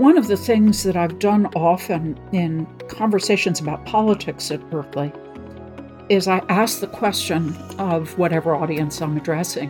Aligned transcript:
One 0.00 0.16
of 0.16 0.28
the 0.28 0.36
things 0.38 0.82
that 0.84 0.96
I've 0.96 1.18
done 1.18 1.44
often 1.54 2.18
in 2.32 2.64
conversations 2.88 3.60
about 3.60 3.84
politics 3.84 4.50
at 4.50 4.70
Berkeley 4.70 5.12
is 6.08 6.26
I 6.26 6.38
ask 6.48 6.80
the 6.80 6.86
question 6.86 7.54
of 7.78 8.16
whatever 8.16 8.54
audience 8.54 9.02
I'm 9.02 9.18
addressing 9.18 9.68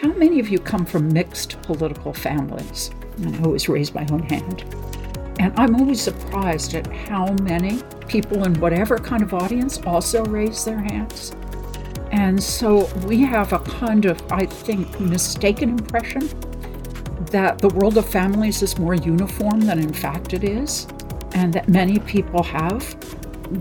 How 0.00 0.12
many 0.12 0.38
of 0.38 0.48
you 0.48 0.60
come 0.60 0.86
from 0.86 1.12
mixed 1.12 1.60
political 1.62 2.12
families? 2.12 2.92
And 3.16 3.34
I 3.34 3.42
always 3.42 3.68
raise 3.68 3.92
my 3.92 4.06
own 4.12 4.22
hand. 4.22 4.62
And 5.40 5.52
I'm 5.58 5.74
always 5.74 6.00
surprised 6.00 6.74
at 6.74 6.86
how 6.86 7.32
many 7.42 7.82
people 8.06 8.44
in 8.44 8.54
whatever 8.60 8.96
kind 8.96 9.24
of 9.24 9.34
audience 9.34 9.80
also 9.84 10.24
raise 10.26 10.64
their 10.64 10.78
hands. 10.78 11.32
And 12.12 12.40
so 12.40 12.86
we 13.08 13.22
have 13.22 13.52
a 13.52 13.58
kind 13.58 14.04
of, 14.04 14.22
I 14.30 14.46
think, 14.46 15.00
mistaken 15.00 15.70
impression 15.70 16.30
that 17.30 17.58
the 17.58 17.68
world 17.68 17.98
of 17.98 18.08
families 18.08 18.62
is 18.62 18.78
more 18.78 18.94
uniform 18.94 19.60
than 19.60 19.78
in 19.78 19.92
fact 19.92 20.32
it 20.32 20.44
is, 20.44 20.86
and 21.32 21.52
that 21.52 21.68
many 21.68 21.98
people 22.00 22.42
have 22.42 22.96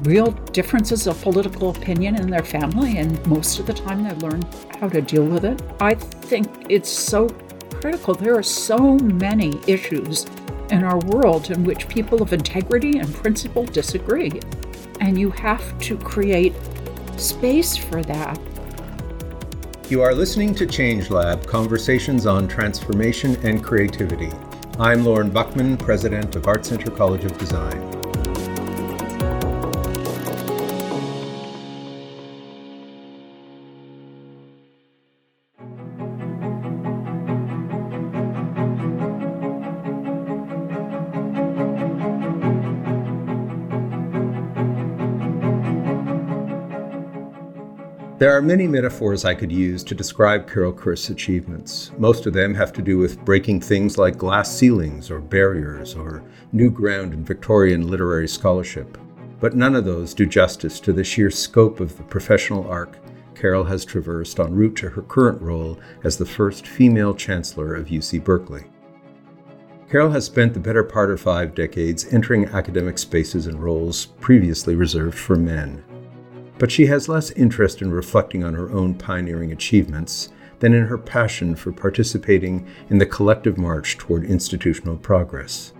real 0.05 0.31
differences 0.52 1.08
of 1.08 1.21
political 1.21 1.70
opinion 1.70 2.16
in 2.16 2.30
their 2.30 2.44
family, 2.44 2.98
and 2.98 3.25
most 3.27 3.59
of 3.59 3.66
the 3.66 3.73
time 3.73 4.03
they 4.03 4.13
learn 4.16 4.41
how 4.80 4.89
to 4.89 5.02
deal 5.02 5.25
with 5.25 5.45
it. 5.45 5.61
I 5.80 5.95
think 5.95 6.48
it's 6.70 6.89
so 6.89 7.27
critical. 7.80 8.13
There 8.13 8.38
are 8.38 8.44
so 8.44 8.95
many 8.98 9.59
issues 9.67 10.25
in 10.72 10.84
our 10.84 10.99
world 10.99 11.52
in 11.52 11.63
which 11.63 11.88
people 11.88 12.22
of 12.22 12.34
integrity 12.34 12.99
and 12.99 13.13
principle 13.13 13.66
disagree, 13.66 14.41
and 14.99 15.17
you 15.17 15.30
have 15.30 15.80
to 15.81 15.97
create 15.97 16.53
space 17.17 17.77
for 17.77 18.03
that 18.03 18.39
you 19.90 20.02
are 20.02 20.14
listening 20.14 20.54
to 20.54 20.66
Change 20.66 21.09
Lab 21.09 21.46
Conversations 21.48 22.26
on 22.26 22.45
Transformation 22.45 23.38
and 23.45 23.64
Creativity. 23.64 24.32
I'm 24.80 25.05
Lorne 25.05 25.32
Buchman, 25.32 25.80
President 25.80 26.36
of 26.36 26.45
Art 26.45 26.66
Center 26.66 26.92
College 26.92 27.23
of 27.23 27.38
Design. 27.38 27.97
There 48.20 48.36
are 48.36 48.42
many 48.42 48.66
metaphors 48.66 49.26
I 49.26 49.36
could 49.36 49.52
use 49.52 49.84
to 49.84 49.94
describe 49.94 50.50
Carol 50.50 50.72
Christ's 50.72 51.12
achievements. 51.12 51.92
Most 52.00 52.26
of 52.26 52.34
them 52.34 52.56
have 52.56 52.73
to 52.73 52.82
do 52.82 52.98
with 52.98 53.23
breaking 53.23 53.62
things 53.62 54.00
like 54.00 54.18
glass 54.18 54.52
ceilings 54.52 55.12
or 55.12 55.20
barriers 55.20 55.94
or 55.94 56.23
new 56.52 56.72
ground 56.72 57.14
in 57.14 57.23
Victorian 57.23 57.88
literary 57.88 58.28
scholarship. 58.28 58.98
But 59.40 59.56
none 59.56 59.76
of 59.76 59.86
those 59.86 60.16
do 60.16 60.26
justice 60.26 60.80
to 60.80 60.94
the 60.94 61.04
sheer 61.04 61.30
scope 61.30 61.80
of 61.80 61.95
the 61.95 62.02
professional 62.02 62.68
arc 62.68 62.98
Carol 63.36 63.66
has 63.66 63.86
traversed 63.86 64.40
en 64.40 64.56
route 64.56 64.76
to 64.78 64.90
her 64.90 65.04
current 65.04 65.40
role 65.40 65.78
as 66.04 66.18
the 66.18 66.26
first 66.26 66.66
female 66.66 67.14
chancellor 67.14 67.76
of 67.76 67.90
UC 67.90 68.23
Berkeley. 68.23 68.64
Carol 69.92 70.10
has 70.10 70.26
spent 70.26 70.56
the 70.56 70.60
better 70.60 70.84
part 70.84 71.12
of 71.12 71.22
five 71.22 71.54
decades 71.54 72.12
entering 72.12 72.45
academic 72.45 72.98
spaces 72.98 73.45
and 73.45 73.62
roles 73.62 74.08
previously 74.08 74.76
reserved 74.76 75.20
for 75.20 75.36
men 75.36 75.84
but 76.58 76.72
she 76.72 76.86
has 76.88 77.09
less 77.09 77.31
interest 77.31 77.81
in 77.81 77.91
reflecting 77.91 78.44
on 78.44 78.53
her 78.53 78.72
own 78.72 78.94
pioneering 78.94 79.52
achievements 79.52 80.30
than 80.59 80.73
in 80.73 80.86
her 80.86 80.97
passion 80.97 81.55
for 81.55 81.72
participating 81.72 82.67
in 82.89 82.97
the 82.97 83.05
collective 83.05 83.58
march 83.58 83.97
toward 83.97 84.23
institutional 84.23 84.97
progress. 84.97 85.73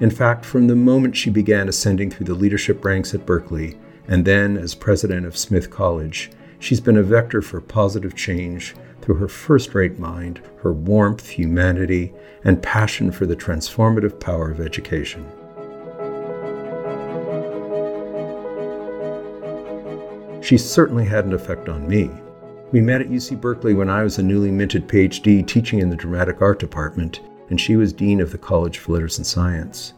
In 0.00 0.10
fact, 0.10 0.44
from 0.44 0.66
the 0.66 0.74
moment 0.74 1.16
she 1.16 1.30
began 1.30 1.68
ascending 1.68 2.10
through 2.10 2.26
the 2.26 2.34
leadership 2.34 2.84
ranks 2.84 3.14
at 3.14 3.26
Berkeley, 3.26 3.78
and 4.08 4.24
then 4.24 4.56
as 4.56 4.74
president 4.74 5.26
of 5.26 5.36
Smith 5.36 5.70
College, 5.70 6.30
she's 6.58 6.80
been 6.80 6.96
a 6.96 7.02
vector 7.02 7.42
for 7.42 7.60
positive 7.60 8.16
change 8.16 8.74
through 9.02 9.16
her 9.16 9.28
first 9.28 9.74
rate 9.74 9.98
mind, 9.98 10.40
her 10.62 10.72
warmth, 10.72 11.28
humanity, 11.28 12.12
and 12.44 12.62
passion 12.62 13.12
for 13.12 13.26
the 13.26 13.36
transformative 13.36 14.18
power 14.18 14.50
of 14.50 14.60
education. 14.60 15.30
She 20.40 20.56
certainly 20.56 21.04
had 21.04 21.26
an 21.26 21.34
effect 21.34 21.68
on 21.68 21.86
me. 21.86 22.10
We 22.72 22.80
met 22.80 23.02
at 23.02 23.10
UC 23.10 23.40
Berkeley 23.40 23.74
when 23.74 23.90
I 23.90 24.02
was 24.02 24.18
a 24.18 24.22
newly 24.22 24.50
minted 24.50 24.88
PhD 24.88 25.46
teaching 25.46 25.80
in 25.80 25.90
the 25.90 25.96
dramatic 25.96 26.40
art 26.40 26.58
department, 26.58 27.20
and 27.50 27.60
she 27.60 27.76
was 27.76 27.92
Dean 27.92 28.20
of 28.20 28.32
the 28.32 28.38
College 28.38 28.78
for 28.78 28.92
Letters 28.92 29.18
and 29.18 29.26
Science. 29.26 29.92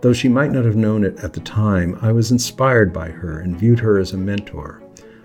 Though 0.00 0.12
she 0.12 0.28
might 0.28 0.52
not 0.52 0.64
have 0.64 0.76
known 0.76 1.02
it 1.02 1.18
at 1.24 1.32
the 1.32 1.40
time, 1.40 1.98
I 2.00 2.12
was 2.12 2.30
inspired 2.30 2.92
by 2.92 3.10
her 3.10 3.40
and 3.40 3.58
viewed 3.58 3.80
her 3.80 3.98
as 3.98 4.12
a 4.12 4.16
mentor. 4.16 4.82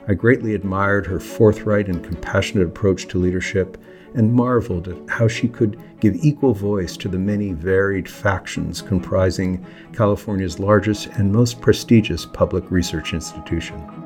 I 0.08 0.14
greatly 0.14 0.56
admired 0.56 1.06
her 1.06 1.20
forthright 1.20 1.88
and 1.88 2.04
compassionate 2.04 2.68
approach 2.68 3.08
to 3.10 3.20
leadership 3.20 3.78
and 4.16 4.34
marveled 4.34 4.88
at 4.88 4.98
how 5.10 5.28
she 5.28 5.48
could 5.48 5.80
give 6.00 6.16
equal 6.16 6.54
voice 6.54 6.98
to 6.98 7.08
the 7.08 7.20
many 7.20 7.52
varied 7.52 8.10
factions 8.10 8.82
comprising 8.82 9.66
California's 9.94 10.60
largest 10.60 11.08
and 11.08 11.32
most 11.32 11.62
prestigious 11.62 12.26
public 12.26 12.70
research 12.72 13.14
institution. 13.14 14.05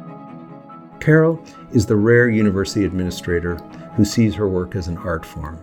Carol 0.99 1.41
is 1.71 1.85
the 1.85 1.95
rare 1.95 2.29
university 2.29 2.85
administrator 2.85 3.55
who 3.95 4.03
sees 4.03 4.35
her 4.35 4.47
work 4.47 4.75
as 4.75 4.87
an 4.87 4.97
art 4.97 5.25
form. 5.25 5.59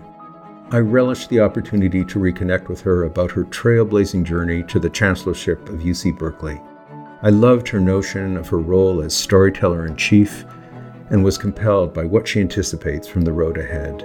I 0.70 0.78
relish 0.78 1.26
the 1.26 1.40
opportunity 1.40 2.04
to 2.04 2.18
reconnect 2.18 2.68
with 2.68 2.80
her 2.80 3.04
about 3.04 3.30
her 3.30 3.44
trailblazing 3.44 4.24
journey 4.24 4.62
to 4.64 4.80
the 4.80 4.90
chancellorship 4.90 5.68
of 5.68 5.80
UC 5.80 6.18
Berkeley. 6.18 6.60
I 7.22 7.30
loved 7.30 7.68
her 7.68 7.80
notion 7.80 8.36
of 8.36 8.48
her 8.48 8.58
role 8.58 9.00
as 9.00 9.14
storyteller 9.14 9.86
in 9.86 9.96
chief 9.96 10.44
and 11.10 11.22
was 11.22 11.38
compelled 11.38 11.94
by 11.94 12.04
what 12.04 12.26
she 12.26 12.40
anticipates 12.40 13.06
from 13.06 13.22
the 13.22 13.32
road 13.32 13.58
ahead. 13.58 13.98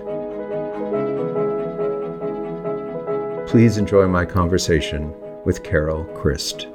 Please 3.48 3.78
enjoy 3.78 4.08
my 4.08 4.26
conversation 4.26 5.14
with 5.44 5.64
Carol 5.64 6.06
Christ. 6.16 6.68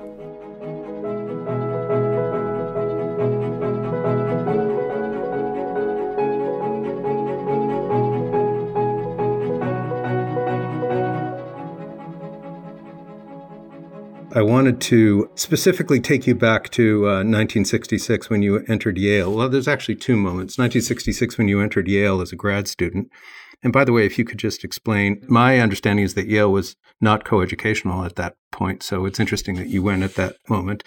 I 14.37 14.43
wanted 14.43 14.83
to 14.83 15.31
specifically 15.35 15.99
take 15.99 16.27
you 16.27 16.35
back 16.35 16.69
to 16.73 17.07
uh, 17.07 17.25
1966 17.25 18.29
when 18.29 18.43
you 18.43 18.59
entered 18.69 18.99
Yale. 18.99 19.35
Well, 19.35 19.49
there's 19.49 19.67
actually 19.67 19.95
two 19.95 20.15
moments. 20.15 20.59
1966 20.59 21.39
when 21.39 21.49
you 21.49 21.63
entered 21.63 21.89
Yale 21.89 22.21
as 22.21 22.33
a 22.33 22.37
grad 22.37 22.69
student. 22.69 23.09
And 23.63 23.73
by 23.73 23.83
the 23.83 23.95
way, 23.95 24.05
if 24.05 24.19
you 24.19 24.27
could 24.27 24.39
just 24.39 24.63
explain, 24.63 25.25
my 25.27 25.59
understanding 25.59 26.05
is 26.05 26.13
that 26.17 26.27
Yale 26.27 26.53
was 26.53 26.77
not 27.01 27.25
coeducational 27.25 28.05
at 28.05 28.17
that 28.17 28.35
point. 28.53 28.83
So 28.83 29.07
it's 29.07 29.19
interesting 29.19 29.55
that 29.57 29.69
you 29.69 29.83
went 29.83 30.03
at 30.03 30.17
that 30.17 30.37
moment. 30.51 30.85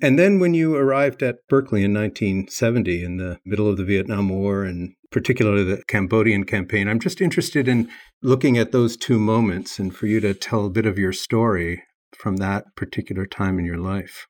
And 0.00 0.16
then 0.16 0.38
when 0.38 0.54
you 0.54 0.76
arrived 0.76 1.24
at 1.24 1.38
Berkeley 1.48 1.82
in 1.82 1.92
1970, 1.92 3.02
in 3.02 3.16
the 3.16 3.40
middle 3.44 3.68
of 3.68 3.78
the 3.78 3.84
Vietnam 3.84 4.28
War 4.28 4.62
and 4.62 4.94
particularly 5.10 5.64
the 5.64 5.82
Cambodian 5.88 6.44
campaign, 6.44 6.86
I'm 6.86 7.00
just 7.00 7.20
interested 7.20 7.66
in 7.66 7.90
looking 8.22 8.56
at 8.58 8.70
those 8.70 8.96
two 8.96 9.18
moments 9.18 9.80
and 9.80 9.92
for 9.92 10.06
you 10.06 10.20
to 10.20 10.34
tell 10.34 10.66
a 10.66 10.70
bit 10.70 10.86
of 10.86 11.00
your 11.00 11.12
story 11.12 11.82
from 12.16 12.36
that 12.36 12.74
particular 12.76 13.26
time 13.26 13.58
in 13.58 13.64
your 13.64 13.78
life? 13.78 14.26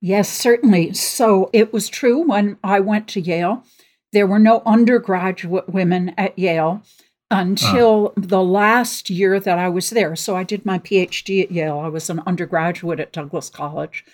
Yes, 0.00 0.30
certainly. 0.30 0.94
So 0.94 1.50
it 1.52 1.72
was 1.72 1.88
true 1.88 2.26
when 2.26 2.56
I 2.64 2.80
went 2.80 3.06
to 3.08 3.20
Yale. 3.20 3.64
There 4.12 4.26
were 4.26 4.38
no 4.38 4.62
undergraduate 4.64 5.68
women 5.68 6.14
at 6.16 6.38
Yale 6.38 6.82
until 7.30 8.08
uh. 8.16 8.20
the 8.20 8.42
last 8.42 9.10
year 9.10 9.38
that 9.38 9.58
I 9.58 9.68
was 9.68 9.90
there. 9.90 10.16
So 10.16 10.36
I 10.36 10.42
did 10.42 10.64
my 10.64 10.78
PhD 10.78 11.42
at 11.42 11.52
Yale. 11.52 11.78
I 11.78 11.88
was 11.88 12.08
an 12.10 12.22
undergraduate 12.26 12.98
at 12.98 13.12
Douglass 13.12 13.50
College. 13.50 14.04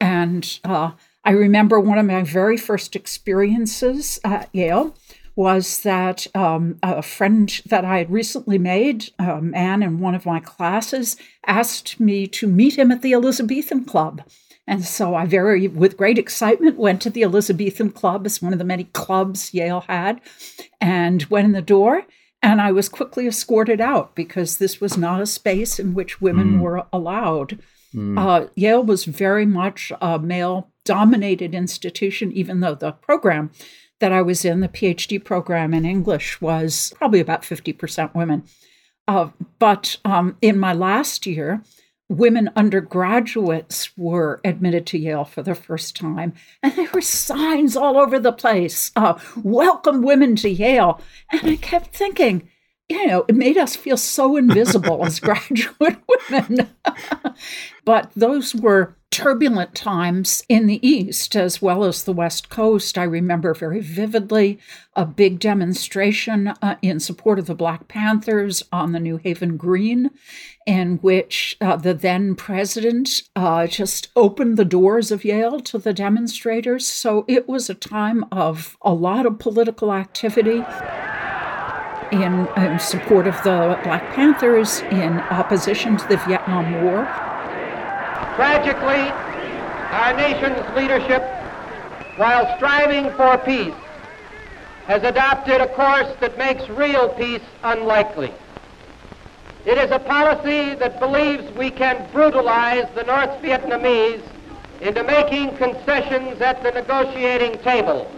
And 0.00 0.58
uh, 0.64 0.92
I 1.24 1.30
remember 1.30 1.80
one 1.80 1.98
of 1.98 2.06
my 2.06 2.22
very 2.22 2.56
first 2.56 2.96
experiences 2.96 4.18
at 4.24 4.48
Yale 4.52 4.94
was 5.36 5.82
that 5.82 6.26
um, 6.34 6.78
a 6.82 7.02
friend 7.02 7.60
that 7.66 7.84
I 7.84 7.98
had 7.98 8.10
recently 8.10 8.56
made, 8.58 9.10
a 9.18 9.40
man 9.42 9.82
in 9.82 10.00
one 10.00 10.14
of 10.14 10.24
my 10.24 10.40
classes, 10.40 11.16
asked 11.46 12.00
me 12.00 12.26
to 12.28 12.46
meet 12.46 12.78
him 12.78 12.90
at 12.90 13.02
the 13.02 13.12
Elizabethan 13.12 13.84
Club. 13.84 14.22
And 14.66 14.84
so 14.84 15.14
I 15.14 15.26
very, 15.26 15.68
with 15.68 15.98
great 15.98 16.18
excitement, 16.18 16.78
went 16.78 17.02
to 17.02 17.10
the 17.10 17.22
Elizabethan 17.22 17.90
Club 17.90 18.26
as 18.26 18.42
one 18.42 18.52
of 18.54 18.58
the 18.58 18.64
many 18.64 18.84
clubs 18.84 19.54
Yale 19.54 19.84
had, 19.86 20.20
and 20.80 21.22
went 21.26 21.44
in 21.44 21.52
the 21.52 21.62
door. 21.62 22.06
And 22.42 22.60
I 22.60 22.72
was 22.72 22.88
quickly 22.88 23.26
escorted 23.26 23.80
out 23.80 24.14
because 24.14 24.56
this 24.56 24.80
was 24.80 24.96
not 24.96 25.20
a 25.20 25.26
space 25.26 25.78
in 25.78 25.94
which 25.94 26.20
women 26.20 26.54
mm. 26.54 26.60
were 26.60 26.86
allowed. 26.92 27.58
Mm. 27.94 28.18
Uh, 28.18 28.48
Yale 28.54 28.82
was 28.82 29.04
very 29.04 29.46
much 29.46 29.92
a 30.00 30.18
male 30.18 30.70
dominated 30.84 31.54
institution, 31.54 32.32
even 32.32 32.60
though 32.60 32.74
the 32.74 32.92
program 32.92 33.50
that 34.00 34.12
I 34.12 34.22
was 34.22 34.44
in, 34.44 34.60
the 34.60 34.68
PhD 34.68 35.22
program 35.22 35.72
in 35.72 35.84
English, 35.84 36.40
was 36.40 36.92
probably 36.96 37.20
about 37.20 37.42
50% 37.42 38.14
women. 38.14 38.44
Uh, 39.08 39.30
but 39.58 39.96
um, 40.04 40.36
in 40.42 40.58
my 40.58 40.72
last 40.72 41.26
year, 41.26 41.62
women 42.08 42.50
undergraduates 42.56 43.96
were 43.96 44.40
admitted 44.44 44.86
to 44.86 44.98
Yale 44.98 45.24
for 45.24 45.42
the 45.42 45.54
first 45.54 45.96
time, 45.96 46.34
and 46.62 46.72
there 46.74 46.90
were 46.92 47.00
signs 47.00 47.76
all 47.76 47.98
over 47.98 48.18
the 48.18 48.32
place 48.32 48.90
uh, 48.96 49.18
welcome 49.42 50.02
women 50.02 50.36
to 50.36 50.48
Yale. 50.48 51.00
And 51.30 51.42
I 51.44 51.56
kept 51.56 51.94
thinking, 51.94 52.48
you 52.88 53.06
know, 53.06 53.24
it 53.26 53.34
made 53.34 53.56
us 53.56 53.74
feel 53.74 53.96
so 53.96 54.36
invisible 54.36 55.04
as 55.04 55.20
graduate 55.20 55.98
women. 56.30 56.70
but 57.84 58.10
those 58.14 58.54
were 58.54 58.96
turbulent 59.10 59.74
times 59.74 60.42
in 60.48 60.66
the 60.66 60.86
East 60.86 61.34
as 61.34 61.62
well 61.62 61.84
as 61.84 62.04
the 62.04 62.12
West 62.12 62.50
Coast. 62.50 62.98
I 62.98 63.04
remember 63.04 63.54
very 63.54 63.80
vividly 63.80 64.58
a 64.94 65.06
big 65.06 65.38
demonstration 65.38 66.48
uh, 66.60 66.76
in 66.82 67.00
support 67.00 67.38
of 67.38 67.46
the 67.46 67.54
Black 67.54 67.88
Panthers 67.88 68.62
on 68.72 68.92
the 68.92 69.00
New 69.00 69.16
Haven 69.16 69.56
Green, 69.56 70.10
in 70.66 70.96
which 70.98 71.56
uh, 71.60 71.76
the 71.76 71.94
then 71.94 72.34
president 72.34 73.22
uh, 73.34 73.66
just 73.66 74.08
opened 74.16 74.56
the 74.56 74.64
doors 74.64 75.10
of 75.10 75.24
Yale 75.24 75.60
to 75.60 75.78
the 75.78 75.94
demonstrators. 75.94 76.86
So 76.86 77.24
it 77.26 77.48
was 77.48 77.70
a 77.70 77.74
time 77.74 78.24
of 78.30 78.76
a 78.82 78.92
lot 78.92 79.24
of 79.24 79.38
political 79.38 79.94
activity 79.94 80.62
in, 82.12 82.78
support 82.78 83.26
of 83.26 83.34
the 83.42 83.78
Black 83.84 84.14
Panthers, 84.14 84.80
in 84.90 85.20
opposition 85.30 85.96
to 85.96 86.08
the 86.08 86.16
Vietnam 86.18 86.84
War. 86.84 87.04
Tragically, 88.36 89.10
our 89.92 90.14
nation's 90.16 90.76
leadership, 90.76 91.22
while 92.16 92.56
striving 92.56 93.10
for 93.12 93.38
peace, 93.38 93.74
has 94.86 95.02
adopted 95.02 95.60
a 95.60 95.68
course 95.74 96.14
that 96.20 96.36
makes 96.38 96.68
real 96.68 97.08
peace 97.10 97.42
unlikely. 97.64 98.32
It 99.64 99.78
is 99.78 99.90
a 99.90 99.98
policy 99.98 100.76
that 100.76 101.00
believes 101.00 101.50
we 101.56 101.70
can 101.70 102.08
brutalize 102.12 102.86
the 102.94 103.02
North 103.02 103.42
Vietnamese 103.42 104.22
into 104.80 105.02
making 105.02 105.56
concessions 105.56 106.40
at 106.40 106.62
the 106.62 106.70
negotiating 106.70 107.58
table, 107.62 108.10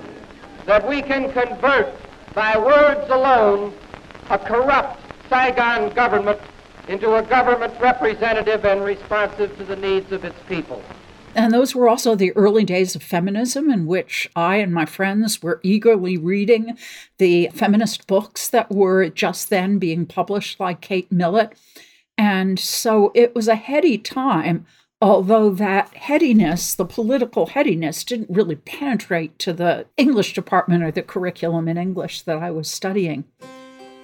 that 0.67 0.87
we 0.87 1.01
can 1.01 1.33
convert 1.33 1.95
by 2.39 2.57
words 2.57 3.11
alone, 3.11 3.75
a 4.31 4.39
corrupt 4.39 5.01
Saigon 5.29 5.93
government 5.93 6.39
into 6.87 7.17
a 7.17 7.23
government 7.25 7.75
representative 7.81 8.65
and 8.65 8.85
responsive 8.85 9.59
to 9.59 9.65
the 9.65 9.75
needs 9.75 10.13
of 10.13 10.25
its 10.25 10.39
people. 10.47 10.81
And 11.35 11.53
those 11.53 11.75
were 11.75 11.89
also 11.89 12.15
the 12.15 12.31
early 12.37 12.63
days 12.63 12.95
of 12.95 13.03
feminism, 13.03 13.69
in 13.71 13.87
which 13.87 14.31
I 14.37 14.59
and 14.59 14.73
my 14.73 14.87
friends 14.87 15.43
were 15.43 15.59
eagerly 15.65 16.17
reading 16.17 16.79
the 17.19 17.51
feminist 17.55 18.07
books 18.07 18.49
that 18.51 18.71
were 18.71 19.09
just 19.09 19.51
then 19.51 19.81
being 19.81 20.07
published, 20.07 20.61
like 20.61 20.81
Kate 20.81 21.11
Millett. 21.11 21.59
And 22.17 22.57
so 22.61 23.11
it 23.17 23.35
was 23.35 23.49
a 23.49 23.57
heady 23.57 23.99
time, 23.99 24.65
although 25.01 25.51
that 25.51 25.95
headiness, 25.95 26.75
the 26.75 26.85
political 26.85 27.47
headiness, 27.47 28.03
didn't 28.03 28.31
really 28.31 28.57
penetrate 28.57 29.39
to 29.39 29.53
the 29.53 29.87
English 29.97 30.35
department 30.35 30.83
or 30.83 30.91
the 30.91 31.03
curriculum 31.03 31.69
in 31.69 31.79
English 31.79 32.23
that 32.23 32.39
I 32.39 32.51
was 32.51 32.69
studying. 32.69 33.25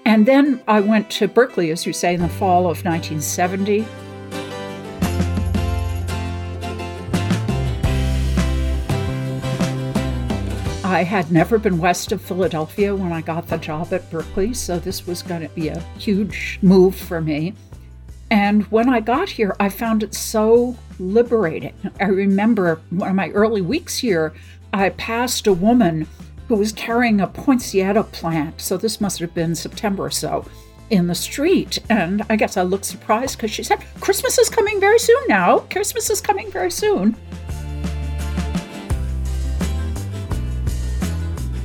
And 0.04 0.26
then 0.26 0.62
I 0.68 0.80
went 0.80 1.10
to 1.12 1.26
Berkeley, 1.26 1.70
as 1.70 1.86
you 1.86 1.92
say, 1.92 2.14
in 2.14 2.20
the 2.20 2.28
fall 2.28 2.70
of 2.70 2.84
1970. 2.84 3.86
I 10.84 11.02
had 11.02 11.32
never 11.32 11.58
been 11.58 11.78
west 11.78 12.12
of 12.12 12.22
Philadelphia 12.22 12.94
when 12.94 13.10
I 13.10 13.20
got 13.20 13.48
the 13.48 13.56
job 13.56 13.92
at 13.92 14.08
Berkeley, 14.12 14.54
so 14.54 14.78
this 14.78 15.06
was 15.08 15.22
going 15.22 15.42
to 15.42 15.48
be 15.48 15.68
a 15.68 15.80
huge 15.98 16.60
move 16.62 16.94
for 16.94 17.20
me. 17.20 17.54
And 18.30 18.64
when 18.64 18.88
I 18.88 19.00
got 19.00 19.28
here, 19.28 19.56
I 19.58 19.68
found 19.68 20.02
it 20.02 20.14
so 20.14 20.76
liberating. 20.98 21.74
I 22.00 22.04
remember 22.04 22.80
one 22.90 23.10
of 23.10 23.14
my 23.14 23.30
early 23.30 23.60
weeks 23.60 23.98
here, 23.98 24.32
I 24.72 24.90
passed 24.90 25.46
a 25.46 25.52
woman 25.52 26.06
who 26.48 26.56
was 26.56 26.72
carrying 26.72 27.20
a 27.20 27.26
poinsettia 27.26 28.04
plant. 28.04 28.60
So 28.60 28.76
this 28.76 29.00
must 29.00 29.18
have 29.20 29.34
been 29.34 29.54
September 29.54 30.04
or 30.06 30.10
so 30.10 30.44
in 30.90 31.06
the 31.06 31.14
street. 31.14 31.78
And 31.88 32.22
I 32.28 32.36
guess 32.36 32.56
I 32.56 32.62
looked 32.62 32.84
surprised 32.84 33.36
because 33.36 33.50
she 33.50 33.62
said, 33.62 33.84
Christmas 34.00 34.38
is 34.38 34.48
coming 34.48 34.80
very 34.80 34.98
soon 34.98 35.22
now. 35.28 35.60
Christmas 35.70 36.10
is 36.10 36.20
coming 36.20 36.50
very 36.50 36.70
soon. 36.70 37.16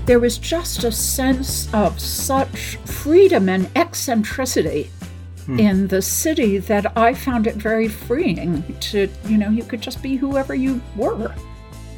There 0.05 0.19
was 0.19 0.39
just 0.39 0.83
a 0.83 0.91
sense 0.91 1.71
of 1.73 1.99
such 1.99 2.77
freedom 2.77 3.47
and 3.47 3.69
eccentricity 3.75 4.89
hmm. 5.49 5.59
in 5.59 5.87
the 5.87 6.01
city 6.01 6.59
that 6.59 6.95
I 6.97 7.13
found 7.13 7.47
it 7.47 7.55
very 7.55 7.87
freeing 7.87 8.63
to, 8.79 9.09
you 9.25 9.37
know, 9.37 9.49
you 9.49 9.63
could 9.63 9.81
just 9.81 10.01
be 10.03 10.15
whoever 10.15 10.53
you 10.53 10.79
were. 10.95 11.33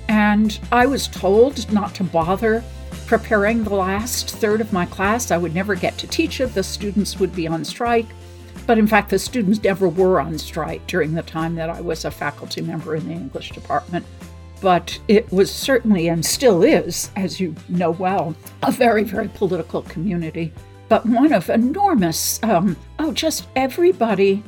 And 0.07 0.57
I 0.71 0.85
was 0.85 1.07
told 1.07 1.71
not 1.71 1.93
to 1.95 2.03
bother 2.03 2.63
preparing 3.07 3.63
the 3.63 3.73
last 3.73 4.31
third 4.37 4.61
of 4.61 4.71
my 4.71 4.85
class. 4.85 5.31
I 5.31 5.37
would 5.37 5.53
never 5.53 5.75
get 5.75 5.97
to 5.97 6.07
teach 6.07 6.39
it. 6.39 6.53
The 6.53 6.63
students 6.63 7.19
would 7.19 7.35
be 7.35 7.47
on 7.47 7.65
strike. 7.65 8.07
But 8.65 8.77
in 8.77 8.87
fact, 8.87 9.09
the 9.09 9.19
students 9.19 9.61
never 9.61 9.89
were 9.89 10.21
on 10.21 10.37
strike 10.37 10.87
during 10.87 11.13
the 11.13 11.23
time 11.23 11.55
that 11.55 11.69
I 11.69 11.81
was 11.81 12.05
a 12.05 12.11
faculty 12.11 12.61
member 12.61 12.95
in 12.95 13.07
the 13.07 13.13
English 13.13 13.51
department. 13.51 14.05
But 14.61 14.97
it 15.07 15.31
was 15.31 15.51
certainly 15.51 16.07
and 16.07 16.25
still 16.25 16.63
is, 16.63 17.09
as 17.15 17.39
you 17.39 17.55
know 17.67 17.91
well, 17.91 18.35
a 18.63 18.71
very, 18.71 19.03
very 19.03 19.27
political 19.27 19.81
community, 19.81 20.53
but 20.91 21.05
one 21.05 21.31
of 21.31 21.49
enormous, 21.49 22.43
um, 22.43 22.75
oh, 22.99 23.13
just 23.13 23.47
everybody 23.55 24.43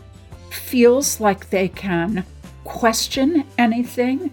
feels 0.49 1.21
like 1.21 1.49
they 1.49 1.69
can 1.69 2.25
question 2.65 3.45
anything 3.57 4.29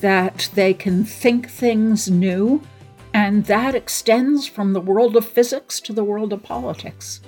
that 0.00 0.48
they 0.54 0.72
can 0.72 1.02
think 1.02 1.50
things 1.50 2.08
new, 2.08 2.62
and 3.14 3.44
that 3.46 3.74
extends 3.74 4.46
from 4.46 4.72
the 4.72 4.80
world 4.80 5.16
of 5.16 5.28
physics 5.28 5.80
to 5.80 5.92
the 5.92 6.04
world 6.04 6.32
of 6.32 6.40
politics. 6.40 7.20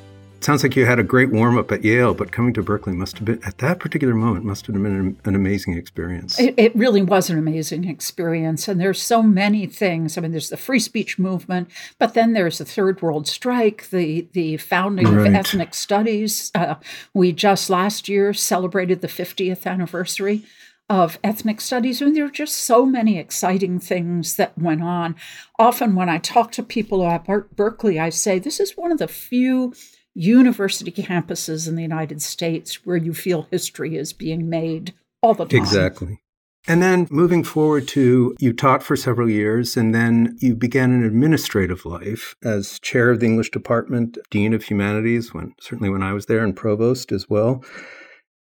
Sounds 0.47 0.63
like 0.63 0.77
you 0.77 0.87
had 0.87 1.01
a 1.01 1.03
great 1.03 1.33
warm 1.33 1.59
up 1.59 1.73
at 1.73 1.83
Yale, 1.83 2.15
but 2.15 2.31
coming 2.31 2.55
to 2.55 2.63
Berkeley 2.63 2.93
must 2.93 3.19
have 3.19 3.25
been, 3.25 3.43
at 3.43 3.59
that 3.59 3.81
particular 3.81 4.15
moment, 4.15 4.45
must 4.45 4.65
have 4.67 4.81
been 4.81 4.87
an, 4.87 5.21
an 5.25 5.35
amazing 5.35 5.77
experience. 5.77 6.39
It, 6.39 6.55
it, 6.57 6.77
really 6.77 7.03
was 7.03 7.29
an 7.29 7.37
amazing 7.37 7.89
experience. 7.89 8.69
And 8.69 8.81
there's 8.81 9.03
so 9.03 9.25
many 9.25 9.67
things. 9.67 10.17
I 10.17 10.21
mean, 10.21 10.31
there's 10.31 10.51
the 10.51 10.57
free 10.57 10.79
speech 10.79 11.19
movement, 11.19 11.69
but 11.99 12.15
then 12.15 12.33
there's 12.33 12.59
the 12.59 12.65
Third 12.65 13.03
World 13.03 13.27
Strike, 13.27 13.91
the, 13.91 14.29
the 14.35 14.57
founding 14.59 15.09
right. 15.09 15.27
of 15.27 15.35
ethnic 15.35 15.75
studies. 15.75 16.53
Uh, 16.55 16.77
we 17.13 17.33
just 17.33 17.69
last 17.69 18.09
year 18.09 18.33
celebrated 18.33 19.01
the 19.01 19.09
50th 19.09 19.67
anniversary 19.67 20.45
of 20.89 21.19
ethnic 21.25 21.61
studies. 21.61 22.01
And 22.01 22.15
there 22.15 22.27
are 22.27 22.31
just 22.31 22.59
so 22.59 22.87
many 22.87 23.19
exciting 23.19 23.81
things 23.81 24.37
that 24.37 24.57
went 24.57 24.85
on. 24.85 25.17
Often, 25.59 25.97
when 25.97 26.09
I 26.09 26.19
talk 26.19 26.53
to 26.53 26.63
people 26.63 27.05
at 27.05 27.27
Berkeley, 27.57 27.99
I 27.99 28.11
say 28.11 28.39
this 28.39 28.61
is 28.61 28.77
one 28.77 28.93
of 28.93 28.99
the 28.99 29.09
few 29.09 29.73
university 30.17 30.91
campuses 30.91 31.69
in 31.69 31.77
the 31.77 31.83
United 31.83 32.23
States 32.23 32.87
where 32.87 32.97
you 32.97 33.13
feel 33.13 33.47
history 33.51 33.97
is 33.97 34.15
being 34.15 34.49
made 34.49 34.95
all 35.21 35.35
the 35.35 35.45
time. 35.45 35.61
Exactly. 35.61 36.21
And 36.67 36.83
then 36.83 37.07
moving 37.11 37.45
forward 37.45 37.87
to 37.89 38.35
you 38.41 38.53
taught 38.53 38.83
for 38.83 38.97
several 38.97 39.31
years, 39.31 39.77
and 39.77 39.95
then 39.95 40.37
you 40.41 40.57
began 40.57 40.91
an 40.91 41.05
administrative 41.05 41.87
life 41.87 42.35
as 42.43 42.81
chair 42.81 43.11
of 43.11 43.21
the 43.21 43.27
English 43.27 43.51
department, 43.51 44.19
dean 44.31 44.53
of 44.53 44.65
humanities, 44.65 45.33
when 45.33 45.55
certainly 45.61 45.91
when 45.91 46.03
I 46.03 46.13
was 46.13 46.27
there, 46.27 46.43
and 46.43 46.57
provost 46.57 47.13
as 47.13 47.29
well. 47.29 47.63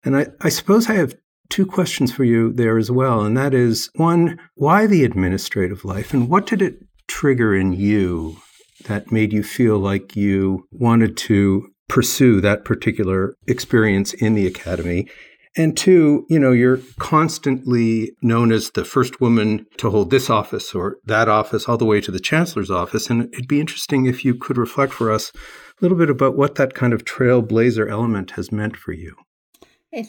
And 0.04 0.16
I, 0.16 0.28
I 0.40 0.48
suppose 0.48 0.88
I 0.88 0.94
have 0.94 1.14
two 1.50 1.66
questions 1.66 2.12
for 2.12 2.24
you 2.24 2.52
there 2.52 2.78
as 2.78 2.90
well. 2.90 3.22
And 3.22 3.36
that 3.36 3.52
is 3.52 3.90
one, 3.96 4.40
why 4.54 4.86
the 4.86 5.04
administrative 5.04 5.84
life? 5.84 6.14
And 6.14 6.30
what 6.30 6.46
did 6.46 6.62
it 6.62 6.78
trigger 7.08 7.54
in 7.54 7.74
you 7.74 8.38
that 8.86 9.12
made 9.12 9.32
you 9.32 9.42
feel 9.42 9.78
like 9.78 10.16
you 10.16 10.66
wanted 10.70 11.16
to 11.16 11.68
pursue 11.88 12.40
that 12.40 12.64
particular 12.64 13.34
experience 13.46 14.12
in 14.12 14.34
the 14.34 14.46
academy? 14.46 15.08
And 15.56 15.76
two, 15.76 16.26
you 16.28 16.40
know, 16.40 16.50
you're 16.50 16.80
constantly 16.98 18.10
known 18.20 18.50
as 18.50 18.72
the 18.72 18.84
first 18.84 19.20
woman 19.20 19.66
to 19.76 19.88
hold 19.88 20.10
this 20.10 20.28
office 20.28 20.74
or 20.74 20.96
that 21.04 21.28
office, 21.28 21.68
all 21.68 21.78
the 21.78 21.84
way 21.84 22.00
to 22.00 22.10
the 22.10 22.18
chancellor's 22.18 22.72
office. 22.72 23.08
And 23.08 23.32
it'd 23.32 23.46
be 23.46 23.60
interesting 23.60 24.06
if 24.06 24.24
you 24.24 24.34
could 24.34 24.58
reflect 24.58 24.92
for 24.92 25.12
us 25.12 25.30
a 25.30 25.38
little 25.80 25.96
bit 25.96 26.10
about 26.10 26.36
what 26.36 26.56
that 26.56 26.74
kind 26.74 26.92
of 26.92 27.04
trailblazer 27.04 27.88
element 27.88 28.32
has 28.32 28.50
meant 28.50 28.76
for 28.76 28.92
you. 28.92 29.14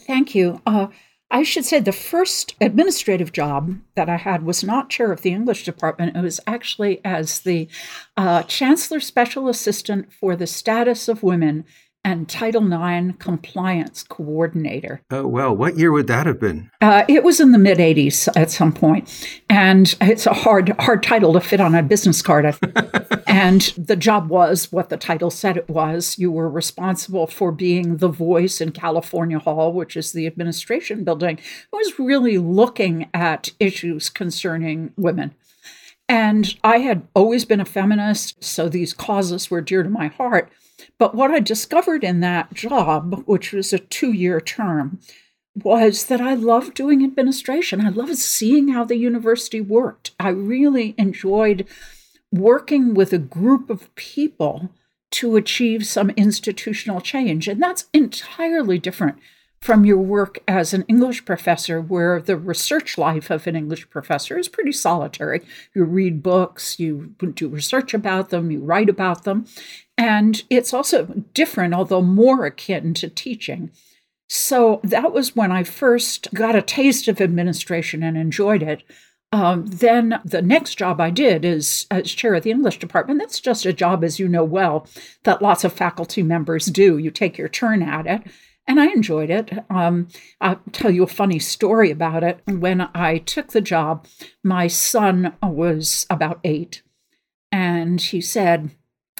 Thank 0.08 0.34
you. 0.34 0.62
Uh, 0.66 0.88
I 1.32 1.44
should 1.44 1.66
say 1.66 1.80
the 1.80 1.92
first 1.92 2.56
administrative 2.62 3.32
job 3.32 3.80
that 3.96 4.10
I 4.10 4.18
had 4.18 4.44
was 4.44 4.64
not 4.64 4.90
chair 4.90 5.12
of 5.12 5.22
the 5.22 5.32
English 5.32 5.64
department. 5.66 6.16
It 6.16 6.22
was 6.22 6.40
actually 6.46 7.02
as 7.04 7.40
the 7.40 7.68
uh, 8.16 8.44
Chancellor 8.44 9.00
Special 9.00 9.50
Assistant 9.50 10.14
for 10.14 10.36
the 10.36 10.48
Status 10.48 11.08
of 11.08 11.24
Women 11.24 11.66
and 12.06 12.30
Title 12.30 12.72
IX 12.72 13.18
compliance 13.18 14.04
coordinator. 14.04 15.02
Oh, 15.10 15.26
well, 15.26 15.56
what 15.56 15.76
year 15.76 15.92
would 15.92 16.06
that 16.06 16.28
have 16.28 16.40
been? 16.40 16.70
Uh, 16.80 17.04
it 17.10 17.24
was 17.24 17.40
in 17.40 17.52
the 17.52 17.58
mid 17.58 17.80
80s 17.80 18.30
at 18.36 18.52
some 18.52 18.72
point, 18.72 19.42
and 19.50 19.96
it's 20.00 20.28
a 20.28 20.34
hard, 20.34 20.70
hard 20.80 21.02
title 21.02 21.34
to 21.34 21.42
fit 21.42 21.60
on 21.60 21.74
a 21.74 21.82
business 21.82 22.22
card. 22.22 22.46
and 23.28 23.62
the 23.76 23.96
job 23.96 24.30
was 24.30 24.72
what 24.72 24.90
the 24.90 24.98
title 24.98 25.32
said 25.32 25.58
it 25.58 25.68
was. 25.68 26.20
You 26.20 26.32
were 26.32 26.48
responsible 26.48 27.26
for 27.26 27.52
being 27.52 27.98
the 27.98 28.08
voice 28.08 28.62
in 28.62 28.72
California 28.72 29.40
Hall, 29.40 29.74
which 29.74 29.98
is 29.98 30.12
the 30.12 30.28
administration 30.28 31.04
building. 31.04 31.40
It 31.40 31.76
was 31.76 31.98
really 31.98 32.38
looking 32.38 33.10
at 33.16 33.52
issues 33.60 34.12
concerning 34.12 34.94
women. 34.96 35.34
And 36.08 36.56
I 36.64 36.78
had 36.78 37.08
always 37.16 37.46
been 37.46 37.60
a 37.60 37.66
feminist, 37.66 38.44
so 38.44 38.70
these 38.70 38.94
causes 38.94 39.50
were 39.50 39.62
dear 39.62 39.82
to 39.82 39.90
my 39.90 40.06
heart. 40.06 40.52
But 40.98 41.16
what 41.16 41.32
I 41.32 41.40
discovered 41.40 42.04
in 42.04 42.22
that 42.22 42.54
job, 42.54 43.24
which 43.26 43.52
was 43.52 43.74
a 43.74 43.80
two 43.80 44.12
year 44.12 44.40
term, 44.40 45.00
was 45.56 46.06
that 46.06 46.22
I 46.22 46.34
loved 46.34 46.74
doing 46.74 47.04
administration. 47.04 47.86
I 47.86 47.90
loved 47.90 48.18
seeing 48.18 48.70
how 48.70 48.84
the 48.84 48.98
university 48.98 49.62
worked. 49.62 50.12
I 50.20 50.30
really 50.30 50.96
enjoyed 50.98 51.68
working 52.32 52.94
with 52.94 53.14
a 53.14 53.18
group 53.18 53.70
of 53.70 53.94
people 53.96 54.72
to 55.12 55.38
achieve 55.38 55.86
some 55.86 56.10
institutional 56.12 57.00
change. 57.00 57.48
And 57.48 57.62
that's 57.62 57.88
entirely 57.94 58.78
different 58.78 59.18
from 59.62 59.86
your 59.86 59.98
work 59.98 60.40
as 60.48 60.74
an 60.74 60.84
English 60.88 61.26
professor, 61.26 61.82
where 61.82 62.22
the 62.22 62.38
research 62.38 62.98
life 62.98 63.32
of 63.32 63.48
an 63.48 63.56
English 63.56 63.90
professor 63.90 64.38
is 64.38 64.50
pretty 64.50 64.72
solitary. 64.72 65.42
You 65.74 65.86
read 65.86 66.22
books, 66.22 66.80
you 66.80 67.16
do 67.34 67.48
research 67.48 67.94
about 67.94 68.30
them, 68.30 68.52
you 68.52 68.60
write 68.60 68.90
about 68.90 69.24
them. 69.24 69.46
And 69.98 70.44
it's 70.50 70.74
also 70.74 71.06
different, 71.34 71.74
although 71.74 72.02
more 72.02 72.46
akin 72.46 72.94
to 72.96 73.10
teaching. 73.10 73.72
So 74.28 74.82
that 74.84 75.14
was 75.14 75.36
when 75.36 75.52
I 75.52 75.64
first 75.64 76.34
got 76.34 76.56
a 76.56 76.62
taste 76.62 77.08
of 77.08 77.22
administration 77.22 78.04
and 78.04 78.18
enjoyed 78.18 78.64
it. 78.64 78.84
Um, 79.32 79.66
then 79.66 80.22
the 80.24 80.42
next 80.42 80.76
job 80.76 81.02
I 81.02 81.10
did 81.10 81.44
is 81.46 81.88
as 81.92 82.12
chair 82.12 82.36
of 82.36 82.44
the 82.44 82.52
English 82.52 82.80
department. 82.80 83.20
That's 83.20 83.40
just 83.40 83.66
a 83.66 83.74
job, 83.74 84.04
as 84.04 84.20
you 84.20 84.28
know 84.28 84.44
well, 84.44 84.88
that 85.24 85.42
lots 85.42 85.64
of 85.64 85.74
faculty 85.74 86.24
members 86.24 86.68
do. 86.68 86.98
You 86.98 87.12
take 87.12 87.38
your 87.38 87.50
turn 87.50 87.84
at 87.84 88.08
it. 88.08 88.24
And 88.68 88.80
I 88.80 88.88
enjoyed 88.88 89.30
it. 89.30 89.52
Um, 89.70 90.08
I'll 90.42 90.60
tell 90.72 90.90
you 90.90 91.04
a 91.04 91.08
funny 91.08 91.38
story 91.38 91.92
about 91.92 92.24
it. 92.24 92.40
When 92.48 92.90
I 92.96 93.20
took 93.20 93.50
the 93.50 93.62
job, 93.62 94.08
my 94.44 94.68
son 94.68 95.36
was 95.44 96.08
about 96.10 96.40
eight. 96.44 96.82
And 97.52 98.02
he 98.02 98.22
said, 98.22 98.72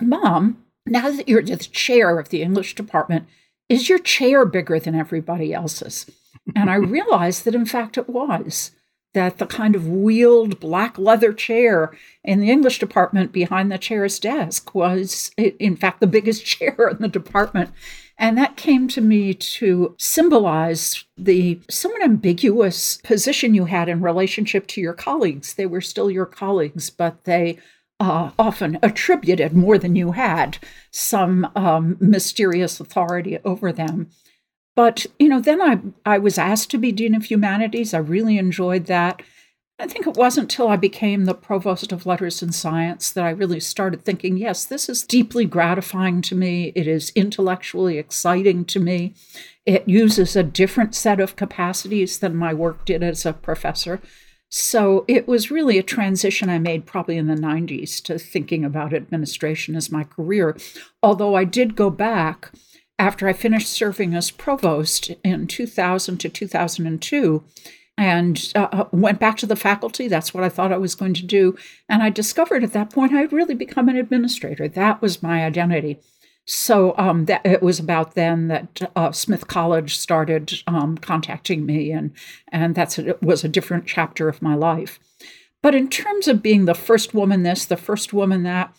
Mom, 0.02 0.65
now 0.86 1.10
that 1.10 1.28
you're 1.28 1.42
the 1.42 1.58
chair 1.58 2.20
of 2.20 2.30
the 2.30 2.42
English 2.42 2.76
department, 2.76 3.28
is 3.70 3.90
your 3.90 4.00
chair 4.00 4.46
bigger 4.46 4.80
than 4.80 4.96
everybody 4.96 5.54
else's? 5.54 6.10
And 6.56 6.70
I 6.70 6.76
realized 6.76 7.46
that, 7.46 7.56
in 7.56 7.66
fact, 7.66 7.98
it 7.98 8.10
was. 8.10 8.72
That 9.14 9.38
the 9.38 9.46
kind 9.46 9.76
of 9.76 9.88
wheeled 9.88 10.60
black 10.60 10.98
leather 10.98 11.32
chair 11.32 11.94
in 12.24 12.42
the 12.42 12.52
English 12.52 12.80
department 12.80 13.32
behind 13.32 13.72
the 13.72 13.78
chair's 13.78 14.20
desk 14.20 14.76
was, 14.76 15.32
in 15.38 15.78
fact, 15.78 16.02
the 16.02 16.08
biggest 16.08 16.46
chair 16.46 16.90
in 16.90 16.98
the 16.98 17.08
department. 17.08 17.72
And 18.18 18.38
that 18.38 18.58
came 18.58 18.88
to 18.90 19.02
me 19.02 19.34
to 19.34 19.96
symbolize 19.98 21.06
the 21.18 21.60
somewhat 21.70 22.04
ambiguous 22.04 22.98
position 23.04 23.54
you 23.54 23.66
had 23.66 23.90
in 23.90 24.02
relationship 24.02 24.68
to 24.68 24.82
your 24.82 24.94
colleagues. 24.94 25.54
They 25.54 25.66
were 25.66 25.82
still 25.82 26.12
your 26.12 26.26
colleagues, 26.26 26.90
but 26.90 27.24
they 27.24 27.58
uh, 28.00 28.32
often 28.38 28.78
attributed 28.84 29.54
more 29.54 29.78
than 29.78 29.96
you 29.96 30.12
had 30.12 30.58
some 30.92 31.50
um, 31.56 31.98
mysterious 32.00 32.80
authority 32.80 33.38
over 33.46 33.72
them. 33.72 34.10
But 34.76 35.06
you 35.18 35.30
know, 35.30 35.40
then 35.40 35.62
I 35.62 35.80
I 36.06 36.18
was 36.18 36.38
asked 36.38 36.70
to 36.72 36.78
be 36.78 36.92
dean 36.92 37.16
of 37.16 37.26
humanities. 37.26 37.94
I 37.94 38.00
really 38.00 38.38
enjoyed 38.38 38.86
that. 38.88 39.22
I 39.78 39.88
think 39.88 40.08
it 40.08 40.16
wasn't 40.16 40.54
until 40.54 40.70
I 40.70 40.78
became 40.78 41.26
the 41.26 41.34
provost 41.34 41.92
of 41.92 42.06
letters 42.06 42.42
and 42.42 42.56
science 42.56 43.12
that 43.12 43.26
I 43.26 43.32
really 43.32 43.60
started 43.60 44.06
thinking, 44.06 44.38
yes, 44.38 44.64
this 44.64 44.88
is 44.88 45.04
deeply 45.04 45.44
gratifying 45.44 46.22
to 46.24 46.36
me. 46.36 46.72
It 46.76 46.88
is 46.88 47.12
intellectually 47.14 47.98
exciting 47.98 48.64
to 48.66 48.80
me. 48.80 49.16
It 49.66 49.88
uses 49.88 50.36
a 50.36 50.44
different 50.44 50.96
set 50.96 51.20
of 51.20 51.36
capacities 51.36 52.20
than 52.20 52.38
my 52.38 52.54
work 52.54 52.86
did 52.86 53.04
as 53.04 53.26
a 53.26 53.34
professor. 53.34 54.00
So 54.58 55.04
it 55.10 55.28
was 55.28 55.52
really 55.52 55.78
a 55.78 55.84
transition 55.84 56.50
I 56.50 56.60
made 56.60 56.86
probably 56.86 57.18
in 57.18 57.28
the 57.28 57.36
90s 57.36 58.02
to 58.04 58.18
thinking 58.18 58.64
about 58.64 58.94
administration 58.94 59.76
as 59.76 59.92
my 59.92 60.06
career. 60.06 60.56
Although 61.04 61.36
I 61.36 61.44
did 61.44 61.76
go 61.76 61.90
back 61.90 62.54
after 62.98 63.28
I 63.28 63.34
finished 63.34 63.68
serving 63.68 64.14
as 64.14 64.32
provost 64.32 65.12
in 65.26 65.48
2000 65.48 66.20
to 66.20 66.30
2002 66.30 67.44
and 67.98 68.54
uh, 68.56 68.68
uh, 68.72 68.86
went 68.94 69.20
back 69.20 69.36
to 69.40 69.46
the 69.46 69.58
faculty. 69.58 70.08
That's 70.08 70.34
what 70.34 70.46
I 70.46 70.50
thought 70.50 70.72
I 70.72 70.78
was 70.78 70.96
going 70.96 71.16
to 71.16 71.26
do. 71.26 71.58
And 71.90 72.02
I 72.02 72.10
discovered 72.10 72.64
at 72.64 72.72
that 72.72 72.92
point 72.92 73.14
I 73.14 73.20
had 73.20 73.34
really 73.34 73.56
become 73.56 73.90
an 73.90 73.98
administrator. 73.98 74.70
That 74.70 75.02
was 75.02 75.22
my 75.22 75.44
identity. 75.44 76.00
So 76.46 76.94
um, 76.98 77.26
that 77.26 77.44
it 77.44 77.64
was 77.64 77.80
about 77.80 78.14
then 78.14 78.50
that 78.50 78.92
uh, 78.96 79.12
Smith 79.12 79.48
College 79.48 79.98
started 79.98 80.54
um, 80.68 80.98
contacting 80.98 81.66
me, 81.66 81.92
and 81.92 82.12
and 82.52 82.76
that's 82.76 83.00
it 83.00 83.22
was 83.22 83.44
a 83.44 83.50
different 83.50 83.88
chapter 83.88 84.30
of 84.30 84.42
my 84.42 84.54
life. 84.54 85.00
But 85.64 85.74
in 85.74 85.90
terms 85.90 86.28
of 86.28 86.44
being 86.44 86.66
the 86.66 86.76
first 86.76 87.16
woman 87.16 87.42
this, 87.42 87.66
the 87.66 87.78
first 87.78 88.14
woman 88.14 88.44
that, 88.44 88.76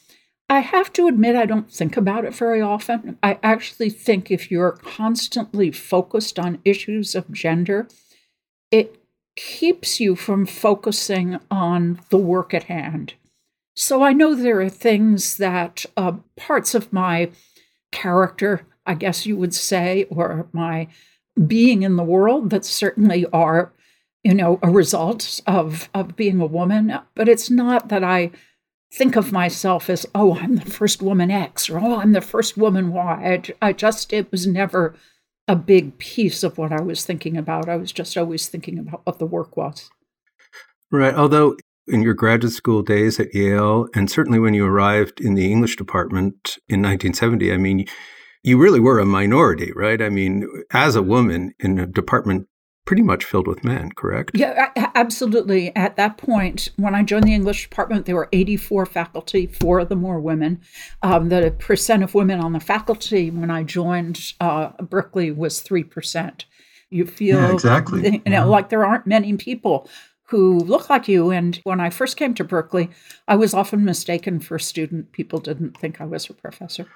I 0.48 0.60
have 0.60 0.92
to 0.92 1.08
admit 1.08 1.34
I 1.34 1.46
don't 1.46 1.68
think 1.68 1.96
about 1.96 2.24
it 2.24 2.32
very 2.32 2.62
often. 2.62 3.18
I 3.20 3.40
actually 3.42 3.90
think 3.90 4.30
if 4.30 4.48
you're 4.48 4.70
constantly 4.70 5.72
focused 5.72 6.38
on 6.38 6.60
issues 6.64 7.16
of 7.16 7.32
gender, 7.32 7.88
it 8.70 9.02
keeps 9.34 9.98
you 9.98 10.14
from 10.14 10.46
focusing 10.46 11.40
on 11.50 12.00
the 12.10 12.16
work 12.16 12.54
at 12.54 12.64
hand. 12.64 13.14
So 13.74 14.04
I 14.04 14.12
know 14.12 14.34
there 14.36 14.60
are 14.60 14.70
things 14.70 15.36
that 15.36 15.84
uh, 15.96 16.12
parts 16.36 16.74
of 16.76 16.92
my 16.92 17.30
character, 17.96 18.66
I 18.84 18.94
guess 18.94 19.24
you 19.24 19.36
would 19.38 19.54
say, 19.54 20.04
or 20.10 20.48
my 20.52 20.88
being 21.46 21.82
in 21.82 21.96
the 21.96 22.04
world 22.04 22.50
that 22.50 22.64
certainly 22.64 23.24
are, 23.32 23.72
you 24.22 24.34
know, 24.34 24.58
a 24.62 24.70
result 24.70 25.40
of, 25.46 25.88
of 25.94 26.14
being 26.14 26.40
a 26.40 26.46
woman. 26.46 26.98
But 27.14 27.28
it's 27.28 27.50
not 27.50 27.88
that 27.88 28.04
I 28.04 28.32
think 28.92 29.16
of 29.16 29.32
myself 29.32 29.88
as, 29.88 30.04
oh, 30.14 30.36
I'm 30.36 30.56
the 30.56 30.70
first 30.70 31.00
woman 31.00 31.30
X 31.30 31.70
or 31.70 31.78
oh, 31.78 31.96
I'm 31.96 32.12
the 32.12 32.20
first 32.20 32.58
woman 32.58 32.92
Y. 32.92 33.42
I, 33.62 33.68
I 33.68 33.72
just, 33.72 34.12
it 34.12 34.30
was 34.30 34.46
never 34.46 34.94
a 35.48 35.56
big 35.56 35.96
piece 35.96 36.42
of 36.42 36.58
what 36.58 36.72
I 36.72 36.82
was 36.82 37.04
thinking 37.04 37.36
about. 37.38 37.68
I 37.68 37.76
was 37.76 37.92
just 37.92 38.16
always 38.16 38.46
thinking 38.46 38.78
about 38.78 39.06
what 39.06 39.18
the 39.18 39.26
work 39.26 39.56
was. 39.56 39.88
Right. 40.90 41.14
Although 41.14 41.56
in 41.88 42.02
your 42.02 42.14
graduate 42.14 42.52
school 42.52 42.82
days 42.82 43.20
at 43.20 43.34
Yale, 43.34 43.88
and 43.94 44.10
certainly 44.10 44.38
when 44.38 44.54
you 44.54 44.64
arrived 44.64 45.20
in 45.20 45.34
the 45.34 45.50
English 45.50 45.76
department 45.76 46.58
in 46.68 46.82
1970, 46.82 47.52
I 47.52 47.56
mean, 47.56 47.86
you 48.42 48.58
really 48.58 48.80
were 48.80 48.98
a 48.98 49.06
minority, 49.06 49.72
right? 49.74 50.00
I 50.00 50.08
mean, 50.08 50.46
as 50.72 50.96
a 50.96 51.02
woman 51.02 51.52
in 51.58 51.78
a 51.78 51.86
department 51.86 52.48
pretty 52.86 53.02
much 53.02 53.24
filled 53.24 53.48
with 53.48 53.64
men, 53.64 53.90
correct? 53.96 54.30
Yeah, 54.32 54.70
absolutely. 54.94 55.74
At 55.74 55.96
that 55.96 56.16
point, 56.16 56.70
when 56.76 56.94
I 56.94 57.02
joined 57.02 57.24
the 57.24 57.34
English 57.34 57.68
department, 57.68 58.06
there 58.06 58.14
were 58.14 58.28
84 58.32 58.86
faculty, 58.86 59.46
four 59.48 59.80
of 59.80 59.88
them 59.88 60.02
were 60.02 60.20
women. 60.20 60.60
Um, 61.02 61.28
the 61.28 61.54
percent 61.58 62.04
of 62.04 62.14
women 62.14 62.40
on 62.40 62.52
the 62.52 62.60
faculty 62.60 63.30
when 63.30 63.50
I 63.50 63.64
joined 63.64 64.32
uh, 64.40 64.70
Berkeley 64.80 65.32
was 65.32 65.60
3%. 65.60 66.44
You 66.88 67.04
feel 67.04 67.40
yeah, 67.40 67.52
exactly. 67.52 68.22
You 68.24 68.30
know, 68.30 68.30
yeah. 68.30 68.44
like 68.44 68.68
there 68.68 68.86
aren't 68.86 69.08
many 69.08 69.36
people 69.36 69.88
who 70.28 70.58
look 70.58 70.90
like 70.90 71.08
you. 71.08 71.30
And 71.30 71.60
when 71.64 71.80
I 71.80 71.90
first 71.90 72.16
came 72.16 72.34
to 72.34 72.44
Berkeley, 72.44 72.90
I 73.28 73.36
was 73.36 73.54
often 73.54 73.84
mistaken 73.84 74.40
for 74.40 74.56
a 74.56 74.60
student. 74.60 75.12
People 75.12 75.38
didn't 75.38 75.76
think 75.76 76.00
I 76.00 76.04
was 76.04 76.28
a 76.28 76.34
professor. 76.34 76.86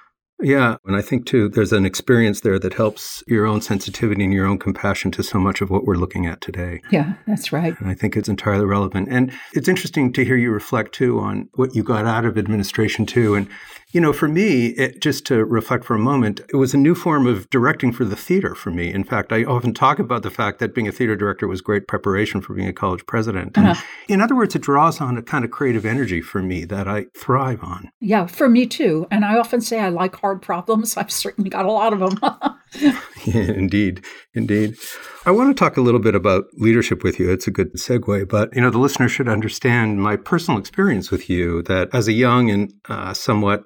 Yeah. 0.43 0.77
And 0.85 0.95
I 0.95 1.01
think, 1.01 1.27
too, 1.27 1.49
there's 1.49 1.71
an 1.71 1.85
experience 1.85 2.41
there 2.41 2.57
that 2.57 2.73
helps 2.73 3.23
your 3.27 3.45
own 3.45 3.61
sensitivity 3.61 4.23
and 4.23 4.33
your 4.33 4.47
own 4.47 4.57
compassion 4.57 5.11
to 5.11 5.21
so 5.21 5.39
much 5.39 5.61
of 5.61 5.69
what 5.69 5.85
we're 5.85 5.95
looking 5.95 6.25
at 6.25 6.41
today. 6.41 6.81
Yeah, 6.89 7.13
that's 7.27 7.53
right. 7.53 7.79
And 7.79 7.89
I 7.89 7.93
think 7.93 8.17
it's 8.17 8.27
entirely 8.27 8.65
relevant. 8.65 9.07
And 9.11 9.31
it's 9.53 9.67
interesting 9.67 10.11
to 10.13 10.25
hear 10.25 10.37
you 10.37 10.51
reflect, 10.51 10.93
too, 10.93 11.19
on 11.19 11.47
what 11.53 11.75
you 11.75 11.83
got 11.83 12.05
out 12.05 12.25
of 12.25 12.39
administration, 12.39 13.05
too. 13.05 13.35
And 13.35 13.47
you 13.91 13.99
know, 14.01 14.13
for 14.13 14.27
me, 14.27 14.67
it, 14.67 15.01
just 15.01 15.25
to 15.27 15.43
reflect 15.43 15.83
for 15.83 15.95
a 15.95 15.99
moment, 15.99 16.41
it 16.49 16.55
was 16.55 16.73
a 16.73 16.77
new 16.77 16.95
form 16.95 17.27
of 17.27 17.49
directing 17.49 17.91
for 17.91 18.05
the 18.05 18.15
theater 18.15 18.55
for 18.55 18.71
me. 18.71 18.93
In 18.93 19.03
fact, 19.03 19.31
I 19.31 19.43
often 19.43 19.73
talk 19.73 19.99
about 19.99 20.23
the 20.23 20.31
fact 20.31 20.59
that 20.59 20.73
being 20.73 20.87
a 20.87 20.91
theater 20.91 21.15
director 21.15 21.47
was 21.47 21.61
great 21.61 21.87
preparation 21.87 22.41
for 22.41 22.53
being 22.53 22.67
a 22.67 22.73
college 22.73 23.05
president. 23.05 23.57
Uh-huh. 23.57 23.81
In 24.07 24.21
other 24.21 24.35
words, 24.35 24.55
it 24.55 24.61
draws 24.61 25.01
on 25.01 25.17
a 25.17 25.21
kind 25.21 25.43
of 25.43 25.51
creative 25.51 25.85
energy 25.85 26.21
for 26.21 26.41
me 26.41 26.65
that 26.65 26.87
I 26.87 27.05
thrive 27.17 27.63
on. 27.63 27.91
Yeah, 27.99 28.27
for 28.27 28.47
me 28.47 28.65
too. 28.65 29.07
And 29.11 29.25
I 29.25 29.37
often 29.37 29.61
say 29.61 29.79
I 29.79 29.89
like 29.89 30.15
hard 30.15 30.41
problems. 30.41 30.95
I've 30.97 31.11
certainly 31.11 31.49
got 31.49 31.65
a 31.65 31.71
lot 31.71 31.93
of 31.93 31.99
them. 31.99 32.19
indeed, 33.25 34.03
indeed. 34.33 34.77
I 35.25 35.31
want 35.31 35.55
to 35.55 35.59
talk 35.59 35.77
a 35.77 35.81
little 35.81 35.99
bit 35.99 36.15
about 36.15 36.45
leadership 36.53 37.03
with 37.03 37.19
you. 37.19 37.29
It's 37.29 37.47
a 37.47 37.51
good 37.51 37.73
segue, 37.73 38.27
but 38.29 38.55
you 38.55 38.61
know, 38.61 38.69
the 38.69 38.79
listener 38.79 39.09
should 39.09 39.27
understand 39.27 40.01
my 40.01 40.15
personal 40.15 40.59
experience 40.59 41.11
with 41.11 41.29
you. 41.29 41.61
That 41.63 41.89
as 41.93 42.07
a 42.07 42.13
young 42.13 42.49
and 42.49 42.73
uh, 42.89 43.13
somewhat 43.13 43.63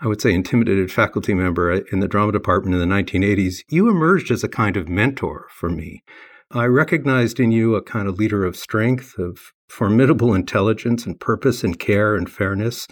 I 0.00 0.08
would 0.08 0.20
say, 0.20 0.32
intimidated 0.34 0.92
faculty 0.92 1.32
member 1.32 1.72
in 1.72 2.00
the 2.00 2.08
drama 2.08 2.32
department 2.32 2.74
in 2.74 2.86
the 2.86 2.94
1980s, 2.94 3.62
you 3.68 3.88
emerged 3.88 4.30
as 4.30 4.44
a 4.44 4.48
kind 4.48 4.76
of 4.76 4.88
mentor 4.88 5.46
for 5.50 5.70
me. 5.70 6.02
I 6.50 6.66
recognized 6.66 7.40
in 7.40 7.50
you 7.50 7.74
a 7.74 7.82
kind 7.82 8.06
of 8.06 8.18
leader 8.18 8.44
of 8.44 8.56
strength, 8.56 9.18
of 9.18 9.52
formidable 9.68 10.34
intelligence 10.34 11.06
and 11.06 11.18
purpose 11.18 11.64
and 11.64 11.78
care 11.78 12.14
and 12.14 12.30
fairness. 12.30 12.86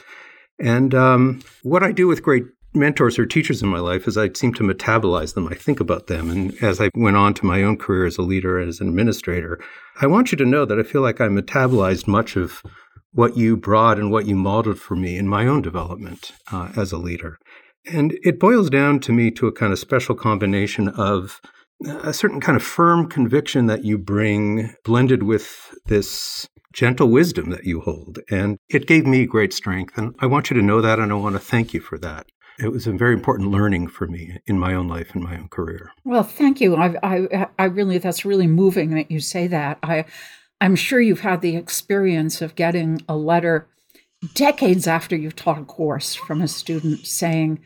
And 0.58 0.94
um, 0.94 1.42
what 1.62 1.82
I 1.82 1.92
do 1.92 2.08
with 2.08 2.22
great 2.22 2.44
mentors 2.74 3.18
or 3.18 3.26
teachers 3.26 3.62
in 3.62 3.68
my 3.68 3.78
life 3.78 4.06
is 4.08 4.16
I 4.16 4.32
seem 4.32 4.52
to 4.54 4.62
metabolize 4.62 5.34
them. 5.34 5.48
I 5.48 5.54
think 5.54 5.80
about 5.80 6.06
them. 6.06 6.30
And 6.30 6.54
as 6.62 6.80
I 6.80 6.90
went 6.94 7.16
on 7.16 7.34
to 7.34 7.46
my 7.46 7.62
own 7.62 7.76
career 7.76 8.06
as 8.06 8.18
a 8.18 8.22
leader 8.22 8.58
and 8.58 8.68
as 8.68 8.80
an 8.80 8.88
administrator, 8.88 9.60
I 10.00 10.06
want 10.06 10.32
you 10.32 10.38
to 10.38 10.44
know 10.44 10.64
that 10.64 10.78
I 10.78 10.82
feel 10.82 11.02
like 11.02 11.20
I 11.20 11.28
metabolized 11.28 12.06
much 12.06 12.36
of 12.36 12.62
what 13.12 13.36
you 13.36 13.56
brought 13.56 13.98
and 13.98 14.10
what 14.10 14.26
you 14.26 14.34
modeled 14.34 14.78
for 14.78 14.96
me 14.96 15.16
in 15.16 15.28
my 15.28 15.46
own 15.46 15.62
development 15.62 16.32
uh, 16.52 16.72
as 16.76 16.90
a 16.90 16.98
leader. 16.98 17.38
And 17.86 18.18
it 18.22 18.40
boils 18.40 18.70
down 18.70 18.98
to 19.00 19.12
me 19.12 19.30
to 19.32 19.46
a 19.46 19.52
kind 19.52 19.72
of 19.72 19.78
special 19.78 20.14
combination 20.14 20.88
of 20.88 21.40
a 21.86 22.12
certain 22.12 22.40
kind 22.40 22.56
of 22.56 22.62
firm 22.62 23.08
conviction 23.08 23.66
that 23.66 23.84
you 23.84 23.98
bring 23.98 24.74
blended 24.84 25.22
with 25.22 25.74
this 25.86 26.48
gentle 26.72 27.08
wisdom 27.08 27.50
that 27.50 27.64
you 27.64 27.80
hold. 27.80 28.18
And 28.30 28.58
it 28.68 28.86
gave 28.86 29.06
me 29.06 29.26
great 29.26 29.52
strength. 29.52 29.96
And 29.96 30.14
I 30.18 30.26
want 30.26 30.50
you 30.50 30.56
to 30.56 30.62
know 30.62 30.80
that. 30.80 30.98
And 30.98 31.12
I 31.12 31.14
want 31.14 31.36
to 31.36 31.40
thank 31.40 31.72
you 31.72 31.80
for 31.80 31.98
that. 31.98 32.26
It 32.58 32.68
was 32.68 32.86
a 32.86 32.92
very 32.92 33.14
important 33.14 33.50
learning 33.50 33.88
for 33.88 34.06
me 34.06 34.38
in 34.46 34.58
my 34.58 34.74
own 34.74 34.88
life 34.88 35.14
and 35.14 35.24
my 35.24 35.36
own 35.36 35.48
career. 35.48 35.92
Well, 36.04 36.22
thank 36.22 36.60
you. 36.60 36.76
I, 36.76 36.96
I, 37.02 37.46
I 37.58 37.64
really, 37.64 37.98
that's 37.98 38.24
really 38.24 38.46
moving 38.46 38.94
that 38.94 39.10
you 39.10 39.20
say 39.20 39.46
that. 39.48 39.78
I, 39.82 40.04
I'm 40.60 40.76
sure 40.76 41.00
you've 41.00 41.20
had 41.20 41.40
the 41.40 41.56
experience 41.56 42.40
of 42.40 42.54
getting 42.54 43.02
a 43.08 43.16
letter 43.16 43.66
decades 44.34 44.86
after 44.86 45.16
you've 45.16 45.36
taught 45.36 45.58
a 45.58 45.64
course 45.64 46.14
from 46.14 46.40
a 46.40 46.48
student 46.48 47.06
saying, 47.06 47.60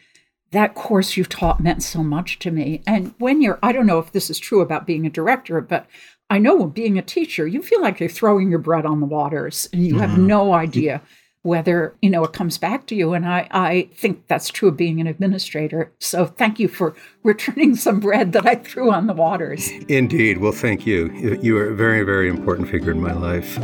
that 0.50 0.74
course 0.74 1.16
you've 1.16 1.28
taught 1.28 1.60
meant 1.60 1.82
so 1.82 2.02
much 2.02 2.38
to 2.38 2.50
me. 2.50 2.82
And 2.86 3.14
when 3.18 3.42
you're, 3.42 3.58
I 3.62 3.72
don't 3.72 3.86
know 3.86 3.98
if 3.98 4.12
this 4.12 4.30
is 4.30 4.38
true 4.38 4.60
about 4.60 4.86
being 4.86 5.06
a 5.06 5.10
director, 5.10 5.60
but 5.60 5.86
I 6.30 6.38
know 6.38 6.66
being 6.66 6.98
a 6.98 7.02
teacher, 7.02 7.46
you 7.46 7.62
feel 7.62 7.82
like 7.82 8.00
you're 8.00 8.08
throwing 8.08 8.50
your 8.50 8.58
bread 8.58 8.86
on 8.86 9.00
the 9.00 9.06
waters 9.06 9.68
and 9.72 9.86
you 9.86 9.94
mm-hmm. 9.94 10.00
have 10.00 10.18
no 10.18 10.54
idea 10.54 11.02
whether, 11.42 11.94
you 12.02 12.10
know, 12.10 12.24
it 12.24 12.32
comes 12.32 12.58
back 12.58 12.86
to 12.86 12.94
you. 12.94 13.14
And 13.14 13.26
I, 13.26 13.48
I 13.50 13.88
think 13.94 14.26
that's 14.26 14.48
true 14.48 14.68
of 14.68 14.76
being 14.76 15.00
an 15.00 15.06
administrator. 15.06 15.92
So 16.00 16.26
thank 16.26 16.58
you 16.58 16.68
for 16.68 16.94
returning 17.22 17.76
some 17.76 18.00
bread 18.00 18.32
that 18.32 18.46
I 18.46 18.56
threw 18.56 18.90
on 18.90 19.06
the 19.06 19.12
waters. 19.12 19.70
Indeed. 19.88 20.38
Well, 20.38 20.52
thank 20.52 20.86
you. 20.86 21.38
You 21.40 21.56
are 21.58 21.70
a 21.70 21.74
very, 21.74 22.02
very 22.02 22.28
important 22.28 22.68
figure 22.68 22.90
in 22.90 23.00
my 23.00 23.12
life. 23.12 23.58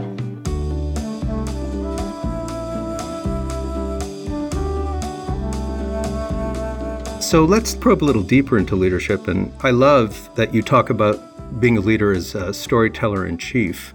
So 7.22 7.44
let's 7.44 7.74
probe 7.74 8.02
a 8.02 8.06
little 8.06 8.22
deeper 8.22 8.58
into 8.58 8.76
leadership. 8.76 9.28
And 9.28 9.52
I 9.62 9.70
love 9.70 10.30
that 10.36 10.54
you 10.54 10.62
talk 10.62 10.90
about 10.90 11.18
being 11.58 11.78
a 11.78 11.80
leader 11.80 12.12
as 12.12 12.34
a 12.34 12.52
storyteller 12.52 13.26
in 13.26 13.38
chief 13.38 13.94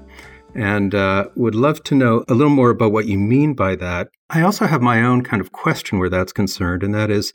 and 0.56 0.96
uh, 0.96 1.28
would 1.36 1.56
love 1.56 1.84
to 1.84 1.96
know 1.96 2.24
a 2.28 2.34
little 2.34 2.54
more 2.54 2.70
about 2.70 2.92
what 2.92 3.08
you 3.08 3.18
mean 3.18 3.54
by 3.54 3.76
that. 3.76 4.10
I 4.30 4.42
also 4.42 4.66
have 4.66 4.82
my 4.82 5.02
own 5.02 5.24
kind 5.24 5.42
of 5.42 5.52
question 5.52 6.00
where 6.00 6.10
that's 6.10 6.34
concerned, 6.34 6.84
and 6.84 6.94
that 6.94 7.10
is 7.10 7.34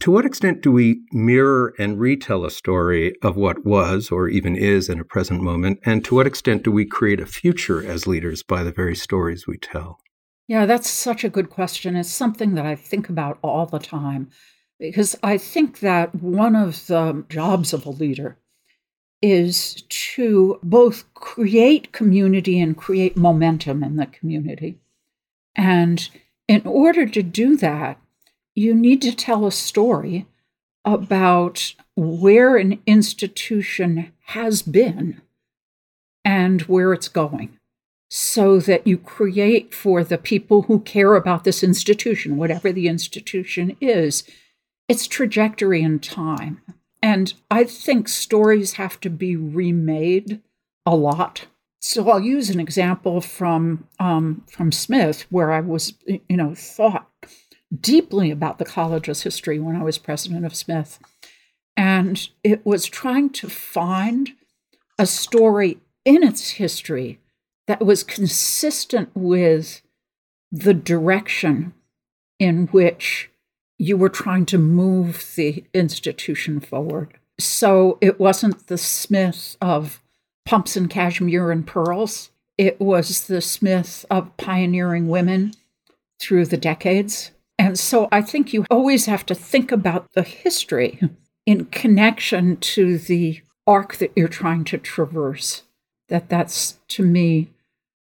to 0.00 0.10
what 0.10 0.24
extent 0.24 0.62
do 0.62 0.72
we 0.72 1.02
mirror 1.12 1.74
and 1.78 2.00
retell 2.00 2.44
a 2.44 2.50
story 2.50 3.14
of 3.22 3.36
what 3.36 3.64
was 3.64 4.10
or 4.10 4.28
even 4.28 4.56
is 4.56 4.88
in 4.88 4.98
a 4.98 5.04
present 5.04 5.42
moment? 5.42 5.80
And 5.84 6.04
to 6.06 6.14
what 6.14 6.26
extent 6.26 6.62
do 6.62 6.72
we 6.72 6.86
create 6.86 7.20
a 7.20 7.26
future 7.26 7.84
as 7.84 8.06
leaders 8.06 8.42
by 8.42 8.62
the 8.62 8.72
very 8.72 8.96
stories 8.96 9.46
we 9.46 9.58
tell? 9.58 9.98
Yeah, 10.48 10.66
that's 10.66 10.90
such 10.90 11.24
a 11.24 11.30
good 11.30 11.50
question. 11.50 11.94
It's 11.94 12.10
something 12.10 12.54
that 12.54 12.66
I 12.66 12.74
think 12.74 13.08
about 13.08 13.38
all 13.42 13.66
the 13.66 13.78
time 13.78 14.30
because 14.80 15.16
I 15.22 15.38
think 15.38 15.80
that 15.80 16.14
one 16.14 16.56
of 16.56 16.86
the 16.86 17.24
jobs 17.28 17.72
of 17.72 17.86
a 17.86 17.90
leader 17.90 18.38
is 19.22 19.82
to 19.88 20.58
both 20.62 21.12
create 21.14 21.92
community 21.92 22.60
and 22.60 22.76
create 22.76 23.16
momentum 23.16 23.82
in 23.82 23.96
the 23.96 24.06
community. 24.06 24.78
And 25.54 26.08
in 26.48 26.62
order 26.66 27.06
to 27.06 27.22
do 27.22 27.56
that, 27.58 28.00
you 28.54 28.74
need 28.74 29.00
to 29.02 29.14
tell 29.14 29.46
a 29.46 29.52
story 29.52 30.26
about 30.84 31.74
where 31.94 32.56
an 32.56 32.80
institution 32.86 34.12
has 34.26 34.62
been 34.62 35.22
and 36.24 36.62
where 36.62 36.92
it's 36.92 37.08
going 37.08 37.58
so 38.10 38.60
that 38.60 38.86
you 38.86 38.98
create 38.98 39.72
for 39.72 40.04
the 40.04 40.18
people 40.18 40.62
who 40.62 40.80
care 40.80 41.14
about 41.14 41.44
this 41.44 41.62
institution, 41.62 42.36
whatever 42.36 42.70
the 42.70 42.86
institution 42.86 43.74
is, 43.80 44.24
its 44.86 45.06
trajectory 45.06 45.80
in 45.80 45.98
time. 45.98 46.60
And 47.02 47.34
I 47.50 47.64
think 47.64 48.08
stories 48.08 48.74
have 48.74 49.00
to 49.00 49.10
be 49.10 49.34
remade 49.36 50.40
a 50.86 50.94
lot. 50.94 51.46
So 51.80 52.08
I'll 52.08 52.20
use 52.20 52.48
an 52.48 52.60
example 52.60 53.20
from 53.20 53.88
um, 53.98 54.44
from 54.48 54.70
Smith, 54.70 55.26
where 55.30 55.50
I 55.50 55.60
was, 55.60 55.94
you 56.06 56.36
know, 56.36 56.54
thought 56.54 57.10
deeply 57.80 58.30
about 58.30 58.58
the 58.58 58.64
college's 58.64 59.22
history 59.22 59.58
when 59.58 59.74
I 59.74 59.82
was 59.82 59.98
president 59.98 60.46
of 60.46 60.54
Smith, 60.54 61.00
and 61.76 62.28
it 62.44 62.64
was 62.64 62.86
trying 62.86 63.30
to 63.30 63.48
find 63.48 64.30
a 64.96 65.06
story 65.06 65.78
in 66.04 66.22
its 66.22 66.50
history 66.50 67.18
that 67.66 67.84
was 67.84 68.04
consistent 68.04 69.10
with 69.14 69.82
the 70.52 70.74
direction 70.74 71.72
in 72.38 72.66
which 72.68 73.30
you 73.82 73.96
were 73.96 74.08
trying 74.08 74.46
to 74.46 74.58
move 74.58 75.32
the 75.34 75.64
institution 75.74 76.60
forward. 76.60 77.18
So 77.40 77.98
it 78.00 78.20
wasn't 78.20 78.68
the 78.68 78.78
Smith 78.78 79.56
of 79.60 80.00
pumps 80.44 80.76
and 80.76 80.88
cashmere 80.88 81.50
and 81.50 81.66
pearls. 81.66 82.30
It 82.56 82.80
was 82.80 83.26
the 83.26 83.40
Smith 83.40 84.06
of 84.08 84.36
pioneering 84.36 85.08
women 85.08 85.54
through 86.20 86.46
the 86.46 86.56
decades. 86.56 87.32
And 87.58 87.76
so 87.76 88.08
I 88.12 88.22
think 88.22 88.52
you 88.52 88.64
always 88.70 89.06
have 89.06 89.26
to 89.26 89.34
think 89.34 89.72
about 89.72 90.12
the 90.12 90.22
history 90.22 91.00
in 91.44 91.64
connection 91.64 92.58
to 92.58 92.98
the 92.98 93.40
arc 93.66 93.96
that 93.96 94.12
you're 94.14 94.28
trying 94.28 94.62
to 94.66 94.78
traverse. 94.78 95.64
That 96.08 96.28
that's 96.28 96.78
to 96.90 97.02
me 97.02 97.48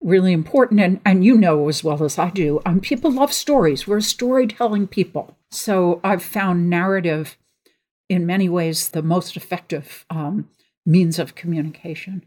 really 0.02 0.32
important. 0.32 0.80
And, 0.80 1.02
and 1.04 1.26
you 1.26 1.38
know 1.38 1.68
as 1.68 1.84
well 1.84 2.06
as 2.06 2.18
I 2.18 2.30
do, 2.30 2.62
um, 2.66 2.80
people 2.80 3.12
love 3.12 3.34
stories. 3.34 3.86
We're 3.86 3.98
a 3.98 4.02
storytelling 4.02 4.88
people. 4.88 5.37
So 5.52 6.00
I've 6.04 6.24
found 6.24 6.70
narrative 6.70 7.38
in 8.10 8.26
many 8.26 8.50
ways 8.50 8.90
the 8.90 9.02
most 9.02 9.36
effective 9.36 10.06
um, 10.10 10.50
means 10.86 11.20
of 11.20 11.36
communication. 11.36 12.26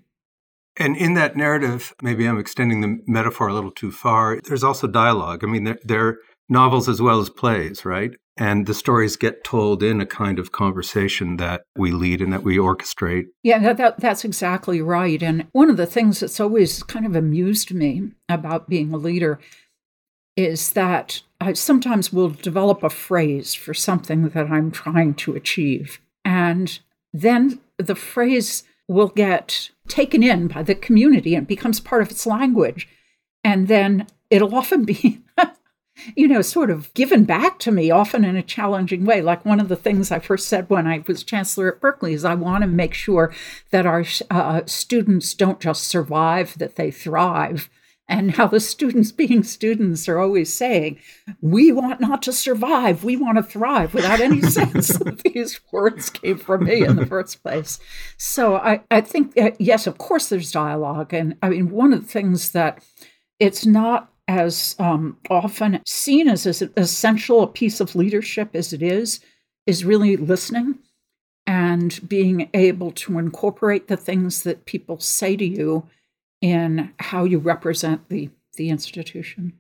And 0.77 0.97
in 0.97 1.15
that 1.15 1.37
narrative, 1.37 1.93
maybe 2.03 2.27
I'm 2.27 2.39
extending 2.39 2.81
the 2.81 3.01
metaphor 3.07 3.49
a 3.49 3.55
little 3.55 3.71
too 3.71 3.91
far. 3.91 4.41
There's 4.45 4.65
also 4.65 4.87
dialogue. 4.87 5.45
I 5.45 5.47
mean, 5.47 5.65
they're, 5.65 5.79
they're 5.85 6.19
novels 6.49 6.89
as 6.89 7.03
well 7.03 7.21
as 7.21 7.29
plays, 7.29 7.85
right? 7.85 8.13
And 8.37 8.67
the 8.67 8.75
stories 8.75 9.17
get 9.17 9.45
told 9.45 9.83
in 9.83 10.01
a 10.01 10.07
kind 10.07 10.39
of 10.39 10.53
conversation 10.53 11.37
that 11.37 11.63
we 11.77 11.91
lead 11.91 12.23
and 12.23 12.33
that 12.33 12.43
we 12.43 12.57
orchestrate. 12.57 13.25
Yeah, 13.43 13.59
that, 13.59 13.77
that, 13.77 14.01
that's 14.01 14.25
exactly 14.25 14.81
right. 14.81 15.23
And 15.23 15.47
one 15.53 15.69
of 15.69 15.77
the 15.77 15.87
things 15.87 16.21
that's 16.21 16.41
always 16.41 16.83
kind 16.83 17.05
of 17.05 17.15
amused 17.15 17.75
me 17.75 18.13
about 18.29 18.69
being 18.69 18.95
a 18.95 18.97
leader 18.97 19.39
is 20.45 20.73
that 20.73 21.23
I 21.41 21.55
sometimes 21.55 22.13
will 22.13 22.31
develop 22.31 22.83
a 22.83 22.91
phrase 22.91 23.55
for 23.55 23.73
something 23.73 24.29
that 24.31 24.51
I'm 24.51 24.71
trying 24.71 25.15
to 25.15 25.35
achieve. 25.35 26.01
And 26.25 26.79
then 27.13 27.61
the 27.79 27.95
phrase 27.95 28.63
will 28.89 29.09
get 29.09 29.71
taken 29.89 30.23
in 30.23 30.49
by 30.49 30.63
the 30.63 30.75
community 30.75 31.35
and 31.35 31.47
becomes 31.47 31.81
part 31.81 32.03
of 32.03 32.11
its 32.11 32.27
language. 32.27 32.89
And 33.43 33.69
then 33.69 34.07
it'll 34.29 34.55
often 34.55 34.85
be, 34.85 35.23
you 36.17 36.29
know, 36.29 36.43
sort 36.43 36.71
of 36.71 36.93
given 36.93 37.25
back 37.25 37.59
to 37.61 37.73
me, 37.73 37.91
often 37.91 38.25
in 38.25 38.37
a 38.37 38.43
challenging 38.43 39.07
way. 39.07 39.23
Like 39.23 39.45
one 39.45 39.61
of 39.61 39.69
the 39.69 39.77
things 39.77 40.11
I 40.11 40.19
first 40.19 40.47
said 40.47 40.69
when 40.69 40.87
I 40.87 41.03
was 41.07 41.25
chancellor 41.25 41.73
at 41.73 41.81
Berkeley 41.81 42.13
is 42.13 42.25
I 42.25 42.35
want 42.35 42.63
to 42.63 42.69
make 42.69 42.93
sure 42.93 43.33
that 43.71 43.87
our 43.87 44.05
uh, 44.31 44.63
students 44.67 45.33
don't 45.33 45.61
just 45.61 45.85
survive, 45.85 46.59
that 46.59 46.77
they 46.77 46.91
thrive 46.91 47.71
and 48.11 48.33
how 48.33 48.49
the 48.49 48.61
students 48.61 49.13
being 49.13 49.43
students 49.45 50.09
are 50.09 50.19
always 50.19 50.53
saying 50.53 50.99
we 51.41 51.71
want 51.73 52.01
not 52.01 52.23
to 52.23 52.33
survive. 52.33 53.05
We 53.05 53.17
want 53.17 53.39
to 53.39 53.43
thrive 53.43 53.95
without 53.95 54.21
any 54.21 54.43
sense 54.59 54.89
that 54.99 55.23
these 55.23 55.61
words 55.73 56.11
came 56.11 56.37
from 56.37 56.65
me 56.65 56.85
in 56.85 56.97
the 56.97 57.07
first 57.07 57.43
place. 57.43 57.79
So 58.19 58.57
i, 58.57 58.83
I 58.91 59.01
think 59.01 59.39
yes 59.59 59.87
of 59.87 59.99
course 59.99 60.29
there's 60.29 60.51
dialogue 60.51 61.15
and 61.15 61.37
i 61.43 61.49
mean 61.49 61.71
one 61.71 61.93
of 61.93 62.03
the 62.03 62.09
things 62.09 62.51
that 62.53 62.85
it's 63.39 63.65
not 63.65 64.11
as 64.27 64.75
um, 64.79 65.17
often 65.29 65.81
seen 65.87 66.29
as 66.29 66.47
as 66.47 66.63
essential 66.77 67.43
a 67.43 67.47
piece 67.47 67.81
of 67.81 67.95
leadership 67.95 68.51
as 68.55 68.73
it 68.73 68.83
is 68.83 69.21
is 69.67 69.85
really 69.85 70.17
listening 70.17 70.79
and 71.47 72.09
being 72.09 72.49
able 72.55 72.93
to 72.93 73.19
incorporate 73.19 73.89
the 73.89 73.97
things 73.97 74.43
that 74.43 74.67
people 74.67 74.99
say 75.01 75.37
to 75.37 75.45
you 75.45 75.87
in 76.41 76.93
how 76.99 77.25
you 77.25 77.39
represent 77.39 78.09
the, 78.09 78.31
the 78.57 78.71
institution. 78.71 79.53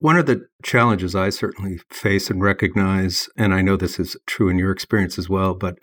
One 0.00 0.16
of 0.16 0.26
the 0.26 0.46
challenges 0.62 1.14
I 1.14 1.30
certainly 1.30 1.78
face 1.88 2.28
and 2.28 2.42
recognize, 2.42 3.28
and 3.36 3.54
I 3.54 3.62
know 3.62 3.76
this 3.76 3.98
is 3.98 4.16
true 4.26 4.48
in 4.48 4.58
your 4.58 4.70
experience 4.70 5.18
as 5.18 5.28
well, 5.28 5.54
but 5.54 5.78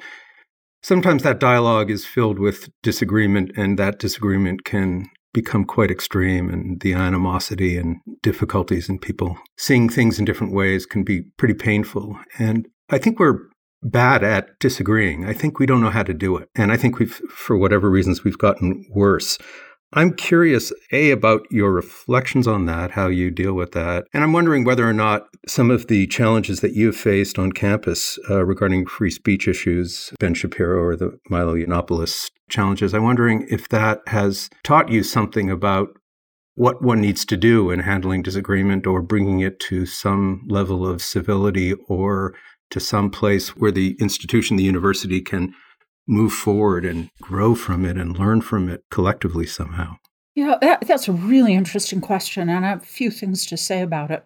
sometimes 0.83 1.23
that 1.23 1.39
dialogue 1.39 1.89
is 1.89 2.05
filled 2.05 2.37
with 2.37 2.69
disagreement, 2.83 3.51
and 3.57 3.79
that 3.79 3.99
disagreement 3.99 4.63
can 4.63 5.09
become 5.33 5.63
quite 5.63 5.89
extreme, 5.89 6.49
and 6.49 6.81
the 6.81 6.93
animosity 6.93 7.77
and 7.77 7.97
difficulties 8.21 8.89
in 8.89 8.99
people 8.99 9.37
seeing 9.57 9.87
things 9.89 10.19
in 10.19 10.25
different 10.25 10.53
ways 10.53 10.85
can 10.85 11.03
be 11.03 11.21
pretty 11.37 11.53
painful. 11.53 12.19
And 12.37 12.67
I 12.89 12.97
think 12.97 13.17
we're 13.17 13.39
bad 13.81 14.23
at 14.23 14.59
disagreeing. 14.59 15.25
I 15.25 15.33
think 15.33 15.57
we 15.57 15.65
don't 15.65 15.81
know 15.81 15.89
how 15.89 16.03
to 16.03 16.13
do 16.13 16.37
it. 16.37 16.49
And 16.53 16.71
I 16.71 16.77
think 16.77 16.99
we've, 16.99 17.15
for 17.29 17.57
whatever 17.57 17.89
reasons, 17.89 18.23
we've 18.23 18.37
gotten 18.37 18.85
worse. 18.93 19.39
I'm 19.93 20.13
curious, 20.13 20.71
A, 20.93 21.11
about 21.11 21.45
your 21.51 21.71
reflections 21.71 22.47
on 22.47 22.65
that, 22.65 22.91
how 22.91 23.07
you 23.07 23.29
deal 23.29 23.53
with 23.53 23.73
that. 23.73 24.05
And 24.13 24.23
I'm 24.23 24.31
wondering 24.31 24.63
whether 24.63 24.87
or 24.87 24.93
not 24.93 25.27
some 25.47 25.69
of 25.69 25.87
the 25.87 26.07
challenges 26.07 26.61
that 26.61 26.73
you've 26.73 26.95
faced 26.95 27.37
on 27.37 27.51
campus 27.51 28.17
uh, 28.29 28.45
regarding 28.45 28.85
free 28.85 29.11
speech 29.11 29.49
issues, 29.49 30.13
Ben 30.19 30.33
Shapiro 30.33 30.81
or 30.81 30.95
the 30.95 31.19
Milo 31.29 31.55
Yiannopoulos 31.55 32.29
challenges, 32.49 32.93
I'm 32.93 33.03
wondering 33.03 33.45
if 33.49 33.67
that 33.69 34.01
has 34.07 34.49
taught 34.63 34.89
you 34.89 35.03
something 35.03 35.49
about 35.49 35.89
what 36.55 36.81
one 36.81 37.01
needs 37.01 37.25
to 37.25 37.37
do 37.37 37.69
in 37.71 37.79
handling 37.79 38.21
disagreement 38.21 38.85
or 38.85 39.01
bringing 39.01 39.39
it 39.39 39.59
to 39.61 39.85
some 39.85 40.45
level 40.47 40.87
of 40.87 41.01
civility 41.01 41.73
or 41.87 42.33
to 42.69 42.79
some 42.79 43.09
place 43.09 43.49
where 43.57 43.71
the 43.71 43.97
institution, 43.99 44.55
the 44.55 44.63
university, 44.63 45.21
can 45.21 45.53
move 46.07 46.33
forward 46.33 46.85
and 46.85 47.09
grow 47.21 47.55
from 47.55 47.85
it 47.85 47.97
and 47.97 48.17
learn 48.17 48.41
from 48.41 48.69
it 48.69 48.83
collectively 48.89 49.45
somehow? 49.45 49.97
Yeah, 50.35 50.57
that, 50.61 50.87
that's 50.87 51.07
a 51.07 51.13
really 51.13 51.53
interesting 51.53 52.01
question, 52.01 52.49
and 52.49 52.65
I 52.65 52.69
have 52.69 52.83
a 52.83 52.85
few 52.85 53.11
things 53.11 53.45
to 53.47 53.57
say 53.57 53.81
about 53.81 54.11
it. 54.11 54.25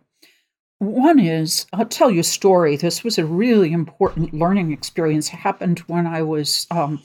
One 0.79 1.19
is, 1.19 1.65
I'll 1.73 1.85
tell 1.85 2.11
you 2.11 2.19
a 2.19 2.23
story. 2.23 2.75
This 2.75 3.03
was 3.03 3.17
a 3.17 3.25
really 3.25 3.71
important 3.71 4.33
learning 4.33 4.71
experience. 4.71 5.29
It 5.29 5.37
happened 5.37 5.79
when 5.87 6.05
I 6.05 6.21
was 6.21 6.67
um, 6.69 7.01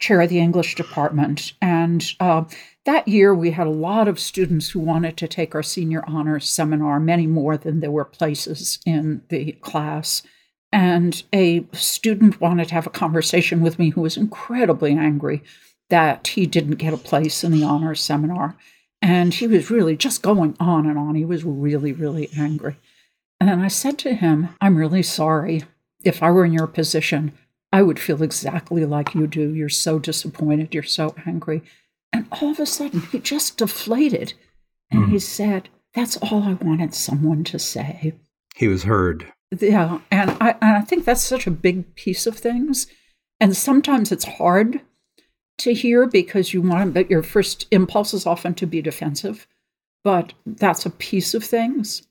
chair 0.00 0.20
of 0.20 0.28
the 0.28 0.40
English 0.40 0.74
department. 0.74 1.52
And 1.62 2.04
uh, 2.20 2.44
that 2.84 3.06
year, 3.06 3.34
we 3.34 3.52
had 3.52 3.68
a 3.68 3.70
lot 3.70 4.08
of 4.08 4.18
students 4.18 4.70
who 4.70 4.80
wanted 4.80 5.16
to 5.18 5.28
take 5.28 5.54
our 5.54 5.62
senior 5.62 6.04
honors 6.06 6.50
seminar, 6.50 6.98
many 6.98 7.26
more 7.26 7.56
than 7.56 7.80
there 7.80 7.92
were 7.92 8.04
places 8.04 8.80
in 8.84 9.22
the 9.28 9.52
class. 9.52 10.22
And 10.72 11.22
a 11.34 11.64
student 11.72 12.40
wanted 12.40 12.68
to 12.68 12.74
have 12.74 12.86
a 12.86 12.90
conversation 12.90 13.60
with 13.60 13.78
me 13.78 13.90
who 13.90 14.00
was 14.00 14.16
incredibly 14.16 14.92
angry 14.92 15.42
that 15.90 16.28
he 16.28 16.46
didn't 16.46 16.76
get 16.76 16.94
a 16.94 16.98
place 16.98 17.44
in 17.44 17.52
the 17.52 17.62
honors 17.62 18.00
seminar. 18.00 18.56
And 19.02 19.34
he 19.34 19.46
was 19.46 19.70
really 19.70 19.96
just 19.96 20.22
going 20.22 20.56
on 20.58 20.86
and 20.86 20.98
on. 20.98 21.14
He 21.14 21.24
was 21.24 21.44
really, 21.44 21.92
really 21.92 22.30
angry. 22.38 22.76
And 23.38 23.48
then 23.48 23.60
I 23.60 23.68
said 23.68 23.98
to 23.98 24.14
him, 24.14 24.50
I'm 24.60 24.76
really 24.76 25.02
sorry. 25.02 25.64
If 26.04 26.22
I 26.22 26.30
were 26.30 26.44
in 26.44 26.52
your 26.52 26.68
position, 26.68 27.32
I 27.72 27.82
would 27.82 27.98
feel 27.98 28.22
exactly 28.22 28.84
like 28.84 29.14
you 29.14 29.26
do. 29.26 29.52
You're 29.52 29.68
so 29.68 29.98
disappointed. 29.98 30.72
You're 30.72 30.82
so 30.84 31.14
angry. 31.26 31.62
And 32.12 32.26
all 32.30 32.50
of 32.50 32.60
a 32.60 32.66
sudden, 32.66 33.00
he 33.00 33.18
just 33.18 33.56
deflated. 33.56 34.34
And 34.90 35.06
mm. 35.06 35.10
he 35.10 35.18
said, 35.18 35.68
That's 35.94 36.16
all 36.18 36.42
I 36.44 36.52
wanted 36.54 36.94
someone 36.94 37.44
to 37.44 37.58
say. 37.58 38.14
He 38.54 38.68
was 38.68 38.84
heard. 38.84 39.32
Yeah, 39.60 40.00
and 40.10 40.30
I 40.40 40.56
and 40.60 40.76
I 40.76 40.80
think 40.80 41.04
that's 41.04 41.22
such 41.22 41.46
a 41.46 41.50
big 41.50 41.94
piece 41.94 42.26
of 42.26 42.36
things, 42.36 42.86
and 43.40 43.56
sometimes 43.56 44.10
it's 44.10 44.24
hard 44.24 44.80
to 45.58 45.74
hear 45.74 46.06
because 46.06 46.54
you 46.54 46.62
want, 46.62 46.94
but 46.94 47.10
your 47.10 47.22
first 47.22 47.66
impulse 47.70 48.14
is 48.14 48.26
often 48.26 48.54
to 48.54 48.66
be 48.66 48.80
defensive, 48.80 49.46
but 50.02 50.32
that's 50.46 50.86
a 50.86 50.90
piece 50.90 51.34
of 51.34 51.44
things. 51.44 52.02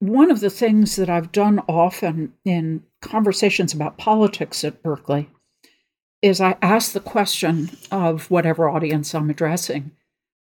One 0.00 0.30
of 0.30 0.40
the 0.40 0.50
things 0.50 0.96
that 0.96 1.08
I've 1.08 1.32
done 1.32 1.60
often 1.68 2.34
in 2.44 2.82
conversations 3.00 3.72
about 3.72 3.98
politics 3.98 4.64
at 4.64 4.82
Berkeley 4.82 5.28
is 6.22 6.40
I 6.40 6.56
ask 6.60 6.92
the 6.92 7.00
question 7.00 7.70
of 7.90 8.30
whatever 8.30 8.68
audience 8.68 9.14
I'm 9.14 9.30
addressing 9.30 9.92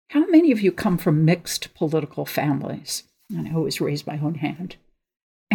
how 0.09 0.25
many 0.27 0.51
of 0.51 0.61
you 0.61 0.71
come 0.71 0.97
from 0.97 1.25
mixed 1.25 1.73
political 1.73 2.25
families? 2.25 3.03
And 3.29 3.47
I 3.47 3.53
always 3.53 3.81
raise 3.81 4.05
my 4.05 4.19
own 4.19 4.35
hand. 4.35 4.77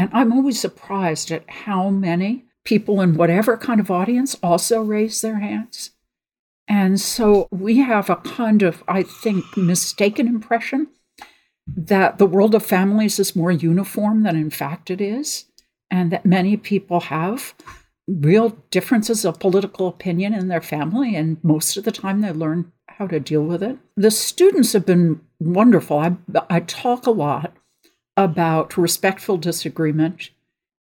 And 0.01 0.09
I'm 0.15 0.33
always 0.33 0.59
surprised 0.59 1.31
at 1.31 1.45
how 1.51 1.91
many 1.91 2.47
people 2.65 3.03
in 3.03 3.17
whatever 3.17 3.59
kind 3.59 3.81
of 3.81 3.91
audience 3.91 4.35
also 4.43 4.81
raise 4.81 5.21
their 5.21 5.41
hands. 5.41 5.91
And 6.67 6.99
so 6.99 7.49
we 7.51 7.81
have 7.81 8.09
a 8.09 8.17
kind 8.17 8.63
of, 8.63 8.83
I 8.89 9.03
think, 9.03 9.45
mistaken 9.59 10.27
impression 10.27 10.89
that 11.67 12.17
the 12.17 12.25
world 12.25 12.55
of 12.55 12.65
families 12.65 13.19
is 13.19 13.37
more 13.37 13.53
uniform 13.53 14.23
than 14.23 14.37
in 14.37 14.49
fact 14.49 14.91
it 14.91 15.03
is, 15.03 15.45
and 15.91 16.11
that 16.13 16.25
many 16.25 16.57
people 16.57 17.01
have 17.01 17.53
real 18.09 18.57
differences 18.71 19.27
of 19.27 19.39
political 19.39 19.87
opinion 19.87 20.33
in 20.33 20.49
their 20.49 20.63
family, 20.63 21.15
and 21.15 21.37
most 21.45 21.77
of 21.77 21.85
the 21.85 21.93
time 21.93 22.23
they 22.23 22.33
learn 22.33 22.73
how 22.89 23.07
to 23.07 23.21
deal 23.21 23.43
with 23.43 23.63
it. 23.63 23.77
The 23.99 24.11
students 24.11 24.73
have 24.73 24.87
been 24.87 25.21
wonderful. 25.39 25.99
I, 25.99 26.17
I 26.49 26.61
talk 26.61 27.05
a 27.05 27.11
lot 27.11 27.53
about 28.21 28.77
respectful 28.77 29.39
disagreement 29.39 30.29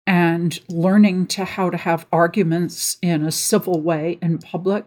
and 0.05 0.59
learning 0.69 1.25
to 1.25 1.45
how 1.45 1.71
to 1.71 1.77
have 1.77 2.05
arguments 2.11 2.97
in 3.01 3.25
a 3.25 3.31
civil 3.31 3.81
way 3.81 4.19
in 4.21 4.37
public. 4.37 4.85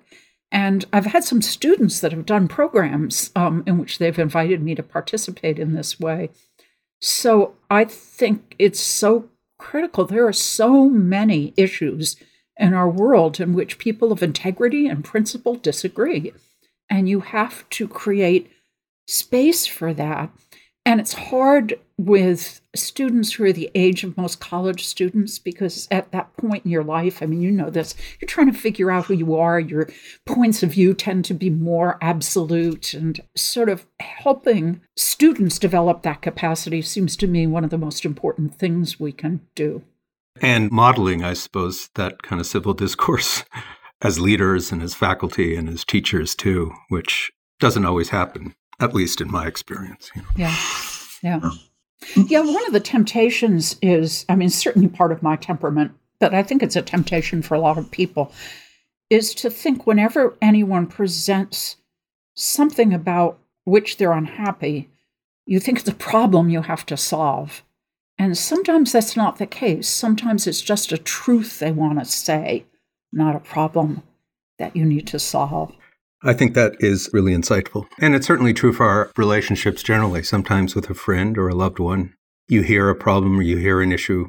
And 0.52 0.84
I've 0.92 1.06
had 1.06 1.24
some 1.24 1.42
students 1.42 1.98
that 2.00 2.12
have 2.12 2.24
done 2.24 2.46
programs 2.46 3.32
um, 3.34 3.64
in 3.66 3.78
which 3.78 3.98
they've 3.98 4.18
invited 4.18 4.62
me 4.62 4.76
to 4.76 4.82
participate 4.82 5.58
in 5.58 5.74
this 5.74 5.98
way. 5.98 6.30
So 7.00 7.56
I 7.68 7.84
think 7.84 8.54
it's 8.60 8.80
so 8.80 9.28
critical. 9.58 10.04
There 10.04 10.28
are 10.28 10.32
so 10.32 10.88
many 10.88 11.52
issues 11.56 12.16
in 12.56 12.74
our 12.74 12.88
world 12.88 13.40
in 13.40 13.54
which 13.54 13.78
people 13.78 14.12
of 14.12 14.22
integrity 14.22 14.86
and 14.86 15.04
principle 15.04 15.56
disagree. 15.56 16.32
And 16.88 17.08
you 17.08 17.20
have 17.20 17.68
to 17.70 17.88
create 17.88 18.52
space 19.08 19.66
for 19.66 19.92
that. 19.94 20.30
And 20.86 21.00
it's 21.00 21.14
hard 21.14 21.80
with 21.98 22.60
students 22.76 23.32
who 23.32 23.44
are 23.44 23.52
the 23.52 23.72
age 23.74 24.04
of 24.04 24.16
most 24.16 24.38
college 24.38 24.86
students 24.86 25.36
because 25.36 25.88
at 25.90 26.12
that 26.12 26.34
point 26.36 26.64
in 26.64 26.70
your 26.70 26.84
life, 26.84 27.20
I 27.20 27.26
mean, 27.26 27.42
you 27.42 27.50
know 27.50 27.70
this, 27.70 27.96
you're 28.20 28.28
trying 28.28 28.52
to 28.52 28.58
figure 28.58 28.92
out 28.92 29.06
who 29.06 29.14
you 29.14 29.34
are. 29.34 29.58
Your 29.58 29.88
points 30.26 30.62
of 30.62 30.70
view 30.70 30.94
tend 30.94 31.24
to 31.24 31.34
be 31.34 31.50
more 31.50 31.98
absolute, 32.00 32.94
and 32.94 33.20
sort 33.34 33.68
of 33.68 33.84
helping 33.98 34.80
students 34.94 35.58
develop 35.58 36.02
that 36.02 36.22
capacity 36.22 36.82
seems 36.82 37.16
to 37.16 37.26
me 37.26 37.48
one 37.48 37.64
of 37.64 37.70
the 37.70 37.78
most 37.78 38.04
important 38.04 38.54
things 38.54 39.00
we 39.00 39.10
can 39.10 39.40
do. 39.56 39.82
And 40.40 40.70
modeling, 40.70 41.24
I 41.24 41.32
suppose, 41.32 41.90
that 41.96 42.22
kind 42.22 42.40
of 42.40 42.46
civil 42.46 42.74
discourse 42.74 43.44
as 44.02 44.20
leaders 44.20 44.70
and 44.70 44.82
as 44.84 44.94
faculty 44.94 45.56
and 45.56 45.68
as 45.68 45.84
teachers 45.84 46.36
too, 46.36 46.72
which 46.90 47.32
doesn't 47.58 47.86
always 47.86 48.10
happen 48.10 48.54
at 48.80 48.94
least 48.94 49.20
in 49.20 49.30
my 49.30 49.46
experience. 49.46 50.10
You 50.14 50.22
know. 50.22 50.28
Yeah, 50.36 50.56
yeah, 51.22 51.50
yeah. 52.28 52.40
One 52.40 52.66
of 52.66 52.72
the 52.72 52.80
temptations 52.80 53.76
is, 53.82 54.24
I 54.28 54.36
mean, 54.36 54.50
certainly 54.50 54.88
part 54.88 55.12
of 55.12 55.22
my 55.22 55.36
temperament, 55.36 55.92
but 56.18 56.34
I 56.34 56.42
think 56.42 56.62
it's 56.62 56.76
a 56.76 56.82
temptation 56.82 57.42
for 57.42 57.54
a 57.54 57.60
lot 57.60 57.78
of 57.78 57.90
people, 57.90 58.32
is 59.10 59.34
to 59.34 59.50
think 59.50 59.86
whenever 59.86 60.36
anyone 60.42 60.86
presents 60.86 61.76
something 62.34 62.92
about 62.92 63.38
which 63.64 63.96
they're 63.96 64.12
unhappy, 64.12 64.90
you 65.46 65.60
think 65.60 65.78
it's 65.78 65.88
a 65.88 65.94
problem 65.94 66.48
you 66.48 66.62
have 66.62 66.84
to 66.86 66.96
solve. 66.96 67.62
And 68.18 68.36
sometimes 68.36 68.92
that's 68.92 69.16
not 69.16 69.38
the 69.38 69.46
case. 69.46 69.88
Sometimes 69.88 70.46
it's 70.46 70.62
just 70.62 70.90
a 70.90 70.98
truth 70.98 71.58
they 71.58 71.70
want 71.70 71.98
to 71.98 72.04
say, 72.04 72.64
not 73.12 73.36
a 73.36 73.40
problem 73.40 74.02
that 74.58 74.74
you 74.74 74.84
need 74.84 75.06
to 75.08 75.18
solve. 75.18 75.72
I 76.26 76.32
think 76.32 76.54
that 76.54 76.74
is 76.80 77.08
really 77.12 77.32
insightful. 77.32 77.86
And 78.00 78.14
it's 78.14 78.26
certainly 78.26 78.52
true 78.52 78.72
for 78.72 78.84
our 78.84 79.12
relationships 79.16 79.80
generally. 79.80 80.24
Sometimes 80.24 80.74
with 80.74 80.90
a 80.90 80.94
friend 80.94 81.38
or 81.38 81.48
a 81.48 81.54
loved 81.54 81.78
one, 81.78 82.14
you 82.48 82.62
hear 82.62 82.90
a 82.90 82.96
problem 82.96 83.38
or 83.38 83.42
you 83.42 83.58
hear 83.58 83.80
an 83.80 83.92
issue, 83.92 84.26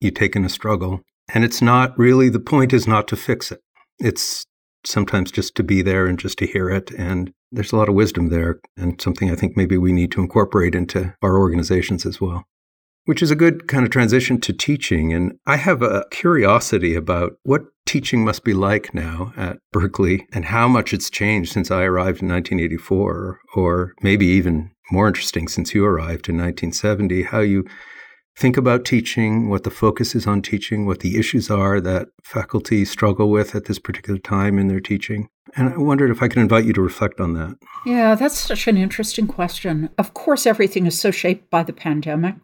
you 0.00 0.10
take 0.10 0.34
in 0.34 0.44
a 0.44 0.48
struggle, 0.48 1.00
and 1.32 1.44
it's 1.44 1.62
not 1.62 1.96
really 1.96 2.28
the 2.28 2.40
point 2.40 2.72
is 2.72 2.88
not 2.88 3.06
to 3.08 3.16
fix 3.16 3.52
it. 3.52 3.60
It's 4.00 4.46
sometimes 4.84 5.30
just 5.30 5.54
to 5.54 5.62
be 5.62 5.80
there 5.80 6.06
and 6.06 6.18
just 6.18 6.38
to 6.38 6.46
hear 6.46 6.68
it. 6.70 6.90
And 6.90 7.32
there's 7.52 7.72
a 7.72 7.76
lot 7.76 7.88
of 7.88 7.94
wisdom 7.94 8.30
there, 8.30 8.58
and 8.76 9.00
something 9.00 9.30
I 9.30 9.36
think 9.36 9.56
maybe 9.56 9.78
we 9.78 9.92
need 9.92 10.10
to 10.12 10.20
incorporate 10.20 10.74
into 10.74 11.14
our 11.22 11.38
organizations 11.38 12.04
as 12.04 12.20
well 12.20 12.46
which 13.08 13.22
is 13.22 13.30
a 13.30 13.34
good 13.34 13.66
kind 13.68 13.86
of 13.86 13.90
transition 13.90 14.38
to 14.38 14.52
teaching. 14.52 15.14
And 15.14 15.38
I 15.46 15.56
have 15.56 15.80
a 15.80 16.04
curiosity 16.10 16.94
about 16.94 17.38
what 17.42 17.62
teaching 17.86 18.22
must 18.22 18.44
be 18.44 18.52
like 18.52 18.92
now 18.92 19.32
at 19.34 19.56
Berkeley 19.72 20.26
and 20.30 20.44
how 20.44 20.68
much 20.68 20.92
it's 20.92 21.08
changed 21.08 21.50
since 21.50 21.70
I 21.70 21.84
arrived 21.84 22.20
in 22.20 22.28
1984, 22.28 23.40
or 23.54 23.94
maybe 24.02 24.26
even 24.26 24.72
more 24.92 25.08
interesting 25.08 25.48
since 25.48 25.72
you 25.72 25.86
arrived 25.86 26.28
in 26.28 26.36
1970, 26.36 27.22
how 27.22 27.40
you 27.40 27.64
think 28.36 28.58
about 28.58 28.84
teaching, 28.84 29.48
what 29.48 29.64
the 29.64 29.70
focus 29.70 30.14
is 30.14 30.26
on 30.26 30.42
teaching, 30.42 30.84
what 30.84 31.00
the 31.00 31.16
issues 31.16 31.50
are 31.50 31.80
that 31.80 32.08
faculty 32.22 32.84
struggle 32.84 33.30
with 33.30 33.54
at 33.54 33.64
this 33.64 33.78
particular 33.78 34.18
time 34.18 34.58
in 34.58 34.68
their 34.68 34.80
teaching. 34.80 35.28
And 35.56 35.72
I 35.72 35.78
wondered 35.78 36.10
if 36.10 36.22
I 36.22 36.28
could 36.28 36.42
invite 36.42 36.66
you 36.66 36.74
to 36.74 36.82
reflect 36.82 37.20
on 37.20 37.32
that. 37.32 37.56
Yeah, 37.86 38.14
that's 38.16 38.36
such 38.36 38.68
an 38.68 38.76
interesting 38.76 39.26
question. 39.26 39.88
Of 39.96 40.12
course, 40.12 40.46
everything 40.46 40.84
is 40.84 41.00
so 41.00 41.10
shaped 41.10 41.48
by 41.48 41.62
the 41.62 41.72
pandemic. 41.72 42.34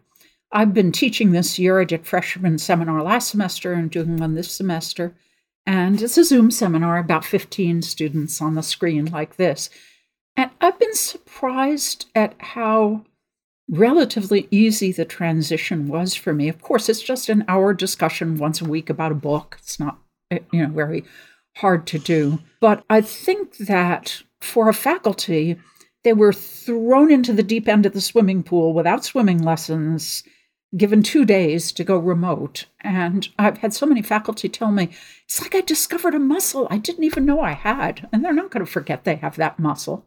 I've 0.51 0.73
been 0.73 0.91
teaching 0.91 1.31
this 1.31 1.59
year. 1.59 1.79
I 1.79 1.83
did 1.83 2.05
freshman 2.05 2.57
seminar 2.57 3.01
last 3.03 3.29
semester 3.29 3.73
and 3.73 3.91
doing 3.91 4.17
one 4.17 4.35
this 4.35 4.51
semester. 4.51 5.13
And 5.65 6.01
it's 6.01 6.17
a 6.17 6.23
Zoom 6.23 6.51
seminar, 6.51 6.97
about 6.97 7.25
15 7.25 7.81
students 7.81 8.41
on 8.41 8.53
the 8.53 8.63
screen 8.63 9.05
like 9.05 9.37
this. 9.37 9.69
And 10.37 10.51
I've 10.61 10.77
been 10.77 10.93
surprised 10.93 12.05
at 12.13 12.35
how 12.39 13.03
relatively 13.67 14.47
easy 14.51 14.91
the 14.91 15.05
transition 15.05 15.87
was 15.87 16.13
for 16.13 16.33
me. 16.33 16.49
Of 16.49 16.61
course, 16.61 16.87
it's 16.87 17.01
just 17.01 17.29
an 17.29 17.45
hour 17.47 17.73
discussion 17.73 18.37
once 18.37 18.61
a 18.61 18.65
week 18.65 18.89
about 18.89 19.11
a 19.11 19.15
book. 19.15 19.57
It's 19.59 19.79
not, 19.79 19.97
eh, 20.29 20.39
you 20.51 20.61
know, 20.61 20.73
very 20.73 21.03
hard 21.57 21.87
to 21.87 21.99
do. 21.99 22.39
But 22.59 22.83
I 22.89 23.01
think 23.01 23.57
that 23.57 24.21
for 24.41 24.69
a 24.69 24.73
faculty, 24.73 25.57
they 26.03 26.13
were 26.13 26.33
thrown 26.33 27.11
into 27.11 27.33
the 27.33 27.43
deep 27.43 27.67
end 27.67 27.85
of 27.85 27.93
the 27.93 28.01
swimming 28.01 28.43
pool 28.43 28.73
without 28.73 29.03
swimming 29.03 29.41
lessons, 29.41 30.23
given 30.75 31.03
two 31.03 31.25
days 31.25 31.71
to 31.71 31.83
go 31.83 31.97
remote. 31.97 32.65
And 32.81 33.27
I've 33.39 33.59
had 33.59 33.73
so 33.73 33.85
many 33.85 34.01
faculty 34.01 34.49
tell 34.49 34.71
me, 34.71 34.89
it's 35.25 35.41
like 35.41 35.55
I 35.55 35.61
discovered 35.61 36.15
a 36.15 36.19
muscle 36.19 36.67
I 36.69 36.77
didn't 36.77 37.03
even 37.03 37.25
know 37.25 37.39
I 37.39 37.53
had. 37.53 38.07
And 38.11 38.23
they're 38.23 38.33
not 38.33 38.51
going 38.51 38.65
to 38.65 38.71
forget 38.71 39.03
they 39.03 39.15
have 39.15 39.35
that 39.37 39.59
muscle. 39.59 40.05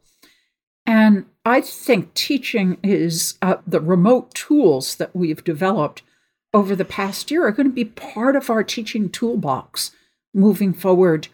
And 0.86 1.26
I 1.44 1.60
think 1.60 2.14
teaching 2.14 2.78
is 2.82 3.38
uh, 3.42 3.56
the 3.66 3.80
remote 3.80 4.34
tools 4.34 4.96
that 4.96 5.14
we've 5.14 5.44
developed 5.44 6.02
over 6.54 6.74
the 6.74 6.84
past 6.84 7.30
year 7.30 7.46
are 7.46 7.52
going 7.52 7.68
to 7.68 7.74
be 7.74 7.84
part 7.84 8.36
of 8.36 8.48
our 8.48 8.64
teaching 8.64 9.10
toolbox 9.10 9.90
moving 10.32 10.72
forward 10.72 11.28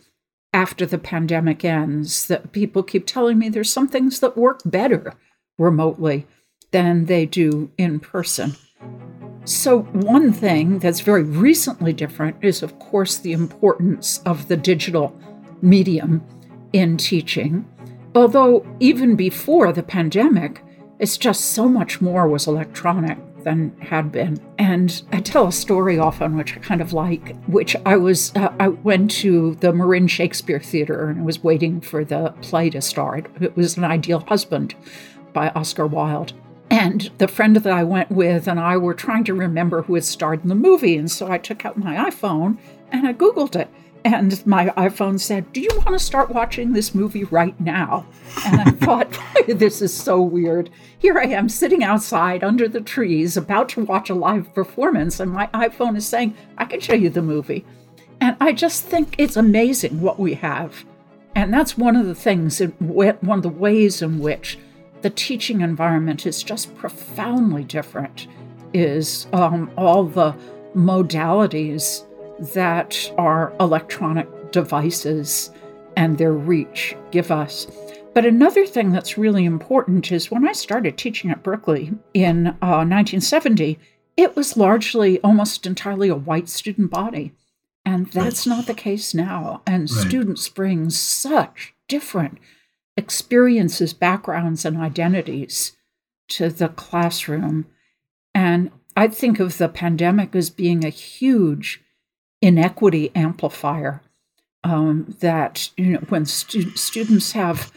after 0.53 0.85
the 0.85 0.99
pandemic 0.99 1.65
ends. 1.65 2.27
That 2.27 2.53
people 2.53 2.83
keep 2.83 3.07
telling 3.07 3.39
me 3.39 3.49
there's 3.49 3.73
some 3.73 3.89
things 3.89 4.21
that 4.21 4.37
work 4.37 4.61
better 4.65 5.15
remotely 5.57 6.27
than 6.73 7.05
they 7.05 7.25
do 7.25 7.71
in 7.79 8.01
person. 8.01 8.57
So, 9.45 9.81
one 9.93 10.33
thing 10.33 10.79
that's 10.79 11.01
very 11.01 11.23
recently 11.23 11.93
different 11.93 12.37
is, 12.41 12.63
of 12.63 12.79
course, 12.79 13.19
the 13.19 13.33
importance 13.33 14.21
of 14.25 14.49
the 14.49 14.57
digital 14.57 15.15
medium 15.61 16.23
in 16.73 16.97
teaching. 16.97 17.69
Although, 18.15 18.67
even 18.81 19.17
before 19.17 19.71
the 19.73 19.83
pandemic, 19.83 20.63
it's 20.99 21.19
just 21.19 21.53
so 21.53 21.69
much 21.69 22.01
more 22.01 22.27
was 22.27 22.47
electronic 22.47 23.19
than 23.45 23.77
had 23.81 24.11
been. 24.11 24.41
And 24.59 25.03
I 25.13 25.21
tell 25.21 25.47
a 25.47 25.53
story 25.53 25.99
often, 25.99 26.37
which 26.37 26.57
I 26.57 26.61
kind 26.61 26.81
of 26.81 26.95
like, 26.95 27.37
which 27.45 27.77
I 27.85 27.97
was, 27.97 28.35
uh, 28.35 28.53
I 28.59 28.69
went 28.69 29.11
to 29.23 29.57
the 29.57 29.73
Marin 29.73 30.07
Shakespeare 30.07 30.61
Theater 30.61 31.11
and 31.11 31.21
I 31.21 31.23
was 31.23 31.45
waiting 31.45 31.83
for 31.83 32.05
the 32.05 32.31
play 32.41 32.71
to 32.71 32.81
start. 32.81 33.27
It 33.43 33.55
was 33.57 33.77
An 33.77 33.85
Ideal 33.85 34.21
Husband 34.21 34.75
by 35.35 35.51
Oscar 35.51 35.87
Wilde. 35.87 36.33
And 36.75 37.09
the 37.19 37.29
friend 37.29 37.55
that 37.55 37.73
I 37.73 37.85
went 37.85 38.11
with 38.11 38.49
and 38.49 38.59
I 38.59 38.77
were 38.77 38.95
trying 38.95 39.23
to 39.25 39.35
remember 39.35 39.83
who 39.83 39.95
had 39.95 40.03
starred 40.03 40.43
in 40.43 40.49
the 40.49 40.57
movie. 40.57 40.97
And 40.97 41.09
so 41.09 41.31
I 41.31 41.39
took 41.39 41.65
out 41.65 41.79
my 41.79 42.11
iPhone 42.11 42.59
and 42.91 43.07
I 43.07 43.13
Googled 43.13 43.55
it. 43.55 43.69
And 44.05 44.45
my 44.45 44.67
iPhone 44.71 45.21
said, 45.21 45.53
Do 45.53 45.61
you 45.61 45.71
want 45.77 45.91
to 45.91 46.01
start 46.01 46.35
watching 46.35 46.73
this 46.73 46.93
movie 46.93 47.23
right 47.23 47.59
now? 47.61 48.05
And 48.45 48.61
I 48.61 48.71
thought, 48.85 49.17
This 49.47 49.81
is 49.83 49.95
so 49.95 50.21
weird. 50.21 50.69
Here 50.99 51.17
I 51.17 51.27
am 51.27 51.49
sitting 51.49 51.85
outside 51.85 52.43
under 52.43 52.67
the 52.67 52.81
trees 52.81 53.37
about 53.37 53.69
to 53.71 53.85
watch 53.85 54.11
a 54.11 54.15
live 54.15 54.53
performance, 54.53 55.21
and 55.21 55.31
my 55.31 55.47
iPhone 55.55 55.97
is 55.97 56.09
saying, 56.09 56.37
I 56.59 56.65
can 56.65 56.81
show 56.81 56.95
you 56.95 57.09
the 57.09 57.23
movie. 57.23 57.65
And 58.21 58.37
I 58.41 58.53
just 58.53 58.83
think 58.83 59.15
it's 59.17 59.37
amazing 59.37 60.01
what 60.01 60.19
we 60.19 60.35
have. 60.35 60.85
And 61.37 61.55
that's 61.55 61.79
one 61.79 61.95
of 61.95 62.07
the 62.07 62.17
things, 62.17 62.59
one 62.59 63.39
of 63.39 63.43
the 63.43 63.49
ways 63.49 64.03
in 64.03 64.19
which 64.19 64.59
the 65.05 65.11
teaching 65.11 65.61
environment 65.61 66.25
is 66.25 66.43
just 66.43 66.75
profoundly 66.77 67.62
different, 67.62 68.27
is 68.73 69.27
um, 69.35 69.71
all 69.77 70.03
the 70.05 70.35
modalities 70.75 72.07
that 72.55 73.12
our 73.19 73.53
electronic 73.61 74.27
devices 74.51 75.51
and 75.95 76.17
their 76.17 76.33
reach 76.33 76.97
give 77.11 77.31
us. 77.31 77.67
But 78.14 78.25
another 78.25 78.64
thing 78.64 78.93
that's 78.93 79.19
really 79.19 79.45
important 79.45 80.11
is 80.11 80.31
when 80.31 80.49
I 80.49 80.53
started 80.53 80.97
teaching 80.97 81.31
at 81.31 81.43
Berkeley 81.43 81.93
in 82.14 82.47
uh, 82.62 82.81
1970, 82.88 83.79
it 84.17 84.35
was 84.35 84.57
largely 84.57 85.21
almost 85.21 85.67
entirely 85.67 86.09
a 86.09 86.17
white 86.17 86.49
student 86.49 86.90
body. 86.90 87.35
And 87.85 88.07
that's 88.07 88.47
right. 88.47 88.57
not 88.57 88.67
the 88.67 88.73
case 88.73 89.12
now. 89.12 89.61
And 89.67 89.83
right. 89.83 90.09
students 90.09 90.49
bring 90.49 90.88
such 90.88 91.75
different 91.88 92.38
experiences, 92.97 93.93
backgrounds, 93.93 94.65
and 94.65 94.77
identities 94.77 95.73
to 96.29 96.49
the 96.49 96.69
classroom. 96.69 97.67
And 98.35 98.71
I 98.97 99.09
think 99.09 99.41
of 99.41 99.59
the 99.59 99.69
pandemic 99.69 100.35
as 100.35 100.51
being 100.51 100.85
a 100.85 100.91
huge 100.91 101.83
inequity 102.41 103.11
amplifier. 103.15 104.01
Um, 104.63 105.15
that 105.21 105.71
you 105.77 105.93
know, 105.93 105.99
when 106.09 106.25
stu- 106.25 106.75
students 106.75 107.33
have 107.33 107.71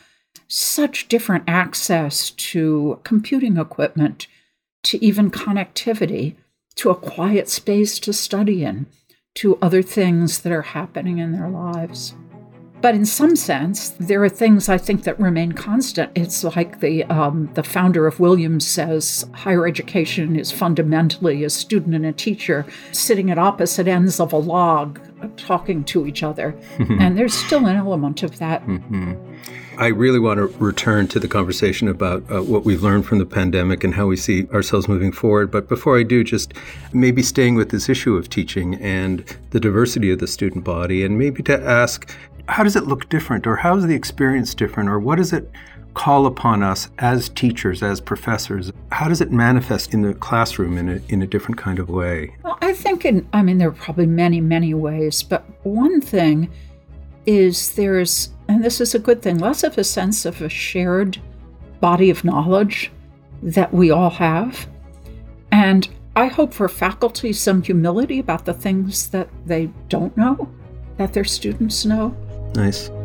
such 0.47 1.09
different 1.09 1.43
access 1.45 2.31
to 2.31 2.99
computing 3.03 3.57
equipment, 3.57 4.27
to 4.83 5.03
even 5.03 5.29
connectivity, 5.29 6.35
to 6.75 6.89
a 6.89 6.95
quiet 6.95 7.49
space 7.49 7.99
to 7.99 8.13
study 8.13 8.63
in, 8.63 8.85
to 9.35 9.57
other 9.61 9.81
things 9.81 10.39
that 10.39 10.53
are 10.53 10.61
happening 10.61 11.17
in 11.17 11.33
their 11.33 11.49
lives. 11.49 12.13
But 12.79 12.93
in 12.93 13.05
some 13.05 13.35
sense, 13.35 13.89
there 13.99 14.23
are 14.23 14.29
things 14.29 14.69
I 14.69 14.77
think 14.77 15.03
that 15.03 15.19
remain 15.19 15.53
constant. 15.53 16.11
It's 16.15 16.43
like 16.43 16.79
the 16.79 17.03
um, 17.05 17.49
the 17.55 17.63
founder 17.63 18.05
of 18.05 18.19
Williams 18.19 18.67
says, 18.67 19.25
higher 19.33 19.65
education 19.65 20.35
is 20.35 20.51
fundamentally 20.51 21.43
a 21.43 21.49
student 21.49 21.95
and 21.95 22.05
a 22.05 22.13
teacher 22.13 22.65
sitting 22.91 23.31
at 23.31 23.39
opposite 23.39 23.87
ends 23.87 24.19
of 24.19 24.31
a 24.31 24.37
log, 24.37 24.99
talking 25.37 25.83
to 25.85 26.05
each 26.05 26.21
other, 26.21 26.55
and 26.77 27.17
there's 27.17 27.33
still 27.33 27.65
an 27.65 27.75
element 27.75 28.21
of 28.21 28.37
that. 28.37 28.63
Mm-hmm. 28.67 29.13
I 29.79 29.87
really 29.87 30.19
want 30.19 30.37
to 30.39 30.47
return 30.57 31.07
to 31.09 31.19
the 31.19 31.27
conversation 31.27 31.87
about 31.87 32.23
uh, 32.31 32.41
what 32.41 32.63
we've 32.63 32.81
learned 32.81 33.05
from 33.05 33.19
the 33.19 33.27
pandemic 33.27 33.83
and 33.83 33.93
how 33.93 34.07
we 34.07 34.17
see 34.17 34.47
ourselves 34.47 34.87
moving 34.87 35.11
forward. 35.11 35.51
But 35.51 35.67
before 35.67 35.99
I 35.99 36.03
do, 36.03 36.23
just 36.23 36.53
maybe 36.93 37.21
staying 37.21 37.53
with 37.55 37.69
this 37.69 37.87
issue 37.87 38.15
of 38.15 38.27
teaching 38.27 38.75
and 38.75 39.23
the 39.51 39.59
diversity 39.59 40.09
of 40.11 40.17
the 40.17 40.27
student 40.27 40.63
body, 40.63 41.03
and 41.03 41.17
maybe 41.17 41.43
to 41.43 41.59
ask 41.63 42.11
how 42.47 42.63
does 42.63 42.75
it 42.75 42.87
look 42.87 43.09
different, 43.09 43.45
or 43.45 43.55
how 43.55 43.75
is 43.77 43.85
the 43.85 43.95
experience 43.95 44.53
different, 44.55 44.89
or 44.89 44.99
what 44.99 45.17
does 45.17 45.33
it 45.33 45.49
call 45.93 46.27
upon 46.27 46.61
us 46.61 46.89
as 46.99 47.29
teachers, 47.29 47.81
as 47.81 47.99
professors? 47.99 48.71
How 48.91 49.07
does 49.07 49.19
it 49.19 49.31
manifest 49.31 49.93
in 49.93 50.03
the 50.03 50.13
classroom 50.13 50.77
in 50.77 50.89
a, 50.89 51.01
in 51.09 51.21
a 51.21 51.27
different 51.27 51.57
kind 51.57 51.79
of 51.79 51.89
way? 51.89 52.35
Well, 52.43 52.57
I 52.61 52.73
think, 52.73 53.05
in, 53.05 53.27
I 53.33 53.41
mean, 53.41 53.57
there 53.57 53.69
are 53.69 53.71
probably 53.71 54.05
many, 54.05 54.39
many 54.39 54.73
ways, 54.73 55.23
but 55.23 55.43
one 55.63 55.99
thing 56.01 56.51
is 57.25 57.73
there's, 57.73 58.29
and 58.47 58.63
this 58.63 58.79
is 58.79 58.95
a 58.95 58.99
good 58.99 59.21
thing, 59.21 59.39
less 59.39 59.63
of 59.63 59.77
a 59.77 59.83
sense 59.83 60.25
of 60.25 60.41
a 60.41 60.49
shared 60.49 61.19
body 61.81 62.09
of 62.09 62.23
knowledge 62.23 62.91
that 63.43 63.73
we 63.73 63.91
all 63.91 64.09
have. 64.09 64.67
And 65.51 65.89
I 66.15 66.27
hope 66.27 66.53
for 66.53 66.69
faculty 66.69 67.33
some 67.33 67.61
humility 67.61 68.19
about 68.19 68.45
the 68.45 68.53
things 68.53 69.09
that 69.09 69.29
they 69.45 69.69
don't 69.89 70.15
know 70.15 70.49
that 70.97 71.13
their 71.13 71.23
students 71.23 71.85
know. 71.85 72.15
Nice. 72.55 72.96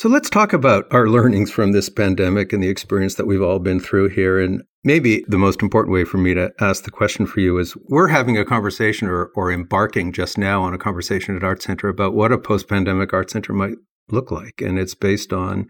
So 0.00 0.08
let's 0.08 0.30
talk 0.30 0.54
about 0.54 0.86
our 0.92 1.08
learnings 1.10 1.50
from 1.50 1.72
this 1.72 1.90
pandemic 1.90 2.54
and 2.54 2.62
the 2.62 2.70
experience 2.70 3.16
that 3.16 3.26
we've 3.26 3.42
all 3.42 3.58
been 3.58 3.78
through 3.78 4.08
here. 4.08 4.40
And 4.40 4.62
maybe 4.82 5.26
the 5.28 5.36
most 5.36 5.60
important 5.60 5.92
way 5.92 6.04
for 6.04 6.16
me 6.16 6.32
to 6.32 6.50
ask 6.58 6.84
the 6.84 6.90
question 6.90 7.26
for 7.26 7.40
you 7.40 7.58
is 7.58 7.76
we're 7.90 8.08
having 8.08 8.38
a 8.38 8.44
conversation 8.46 9.08
or, 9.08 9.26
or 9.34 9.52
embarking 9.52 10.12
just 10.12 10.38
now 10.38 10.62
on 10.62 10.72
a 10.72 10.78
conversation 10.78 11.36
at 11.36 11.44
Art 11.44 11.60
Center 11.60 11.86
about 11.86 12.14
what 12.14 12.32
a 12.32 12.38
post 12.38 12.66
pandemic 12.66 13.12
Art 13.12 13.30
Center 13.30 13.52
might 13.52 13.74
look 14.10 14.30
like. 14.30 14.62
And 14.62 14.78
it's 14.78 14.94
based 14.94 15.34
on 15.34 15.68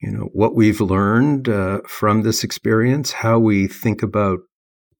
you 0.00 0.12
know 0.12 0.28
what 0.32 0.54
we've 0.54 0.80
learned 0.80 1.48
uh, 1.48 1.80
from 1.88 2.22
this 2.22 2.44
experience, 2.44 3.10
how 3.10 3.40
we 3.40 3.66
think 3.66 4.00
about 4.04 4.38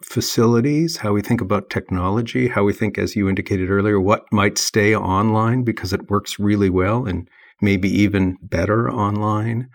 facilities, 0.02 0.96
how 0.96 1.12
we 1.12 1.22
think 1.22 1.40
about 1.40 1.70
technology, 1.70 2.48
how 2.48 2.64
we 2.64 2.72
think, 2.72 2.98
as 2.98 3.14
you 3.14 3.28
indicated 3.28 3.70
earlier, 3.70 4.00
what 4.00 4.24
might 4.32 4.58
stay 4.58 4.96
online 4.96 5.62
because 5.62 5.92
it 5.92 6.10
works 6.10 6.40
really 6.40 6.68
well 6.68 7.06
and 7.06 7.28
maybe 7.60 7.88
even 7.88 8.38
better 8.42 8.90
online. 8.90 9.68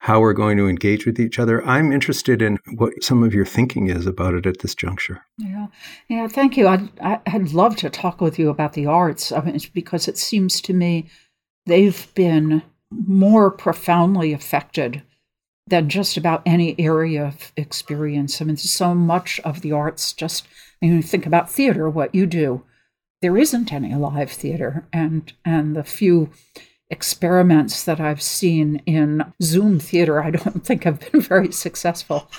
how 0.00 0.18
we're 0.20 0.32
going 0.32 0.56
to 0.56 0.66
engage 0.66 1.04
with 1.04 1.20
each 1.20 1.38
other. 1.38 1.64
I'm 1.66 1.92
interested 1.92 2.40
in 2.40 2.58
what 2.76 3.04
some 3.04 3.22
of 3.22 3.34
your 3.34 3.44
thinking 3.44 3.88
is 3.88 4.06
about 4.06 4.32
it 4.34 4.46
at 4.46 4.60
this 4.60 4.74
juncture. 4.74 5.22
Yeah, 5.36 5.66
yeah. 6.08 6.26
Thank 6.26 6.56
you. 6.56 6.66
I'd 6.68 6.88
I'd 7.00 7.52
love 7.52 7.76
to 7.76 7.90
talk 7.90 8.20
with 8.20 8.38
you 8.38 8.48
about 8.48 8.72
the 8.72 8.86
arts. 8.86 9.30
I 9.30 9.42
mean, 9.42 9.60
because 9.74 10.08
it 10.08 10.16
seems 10.16 10.60
to 10.62 10.72
me 10.72 11.06
they've 11.66 12.12
been 12.14 12.62
more 12.90 13.50
profoundly 13.50 14.32
affected 14.32 15.02
than 15.66 15.90
just 15.90 16.16
about 16.16 16.42
any 16.46 16.74
area 16.78 17.26
of 17.26 17.52
experience. 17.56 18.40
I 18.40 18.46
mean, 18.46 18.56
so 18.56 18.94
much 18.94 19.38
of 19.40 19.60
the 19.60 19.72
arts 19.72 20.14
just, 20.14 20.48
you 20.80 20.94
know, 20.94 21.02
think 21.02 21.26
about 21.26 21.50
theater, 21.50 21.88
what 21.90 22.14
you 22.14 22.24
do. 22.26 22.64
There 23.20 23.36
isn't 23.36 23.70
any 23.70 23.94
live 23.94 24.32
theater, 24.32 24.86
and 24.94 25.30
and 25.44 25.76
the 25.76 25.84
few 25.84 26.30
experiments 26.90 27.84
that 27.84 28.00
I've 28.00 28.22
seen 28.22 28.82
in 28.84 29.32
Zoom 29.42 29.78
theater, 29.78 30.22
I 30.22 30.30
don't 30.30 30.64
think 30.64 30.84
have 30.84 31.00
been 31.10 31.20
very 31.20 31.52
successful. 31.52 32.30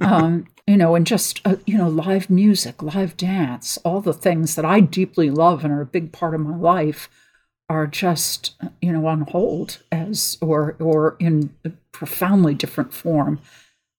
um, 0.00 0.46
you 0.66 0.76
know, 0.76 0.94
and 0.94 1.06
just 1.06 1.40
uh, 1.46 1.56
you 1.66 1.78
know, 1.78 1.88
live 1.88 2.28
music, 2.28 2.82
live 2.82 3.16
dance, 3.16 3.78
all 3.84 4.00
the 4.00 4.12
things 4.12 4.54
that 4.54 4.64
I 4.64 4.80
deeply 4.80 5.30
love 5.30 5.64
and 5.64 5.72
are 5.72 5.80
a 5.80 5.86
big 5.86 6.12
part 6.12 6.34
of 6.34 6.40
my 6.40 6.56
life 6.56 7.08
are 7.70 7.86
just 7.86 8.54
you 8.80 8.92
know 8.92 9.06
on 9.06 9.22
hold 9.22 9.82
as 9.92 10.38
or 10.40 10.76
or 10.78 11.16
in 11.20 11.54
a 11.64 11.70
profoundly 11.92 12.54
different 12.54 12.92
form 12.92 13.40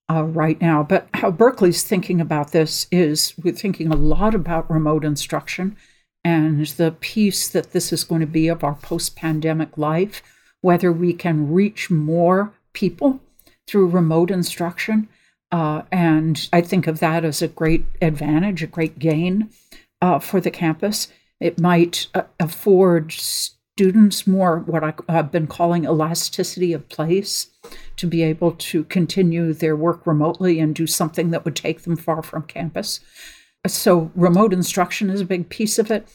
uh, 0.09 0.23
right 0.23 0.59
now. 0.59 0.83
But 0.83 1.07
how 1.13 1.31
Berkeley's 1.31 1.83
thinking 1.83 2.19
about 2.19 2.51
this 2.51 2.87
is 2.91 3.33
we're 3.41 3.53
thinking 3.53 3.91
a 3.91 3.95
lot 3.95 4.33
about 4.33 4.69
remote 4.69 5.05
instruction 5.05 5.77
and 6.23 6.65
the 6.65 6.91
piece 6.91 7.47
that 7.47 7.71
this 7.71 7.93
is 7.93 8.03
going 8.03 8.21
to 8.21 8.27
be 8.27 8.47
of 8.47 8.63
our 8.63 8.75
post-pandemic 8.75 9.77
life, 9.77 10.21
whether 10.61 10.91
we 10.91 11.13
can 11.13 11.51
reach 11.51 11.89
more 11.89 12.53
people 12.73 13.19
through 13.67 13.87
remote 13.87 14.31
instruction. 14.31 15.07
Uh, 15.51 15.83
and 15.91 16.49
I 16.51 16.61
think 16.61 16.87
of 16.87 16.99
that 16.99 17.23
as 17.23 17.41
a 17.41 17.47
great 17.47 17.85
advantage, 18.01 18.61
a 18.61 18.67
great 18.67 18.99
gain 18.99 19.49
uh, 20.01 20.19
for 20.19 20.39
the 20.39 20.51
campus. 20.51 21.07
It 21.39 21.59
might 21.59 22.07
uh, 22.13 22.23
afford 22.39 23.11
students 23.11 24.27
more 24.27 24.59
what 24.59 24.83
I, 24.83 24.93
have 25.07 25.31
been 25.31 25.47
calling 25.47 25.85
elasticity 25.85 26.73
of 26.73 26.89
place 26.89 27.47
to 27.95 28.07
be 28.07 28.23
able 28.23 28.51
to 28.51 28.83
continue 28.83 29.53
their 29.53 29.75
work 29.75 30.05
remotely 30.05 30.59
and 30.59 30.75
do 30.75 30.85
something 30.85 31.31
that 31.31 31.45
would 31.45 31.55
take 31.55 31.83
them 31.83 31.95
far 31.95 32.21
from 32.21 32.43
campus. 32.43 32.99
So, 33.67 34.11
remote 34.15 34.53
instruction 34.53 35.09
is 35.09 35.21
a 35.21 35.25
big 35.25 35.49
piece 35.49 35.77
of 35.79 35.91
it, 35.91 36.07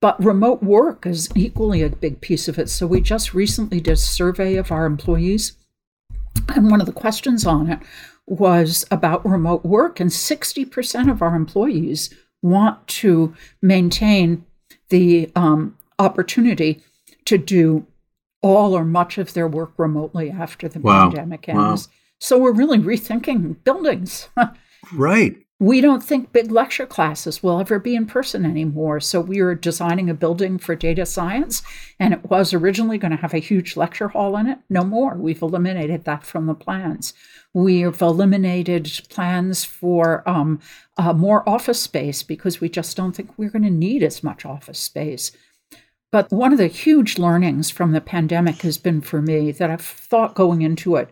but 0.00 0.22
remote 0.22 0.62
work 0.62 1.04
is 1.06 1.28
equally 1.34 1.82
a 1.82 1.88
big 1.88 2.20
piece 2.20 2.48
of 2.48 2.58
it. 2.58 2.68
So, 2.68 2.86
we 2.86 3.00
just 3.00 3.34
recently 3.34 3.80
did 3.80 3.94
a 3.94 3.96
survey 3.96 4.56
of 4.56 4.70
our 4.70 4.86
employees, 4.86 5.54
and 6.54 6.70
one 6.70 6.80
of 6.80 6.86
the 6.86 6.92
questions 6.92 7.46
on 7.46 7.70
it 7.70 7.80
was 8.26 8.84
about 8.90 9.26
remote 9.26 9.64
work, 9.64 9.98
and 9.98 10.10
60% 10.10 11.10
of 11.10 11.22
our 11.22 11.34
employees 11.34 12.14
want 12.40 12.86
to 12.86 13.34
maintain 13.60 14.44
the 14.88 15.30
um, 15.34 15.76
opportunity 15.98 16.82
to 17.24 17.38
do 17.38 17.86
all 18.42 18.76
or 18.76 18.84
much 18.84 19.18
of 19.18 19.32
their 19.34 19.48
work 19.48 19.72
remotely 19.76 20.30
after 20.30 20.68
the 20.68 20.80
wow. 20.80 21.04
pandemic 21.04 21.48
ends. 21.48 21.88
Wow. 21.88 21.92
So 22.18 22.38
we're 22.38 22.52
really 22.52 22.78
rethinking 22.78 23.62
buildings. 23.64 24.28
right. 24.92 25.36
We 25.62 25.80
don't 25.80 26.02
think 26.02 26.32
big 26.32 26.50
lecture 26.50 26.86
classes 26.86 27.40
will 27.40 27.60
ever 27.60 27.78
be 27.78 27.94
in 27.94 28.06
person 28.06 28.44
anymore. 28.44 28.98
So 28.98 29.20
we 29.20 29.38
are 29.38 29.54
designing 29.54 30.10
a 30.10 30.14
building 30.14 30.58
for 30.58 30.74
data 30.74 31.06
science, 31.06 31.62
and 32.00 32.12
it 32.12 32.28
was 32.28 32.52
originally 32.52 32.98
going 32.98 33.12
to 33.12 33.16
have 33.16 33.32
a 33.32 33.38
huge 33.38 33.76
lecture 33.76 34.08
hall 34.08 34.36
in 34.38 34.48
it. 34.48 34.58
No 34.68 34.82
more. 34.82 35.14
We've 35.14 35.40
eliminated 35.40 36.02
that 36.02 36.24
from 36.24 36.46
the 36.46 36.56
plans. 36.56 37.14
We've 37.54 38.02
eliminated 38.02 38.90
plans 39.08 39.62
for 39.62 40.28
um, 40.28 40.58
uh, 40.96 41.12
more 41.12 41.48
office 41.48 41.80
space 41.80 42.24
because 42.24 42.60
we 42.60 42.68
just 42.68 42.96
don't 42.96 43.12
think 43.14 43.38
we're 43.38 43.48
going 43.48 43.62
to 43.62 43.70
need 43.70 44.02
as 44.02 44.24
much 44.24 44.44
office 44.44 44.80
space. 44.80 45.30
But 46.10 46.32
one 46.32 46.50
of 46.50 46.58
the 46.58 46.66
huge 46.66 47.20
learnings 47.20 47.70
from 47.70 47.92
the 47.92 48.00
pandemic 48.00 48.62
has 48.62 48.78
been 48.78 49.00
for 49.00 49.22
me 49.22 49.52
that 49.52 49.70
I've 49.70 49.80
thought 49.80 50.34
going 50.34 50.62
into 50.62 50.96
it, 50.96 51.08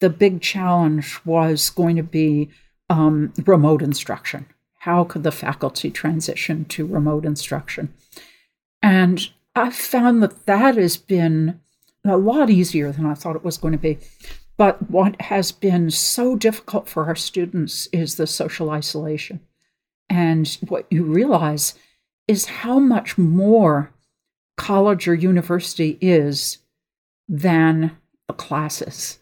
the 0.00 0.08
big 0.08 0.40
challenge 0.40 1.18
was 1.26 1.68
going 1.68 1.96
to 1.96 2.02
be 2.02 2.48
um, 2.90 3.32
remote 3.46 3.80
instruction. 3.80 4.46
How 4.80 5.04
could 5.04 5.22
the 5.22 5.32
faculty 5.32 5.90
transition 5.90 6.66
to 6.66 6.86
remote 6.86 7.24
instruction? 7.24 7.94
And 8.82 9.28
I 9.54 9.70
found 9.70 10.22
that 10.22 10.46
that 10.46 10.76
has 10.76 10.96
been 10.96 11.60
a 12.04 12.16
lot 12.16 12.50
easier 12.50 12.92
than 12.92 13.06
I 13.06 13.14
thought 13.14 13.36
it 13.36 13.44
was 13.44 13.58
going 13.58 13.72
to 13.72 13.78
be. 13.78 13.98
But 14.56 14.90
what 14.90 15.20
has 15.22 15.52
been 15.52 15.90
so 15.90 16.36
difficult 16.36 16.88
for 16.88 17.06
our 17.06 17.16
students 17.16 17.88
is 17.92 18.16
the 18.16 18.26
social 18.26 18.70
isolation. 18.70 19.40
And 20.08 20.48
what 20.68 20.86
you 20.90 21.04
realize 21.04 21.74
is 22.26 22.46
how 22.46 22.78
much 22.78 23.16
more 23.16 23.92
college 24.56 25.08
or 25.08 25.14
university 25.14 25.96
is 26.00 26.58
than 27.28 27.96
the 28.26 28.34
classes. 28.34 29.18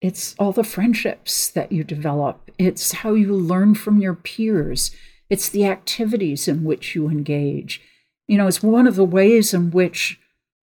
It's 0.00 0.34
all 0.38 0.52
the 0.52 0.62
friendships 0.62 1.48
that 1.50 1.72
you 1.72 1.82
develop, 1.82 2.45
it's 2.58 2.92
how 2.92 3.14
you 3.14 3.34
learn 3.34 3.74
from 3.74 4.00
your 4.00 4.14
peers, 4.14 4.90
it's 5.28 5.48
the 5.48 5.66
activities 5.66 6.48
in 6.48 6.64
which 6.64 6.94
you 6.94 7.08
engage. 7.08 7.80
You 8.26 8.38
know, 8.38 8.46
it's 8.46 8.62
one 8.62 8.86
of 8.86 8.96
the 8.96 9.04
ways 9.04 9.54
in 9.54 9.70
which 9.70 10.20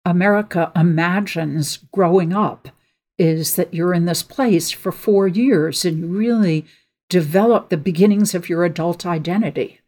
America 0.05 0.71
imagines 0.75 1.77
growing 1.91 2.33
up 2.33 2.69
is 3.17 3.55
that 3.55 3.73
you're 3.73 3.93
in 3.93 4.05
this 4.05 4.23
place 4.23 4.71
for 4.71 4.91
four 4.91 5.27
years 5.27 5.83
and 5.83 5.99
you 5.99 6.07
really 6.07 6.65
develop 7.09 7.69
the 7.69 7.77
beginnings 7.77 8.35
of 8.35 8.49
your 8.49 8.63
adult 8.63 9.05
identity 9.05 9.79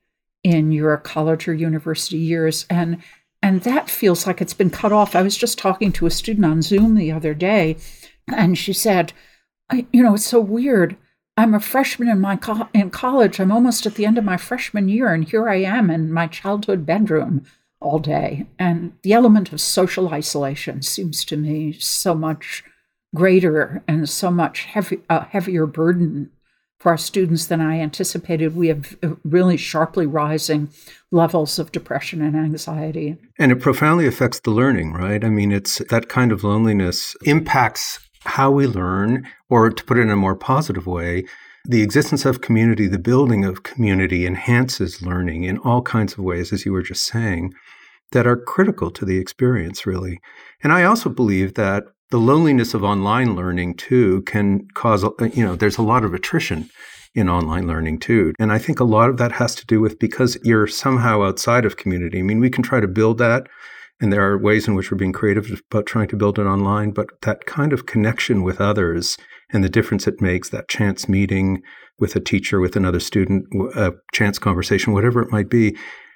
in 0.44 0.72
your 0.72 0.98
college 0.98 1.48
or 1.48 1.54
university 1.54 2.18
years. 2.18 2.66
And 2.70 3.02
and 3.42 3.62
that 3.62 3.90
feels 3.90 4.28
like 4.28 4.42
it's 4.42 4.54
been 4.54 4.70
cut 4.70 4.92
off. 4.92 5.16
I 5.16 5.22
was 5.22 5.38
just 5.38 5.58
talking 5.58 5.94
to 5.94 6.06
a 6.06 6.12
student 6.12 6.46
on 6.46 6.62
Zoom 6.62 6.96
the 6.96 7.12
other 7.12 7.34
day, 7.34 7.78
and 8.28 8.58
she 8.58 8.74
said, 8.74 9.14
You 9.72 10.04
know, 10.04 10.16
it's 10.16 10.26
so 10.26 10.42
weird. 10.42 10.98
I'm 11.40 11.54
a 11.54 11.62
freshman 11.62 12.10
in 12.10 12.20
my 12.20 12.36
co- 12.36 12.68
in 12.74 12.90
college. 12.90 13.40
I'm 13.40 13.52
almost 13.52 13.86
at 13.86 13.96
the 13.96 14.06
end 14.06 14.18
of 14.18 14.26
my 14.26 14.36
freshman 14.36 14.90
year, 14.90 15.14
and 15.14 15.24
here 15.24 15.48
I 15.48 15.62
am 15.62 15.90
in 15.90 16.12
my 16.12 16.28
childhood 16.28 16.86
bedroom 16.86 17.46
all 17.80 17.98
day. 17.98 18.46
And 18.60 18.92
the 19.04 19.14
element 19.14 19.54
of 19.54 19.62
social 19.62 20.10
isolation 20.10 20.82
seems 20.82 21.24
to 21.24 21.38
me 21.38 21.72
so 21.72 22.14
much 22.14 22.66
greater 23.16 23.82
and 23.88 24.10
so 24.10 24.30
much 24.30 24.66
heavy, 24.66 25.00
heavier 25.10 25.66
burden 25.66 26.30
for 26.78 26.92
our 26.92 26.98
students 26.98 27.46
than 27.46 27.62
I 27.62 27.80
anticipated. 27.80 28.54
We 28.54 28.68
have 28.68 28.98
uh, 29.02 29.12
really 29.24 29.56
sharply 29.56 30.06
rising 30.06 30.68
levels 31.10 31.58
of 31.58 31.72
depression 31.72 32.22
and 32.22 32.36
anxiety. 32.36 33.16
And 33.38 33.54
it 33.54 33.62
profoundly 33.62 34.08
affects 34.08 34.42
the 34.42 34.52
learning, 34.52 34.92
right? 34.92 35.24
I 35.24 35.30
mean, 35.30 35.54
it's 35.54 35.78
that 35.90 36.10
kind 36.10 36.34
of 36.34 36.44
loneliness 36.44 37.16
impacts 37.24 38.09
how 38.26 38.52
we 38.52 38.68
learn, 38.68 39.28
or 39.50 39.70
to 39.70 39.84
put 39.84 39.98
it 39.98 40.02
in 40.02 40.10
a 40.10 40.16
more 40.16 40.36
positive 40.36 40.88
way, 40.88 41.26
the 41.66 41.82
existence 41.82 42.26
of 42.26 42.42
community, 42.42 42.88
the 42.88 43.00
building 43.00 43.46
of 43.46 43.64
community 43.64 44.26
enhances 44.26 45.02
learning 45.02 45.44
in 45.44 45.58
all 45.60 45.82
kinds 45.82 46.14
of 46.14 46.20
ways, 46.20 46.54
as 46.54 46.66
you 46.66 46.72
were 46.72 46.82
just 46.82 47.06
saying, 47.06 47.54
that 48.12 48.26
are 48.26 48.38
critical 48.38 48.90
to 48.92 49.06
the 49.06 49.18
experience, 49.18 49.86
really. 49.86 50.20
And 50.64 50.74
I 50.74 50.84
also 50.84 51.10
believe 51.10 51.56
that 51.56 51.84
the 52.10 52.18
loneliness 52.18 52.74
of 52.74 52.84
online 52.84 53.36
learning 53.36 53.76
too 53.76 54.22
can 54.24 54.68
cause 54.74 55.04
uh, 55.04 55.12
you 55.34 55.46
know 55.46 55.56
there's 55.56 55.78
a 55.78 55.84
lot 55.84 56.04
of 56.04 56.14
attrition 56.14 56.70
in 57.16 57.30
online 57.30 57.68
learning 57.68 58.00
too 58.00 58.34
and 58.40 58.52
i 58.52 58.58
think 58.58 58.80
a 58.80 58.84
lot 58.84 59.10
of 59.10 59.18
that 59.18 59.32
has 59.32 59.56
to 59.56 59.66
do 59.66 59.80
with 59.80 60.00
because 60.00 60.38
you're 60.44 60.68
somehow 60.68 61.24
outside 61.24 61.66
of 61.66 61.78
community 61.78 62.20
i 62.20 62.22
mean 62.22 62.40
we 62.40 62.50
can 62.50 62.64
try 62.64 62.80
to 62.80 62.88
build 62.88 63.18
that 63.18 63.48
and 64.02 64.14
there 64.14 64.26
are 64.26 64.38
ways 64.38 64.68
in 64.68 64.76
which 64.76 64.92
we're 64.92 64.98
being 64.98 65.14
creative 65.14 65.50
about 65.72 65.86
trying 65.86 66.08
to 66.08 66.16
build 66.16 66.40
it 66.40 66.44
online 66.44 66.92
but 66.92 67.08
that 67.22 67.46
kind 67.46 67.74
of 67.74 67.86
connection 67.86 68.44
with 68.44 68.62
others 68.62 69.18
and 69.52 69.64
the 69.64 69.70
difference 69.70 70.08
it 70.08 70.22
makes 70.22 70.50
that 70.50 70.68
chance 70.68 71.10
meeting 71.10 71.62
with 72.00 72.16
a 72.16 72.20
teacher 72.20 72.60
with 72.60 72.76
another 72.76 73.00
student 73.00 73.46
a 73.76 73.94
chance 74.14 74.40
conversation 74.40 74.94
whatever 74.94 75.22
it 75.22 75.32
might 75.32 75.50
be 75.50 75.76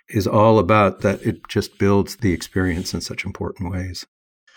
is 0.09 0.27
all 0.27 0.59
about 0.59 1.01
that 1.01 1.21
it 1.21 1.47
just 1.47 1.77
builds 1.77 2.17
the 2.17 2.33
experience 2.33 2.93
in 2.93 3.01
such 3.01 3.25
important 3.25 3.71
ways 3.71 4.05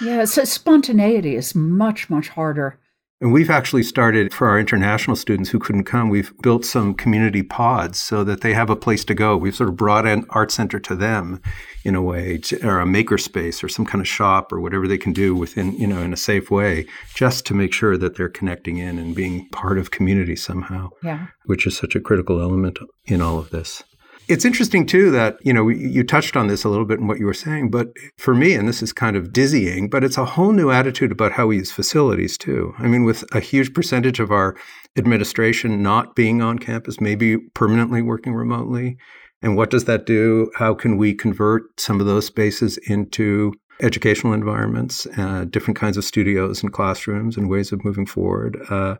yeah, 0.01 0.25
so 0.25 0.45
spontaneity 0.45 1.37
is 1.37 1.55
much, 1.55 2.11
much 2.11 2.29
harder. 2.29 2.79
And 3.21 3.33
we've 3.33 3.49
actually 3.49 3.83
started 3.83 4.35
for 4.35 4.47
our 4.47 4.61
international 4.61 5.17
students 5.17 5.49
who 5.49 5.59
couldn't 5.59 5.85
come, 5.85 6.11
we've 6.11 6.37
built 6.43 6.67
some 6.67 6.93
community 6.93 7.43
pods 7.43 7.99
so 7.99 8.23
that 8.25 8.43
they 8.43 8.53
have 8.53 8.69
a 8.69 8.77
place 8.77 9.07
to 9.07 9.15
go. 9.15 9.39
We've 9.39 9.57
sort 9.57 9.71
of 9.71 9.77
brought 9.77 10.07
an 10.07 10.27
art 10.31 10.51
center 10.51 10.79
to 10.81 10.95
them 10.95 11.41
in 11.83 11.95
a 11.95 12.03
way, 12.03 12.41
or 12.63 12.81
a 12.81 12.85
makerspace 12.85 13.65
or 13.65 13.69
some 13.69 13.87
kind 13.87 14.03
of 14.03 14.09
shop 14.09 14.53
or 14.53 14.61
whatever 14.61 14.87
they 14.87 14.99
can 14.99 15.15
do 15.15 15.35
within, 15.35 15.73
you 15.79 15.87
know, 15.87 16.03
in 16.03 16.13
a 16.13 16.17
safe 16.17 16.51
way, 16.51 16.87
just 17.15 17.47
to 17.47 17.55
make 17.55 17.73
sure 17.73 17.97
that 17.97 18.17
they're 18.17 18.29
connecting 18.29 18.77
in 18.77 18.99
and 18.99 19.15
being 19.15 19.49
part 19.49 19.79
of 19.79 19.91
community 19.91 20.37
somehow. 20.37 20.91
Yeah. 21.03 21.29
Which 21.47 21.67
is 21.67 21.75
such 21.75 21.95
a 21.95 22.01
critical 22.01 22.43
element 22.43 22.79
in 23.07 23.23
all 23.23 23.39
of 23.39 23.49
this. 23.49 23.83
It's 24.29 24.45
interesting 24.45 24.87
too 24.87 25.11
that 25.13 25.39
you 25.43 25.53
know 25.53 25.69
you 25.69 26.03
touched 26.03 26.37
on 26.37 26.49
this 26.49 26.65
a 26.65 26.69
little 26.69 26.85
bit 26.85 26.99
in 26.99 27.07
what 27.07 27.21
you 27.21 27.27
were 27.27 27.35
saying, 27.35 27.71
but 27.71 27.93
for 28.19 28.35
me, 28.35 28.55
and 28.55 28.69
this 28.69 28.83
is 28.83 28.93
kind 28.93 29.17
of 29.17 29.33
dizzying, 29.33 29.89
but 29.89 30.03
it's 30.03 30.19
a 30.19 30.25
whole 30.25 30.53
new 30.53 30.71
attitude 30.71 31.13
about 31.13 31.33
how 31.33 31.47
we 31.47 31.57
use 31.59 31.71
facilities 31.71 32.37
too. 32.37 32.75
I 32.79 32.89
mean, 32.89 33.05
with 33.05 33.25
a 33.33 33.41
huge 33.41 33.73
percentage 33.73 34.19
of 34.19 34.33
our 34.33 34.57
administration 34.97 35.83
not 35.83 36.17
being 36.17 36.43
on 36.43 36.59
campus, 36.59 37.01
maybe 37.01 37.39
permanently 37.55 38.03
working 38.03 38.35
remotely, 38.35 38.97
and 39.43 39.57
what 39.57 39.71
does 39.71 39.85
that 39.85 40.07
do? 40.07 40.51
How 40.57 40.75
can 40.75 40.97
we 40.97 41.15
convert 41.15 41.79
some 41.79 42.01
of 42.01 42.07
those 42.07 42.27
spaces 42.27 42.79
into 42.89 43.53
educational 43.81 44.33
environments, 44.33 45.07
uh, 45.19 45.45
different 45.49 45.79
kinds 45.79 45.97
of 45.97 46.05
studios 46.05 46.63
and 46.63 46.73
classrooms, 46.73 47.37
and 47.37 47.49
ways 47.49 47.71
of 47.71 47.85
moving 47.85 48.07
forward? 48.07 48.59
Uh, 48.71 48.97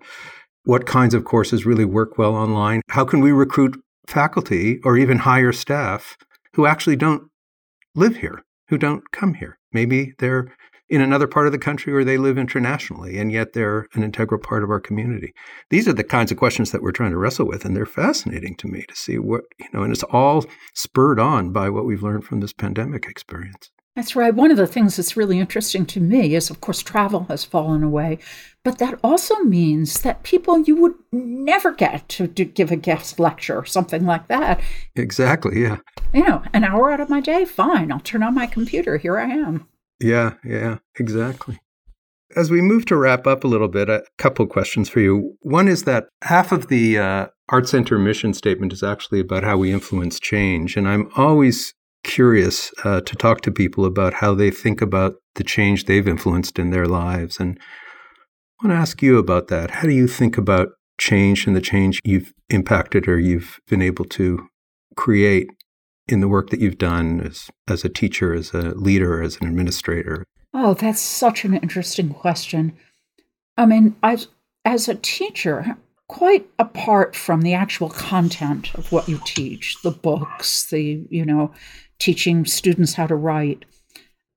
what 0.65 0.87
kinds 0.87 1.15
of 1.15 1.25
courses 1.25 1.65
really 1.65 1.85
work 1.85 2.19
well 2.19 2.35
online? 2.35 2.83
How 2.89 3.05
can 3.05 3.21
we 3.21 3.33
recruit 3.33 3.81
faculty 4.07 4.81
or 4.85 4.97
even 4.97 5.19
hire 5.19 5.53
staff 5.53 6.17
who 6.55 6.67
actually 6.67 6.97
don't 6.97 7.25
live 7.95 8.17
here, 8.17 8.45
who 8.69 8.79
don't 8.79 9.11
come 9.13 9.35
here. 9.35 9.59
Maybe 9.73 10.15
they're 10.19 10.55
in 10.89 11.01
another 11.01 11.27
part 11.27 11.47
of 11.47 11.53
the 11.53 11.59
country 11.59 11.93
or 11.93 12.05
they 12.05 12.17
live 12.17 12.39
internationally, 12.39 13.19
and 13.19 13.33
yet 13.33 13.53
they're 13.53 13.89
an 13.95 14.05
integral 14.05 14.41
part 14.41 14.63
of 14.63 14.71
our 14.71 14.81
community. 14.81 15.33
These 15.71 15.89
are 15.89 15.93
the 15.93 16.05
kinds 16.05 16.31
of 16.31 16.39
questions 16.39 16.71
that 16.71 16.83
we're 16.83 16.93
trying 16.93 17.11
to 17.11 17.19
wrestle 17.19 17.47
with, 17.47 17.65
and 17.65 17.77
they're 17.77 17.87
fascinating 17.87 18.55
to 18.57 18.69
me 18.69 18.85
to 18.89 18.95
see 18.95 19.19
what, 19.19 19.45
you 19.59 19.67
know, 19.73 19.83
and 19.83 19.93
it's 19.93 20.05
all 20.05 20.45
spurred 20.75 21.19
on 21.19 21.53
by 21.53 21.69
what 21.71 21.85
we've 21.85 22.03
learned 22.03 22.25
from 22.25 22.41
this 22.41 22.53
pandemic 22.53 23.07
experience. 23.07 23.71
That's 23.97 24.15
right. 24.15 24.35
One 24.35 24.51
of 24.51 24.59
the 24.59 24.67
things 24.67 24.97
that's 24.97 25.17
really 25.17 25.41
interesting 25.41 25.87
to 25.87 26.01
me 26.01 26.35
is, 26.35 26.51
of 26.51 26.61
course, 26.61 26.83
travel 26.83 27.25
has 27.31 27.47
fallen 27.47 27.83
away, 27.83 28.19
but 28.63 28.77
that 28.77 29.01
also 29.03 29.37
means 29.37 30.03
that 30.03 30.23
people 30.23 30.61
you 30.61 30.77
would 30.77 30.93
never 31.13 31.73
get 31.73 32.07
to, 32.11 32.29
to, 32.29 32.45
give 32.45 32.71
a 32.71 32.77
guest 32.77 33.19
lecture 33.19 33.57
or 33.57 33.65
something 33.65 34.05
like 34.05 34.29
that. 34.29 34.61
Exactly. 34.97 35.63
Yeah. 35.63 35.79
You 36.13 36.25
know, 36.25 36.43
an 36.53 36.63
hour 36.63 36.93
out 36.93 37.01
of 37.01 37.09
my 37.09 37.21
day, 37.21 37.47
fine. 37.47 37.91
I'll 37.91 38.01
turn 38.01 38.23
on 38.23 38.35
my 38.35 38.47
computer. 38.47 38.99
Here 38.99 39.17
I 39.19 39.31
am. 39.31 39.67
Yeah. 39.99 40.35
Yeah. 40.45 40.79
Exactly. 40.99 41.59
As 42.37 42.51
we 42.51 42.61
move 42.61 42.85
to 42.87 42.97
wrap 42.97 43.27
up 43.27 43.45
a 43.45 43.49
little 43.49 43.69
bit, 43.69 43.89
a 43.89 44.03
couple 44.19 44.47
questions 44.47 44.91
for 44.91 45.01
you. 45.01 45.39
One 45.41 45.69
is 45.69 45.85
that 45.85 46.09
half 46.23 46.53
of 46.53 46.69
the 46.69 46.99
uh, 46.99 47.27
Art 47.49 47.67
Center 47.67 47.99
mission 47.99 48.35
statement 48.35 48.75
is 48.75 48.83
actually 48.83 49.21
about 49.21 49.43
how 49.43 49.57
we 49.57 49.73
influence 49.73 50.21
change. 50.21 50.77
And 50.77 50.87
I'm 50.87 51.09
always 51.17 51.73
curious 52.07 52.73
uh, 52.85 53.01
to 53.03 53.17
talk 53.17 53.41
to 53.43 53.51
people 53.51 53.85
about 53.85 54.15
how 54.15 54.33
they 54.33 54.51
think 54.51 54.81
about 54.81 55.17
the 55.35 55.45
change 55.45 55.85
they've 55.85 56.09
influenced 56.09 56.59
in 56.59 56.71
their 56.71 56.87
lives. 56.87 57.39
And 57.39 57.59
I 57.59 58.67
want 58.67 58.77
to 58.77 58.81
ask 58.81 59.03
you 59.03 59.19
about 59.19 59.49
that. 59.49 59.71
How 59.71 59.83
do 59.83 59.93
you 59.93 60.07
think 60.07 60.39
about 60.39 60.69
change 60.99 61.47
and 61.47 61.55
the 61.55 61.61
change 61.61 62.01
you've 62.05 62.33
impacted 62.49 63.09
or 63.09 63.19
you've 63.19 63.61
been 63.69 63.83
able 63.83 64.05
to 64.07 64.49
create 64.97 65.49
in 66.09 66.21
the 66.21 66.29
work 66.29 66.51
that 66.51 66.61
you've 66.61 66.79
done 66.79 67.21
as, 67.21 67.51
as 67.69 67.85
a 67.85 67.89
teacher, 67.89 68.33
as 68.33 68.55
a 68.55 68.71
leader, 68.77 69.21
as 69.21 69.37
an 69.41 69.49
administrator? 69.49 70.25
Oh, 70.55 70.75
that's 70.75 71.01
such 71.01 71.45
an 71.45 71.55
interesting 71.55 72.11
question. 72.15 72.73
I 73.59 73.67
mean, 73.67 73.97
I, 74.03 74.19
as 74.65 74.89
a 74.89 74.95
teacher, 74.95 75.77
quite 76.09 76.49
apart 76.59 77.17
from 77.17 77.43
the 77.43 77.53
actual 77.53 77.91
content 77.91 78.73
of 78.75 78.93
what 78.93 79.09
you 79.09 79.21
teach, 79.25 79.83
the 79.83 79.91
books, 79.91 80.65
the, 80.71 81.05
you 81.11 81.25
know, 81.25 81.53
teaching 81.99 82.45
students 82.45 82.95
how 82.95 83.07
to 83.07 83.15
write. 83.15 83.65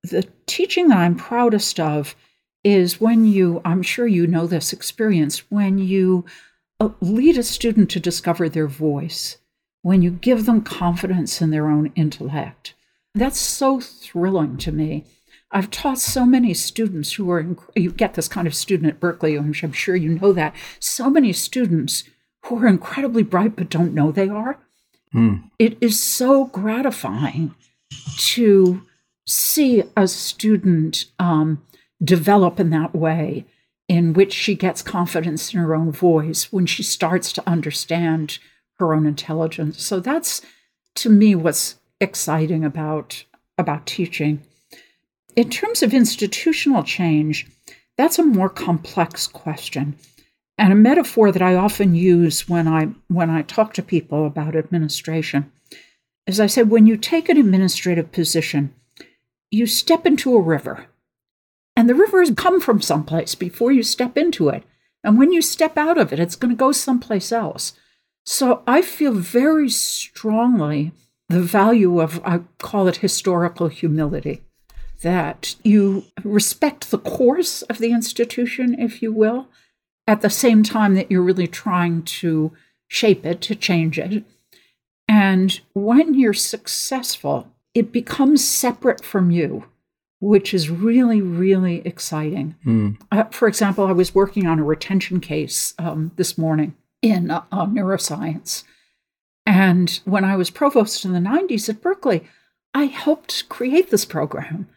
The 0.03 0.27
teaching 0.45 0.87
that 0.87 0.97
I'm 0.97 1.15
proudest 1.15 1.79
of 1.79 2.15
is 2.63 2.99
when 2.99 3.25
you, 3.25 3.61
I'm 3.63 3.81
sure 3.81 4.07
you 4.07 4.27
know 4.27 4.47
this 4.47 4.73
experience, 4.73 5.49
when 5.49 5.77
you 5.77 6.25
uh, 6.79 6.89
lead 7.01 7.37
a 7.37 7.43
student 7.43 7.89
to 7.91 7.99
discover 7.99 8.49
their 8.49 8.67
voice, 8.67 9.37
when 9.81 10.01
you 10.01 10.11
give 10.11 10.45
them 10.45 10.61
confidence 10.61 11.41
in 11.41 11.51
their 11.51 11.67
own 11.67 11.91
intellect. 11.95 12.73
That's 13.15 13.39
so 13.39 13.79
thrilling 13.79 14.57
to 14.57 14.71
me. 14.71 15.05
I've 15.51 15.71
taught 15.71 15.99
so 15.99 16.25
many 16.25 16.53
students 16.53 17.13
who 17.13 17.31
are, 17.31 17.55
you 17.75 17.91
get 17.91 18.13
this 18.13 18.27
kind 18.27 18.45
of 18.45 18.53
student 18.53 18.89
at 18.89 18.99
Berkeley, 18.99 19.37
which 19.39 19.63
I'm 19.63 19.71
sure 19.71 19.95
you 19.95 20.19
know 20.19 20.31
that, 20.33 20.55
so 20.79 21.09
many 21.09 21.33
students 21.33 22.03
who 22.45 22.59
are 22.63 22.67
incredibly 22.67 23.23
bright 23.23 23.55
but 23.55 23.69
don't 23.69 23.93
know 23.93 24.11
they 24.11 24.29
are. 24.29 24.59
Mm. 25.13 25.49
It 25.57 25.77
is 25.81 26.01
so 26.01 26.45
gratifying 26.45 27.55
to 28.17 28.81
see 29.25 29.83
a 29.95 30.07
student 30.07 31.05
um, 31.17 31.61
develop 32.03 32.59
in 32.59 32.69
that 32.71 32.95
way, 32.95 33.45
in 33.87 34.13
which 34.13 34.33
she 34.33 34.55
gets 34.55 34.81
confidence 34.81 35.53
in 35.53 35.59
her 35.59 35.75
own 35.75 35.91
voice 35.91 36.51
when 36.51 36.65
she 36.65 36.83
starts 36.83 37.33
to 37.33 37.49
understand 37.49 38.39
her 38.77 38.93
own 38.93 39.05
intelligence. 39.05 39.83
So 39.83 39.99
that's 39.99 40.41
to 40.95 41.09
me 41.09 41.35
what's 41.35 41.75
exciting 41.99 42.63
about 42.63 43.23
about 43.57 43.85
teaching. 43.85 44.41
In 45.35 45.49
terms 45.49 45.83
of 45.83 45.93
institutional 45.93 46.83
change, 46.83 47.45
that's 47.97 48.17
a 48.17 48.23
more 48.23 48.49
complex 48.49 49.27
question. 49.27 49.97
And 50.59 50.73
a 50.73 50.75
metaphor 50.75 51.31
that 51.31 51.41
I 51.41 51.55
often 51.55 51.95
use 51.95 52.49
when 52.49 52.67
I 52.67 52.89
when 53.07 53.29
I 53.29 53.43
talk 53.43 53.73
to 53.75 53.81
people 53.81 54.27
about 54.27 54.57
administration 54.57 55.53
is 56.27 56.37
I 56.37 56.47
said 56.47 56.69
when 56.69 56.85
you 56.85 56.97
take 56.97 57.29
an 57.29 57.37
administrative 57.37 58.11
position, 58.11 58.75
you 59.49 59.65
step 59.65 60.05
into 60.05 60.35
a 60.35 60.41
river. 60.41 60.87
And 61.77 61.87
the 61.87 61.95
river 61.95 62.19
has 62.19 62.31
come 62.35 62.59
from 62.59 62.81
someplace 62.81 63.35
before 63.35 63.71
you 63.71 63.83
step 63.83 64.17
into 64.17 64.49
it. 64.49 64.63
And 65.01 65.17
when 65.17 65.31
you 65.31 65.41
step 65.41 65.77
out 65.77 65.97
of 65.97 66.11
it, 66.11 66.19
it's 66.19 66.35
going 66.35 66.53
to 66.53 66.59
go 66.59 66.73
someplace 66.73 67.31
else. 67.31 67.71
So 68.25 68.61
I 68.67 68.81
feel 68.81 69.13
very 69.13 69.69
strongly 69.69 70.91
the 71.29 71.41
value 71.41 72.01
of, 72.01 72.19
I 72.25 72.41
call 72.57 72.89
it 72.89 72.97
historical 72.97 73.69
humility, 73.69 74.43
that 75.03 75.55
you 75.63 76.03
respect 76.25 76.91
the 76.91 76.99
course 76.99 77.61
of 77.61 77.77
the 77.77 77.93
institution, 77.93 78.77
if 78.77 79.01
you 79.01 79.13
will, 79.13 79.47
at 80.09 80.21
the 80.21 80.29
same 80.29 80.63
time 80.63 80.95
that 80.95 81.11
you're 81.11 81.21
really 81.21 81.45
trying 81.45 82.01
to 82.01 82.51
shape 82.87 83.27
it, 83.27 83.41
to 83.41 83.53
change 83.53 83.99
it. 83.99 84.23
And 85.07 85.59
when 85.73 86.15
you're 86.15 86.33
successful, 86.33 87.47
it 87.75 87.91
becomes 87.91 88.43
separate 88.43 89.05
from 89.05 89.29
you, 89.29 89.65
which 90.19 90.51
is 90.51 90.71
really, 90.71 91.21
really 91.21 91.85
exciting. 91.85 92.55
Mm. 92.65 92.99
Uh, 93.11 93.25
for 93.25 93.47
example, 93.47 93.85
I 93.85 93.91
was 93.91 94.15
working 94.15 94.47
on 94.47 94.57
a 94.57 94.63
retention 94.63 95.19
case 95.19 95.75
um, 95.77 96.11
this 96.15 96.39
morning 96.39 96.75
in 97.03 97.29
uh, 97.29 97.43
uh, 97.51 97.67
neuroscience. 97.67 98.63
And 99.45 99.99
when 100.05 100.25
I 100.25 100.35
was 100.35 100.49
provost 100.49 101.05
in 101.05 101.13
the 101.13 101.19
90s 101.19 101.69
at 101.69 101.81
Berkeley, 101.81 102.23
I 102.73 102.85
helped 102.85 103.47
create 103.47 103.91
this 103.91 104.05
program. 104.05 104.69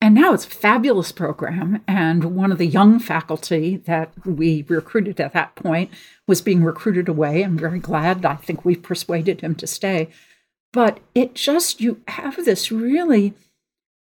And 0.00 0.14
now 0.14 0.32
it's 0.32 0.46
a 0.46 0.50
fabulous 0.50 1.12
program. 1.12 1.82
And 1.86 2.34
one 2.34 2.52
of 2.52 2.58
the 2.58 2.66
young 2.66 2.98
faculty 2.98 3.76
that 3.84 4.12
we 4.24 4.64
recruited 4.68 5.20
at 5.20 5.34
that 5.34 5.54
point 5.56 5.90
was 6.26 6.40
being 6.40 6.64
recruited 6.64 7.08
away. 7.08 7.42
I'm 7.42 7.58
very 7.58 7.80
glad. 7.80 8.24
I 8.24 8.36
think 8.36 8.64
we 8.64 8.76
persuaded 8.76 9.42
him 9.42 9.54
to 9.56 9.66
stay. 9.66 10.08
But 10.72 11.00
it 11.14 11.34
just, 11.34 11.80
you 11.80 12.00
have 12.08 12.44
this 12.44 12.72
really 12.72 13.34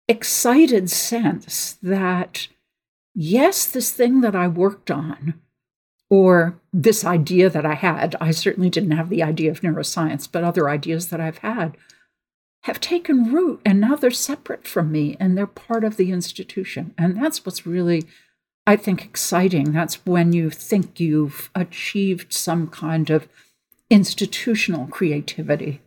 excited 0.08 0.90
sense 0.90 1.78
that, 1.82 2.48
yes, 3.14 3.66
this 3.66 3.92
thing 3.92 4.20
that 4.22 4.34
I 4.34 4.48
worked 4.48 4.90
on, 4.90 5.34
or 6.10 6.58
this 6.72 7.04
idea 7.04 7.48
that 7.50 7.64
I 7.64 7.74
had, 7.74 8.16
I 8.20 8.30
certainly 8.30 8.70
didn't 8.70 8.92
have 8.92 9.10
the 9.10 9.22
idea 9.22 9.50
of 9.50 9.60
neuroscience, 9.60 10.28
but 10.30 10.44
other 10.44 10.68
ideas 10.68 11.08
that 11.08 11.20
I've 11.20 11.38
had 11.38 11.76
have 12.64 12.80
taken 12.80 13.30
root 13.30 13.60
and 13.64 13.78
now 13.78 13.94
they're 13.94 14.10
separate 14.10 14.66
from 14.66 14.90
me 14.90 15.16
and 15.20 15.36
they're 15.36 15.46
part 15.46 15.84
of 15.84 15.98
the 15.98 16.10
institution. 16.10 16.94
And 16.96 17.22
that's 17.22 17.44
what's 17.44 17.66
really, 17.66 18.04
I 18.66 18.76
think, 18.76 19.04
exciting. 19.04 19.72
That's 19.72 20.06
when 20.06 20.32
you 20.32 20.48
think 20.48 20.98
you've 20.98 21.50
achieved 21.54 22.32
some 22.32 22.68
kind 22.68 23.10
of 23.10 23.28
institutional 23.90 24.86
creativity. 24.86 25.82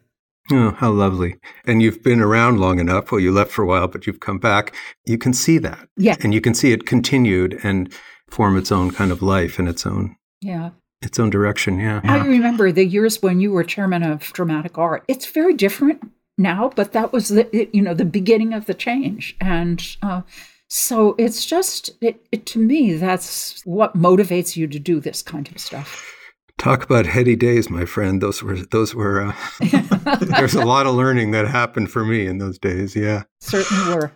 Oh, 0.51 0.69
how 0.69 0.91
lovely. 0.91 1.38
And 1.65 1.82
you've 1.82 2.03
been 2.03 2.21
around 2.21 2.59
long 2.59 2.80
enough. 2.80 3.11
Well, 3.11 3.19
you 3.19 3.32
left 3.32 3.51
for 3.51 3.63
a 3.63 3.67
while, 3.67 3.88
but 3.88 4.05
you've 4.05 4.19
come 4.19 4.38
back. 4.38 4.75
You 5.03 5.17
can 5.17 5.34
see 5.34 5.57
that. 5.57 5.89
Yeah. 5.97 6.15
And 6.21 6.32
you 6.32 6.41
can 6.41 6.53
see 6.53 6.73
it 6.73 6.86
continued 6.86 7.59
and 7.63 7.91
form 8.30 8.55
its 8.55 8.71
own 8.71 8.91
kind 8.91 9.11
of 9.11 9.23
life 9.23 9.57
and 9.57 9.67
its 9.67 9.88
own. 9.88 10.15
Yeah. 10.41 10.69
Its 11.01 11.17
own 11.17 11.32
direction, 11.32 11.80
yeah. 11.80 12.01
I 12.03 12.19
remember 12.19 12.71
the 12.71 12.86
years 12.86 13.21
when 13.21 13.39
you 13.39 13.51
were 13.51 13.63
chairman 13.63 14.03
of 14.03 14.21
dramatic 14.34 14.78
art. 14.78 15.03
It's 15.07 15.25
very 15.25 15.53
different 15.53 16.11
now, 16.38 16.71
but 16.75 16.91
that 16.93 17.11
was 17.11 17.29
the 17.29 17.69
you 17.73 17.81
know 17.81 17.93
the 17.93 18.05
beginning 18.05 18.53
of 18.53 18.65
the 18.65 18.73
change, 18.73 19.35
and 19.41 19.97
uh, 20.01 20.21
so 20.67 21.15
it's 21.17 21.45
just 21.45 21.89
it, 22.01 22.25
it, 22.31 22.45
to 22.47 22.59
me 22.59 22.93
that's 22.93 23.61
what 23.65 23.97
motivates 23.97 24.55
you 24.55 24.67
to 24.67 24.79
do 24.79 24.99
this 24.99 25.21
kind 25.21 25.47
of 25.49 25.57
stuff. 25.59 26.13
Talk 26.57 26.83
about 26.83 27.05
heady 27.05 27.35
days, 27.35 27.69
my 27.69 27.85
friend. 27.85 28.21
Those 28.21 28.41
were 28.41 28.57
those 28.57 28.95
were. 28.95 29.21
Uh, 29.21 30.15
there's 30.21 30.55
a 30.55 30.65
lot 30.65 30.88
of 30.88 30.95
learning 30.95 31.31
that 31.31 31.47
happened 31.47 31.91
for 31.91 32.03
me 32.03 32.25
in 32.25 32.39
those 32.39 32.57
days. 32.57 32.95
Yeah, 32.95 33.23
certainly 33.39 33.95
were. 33.95 34.11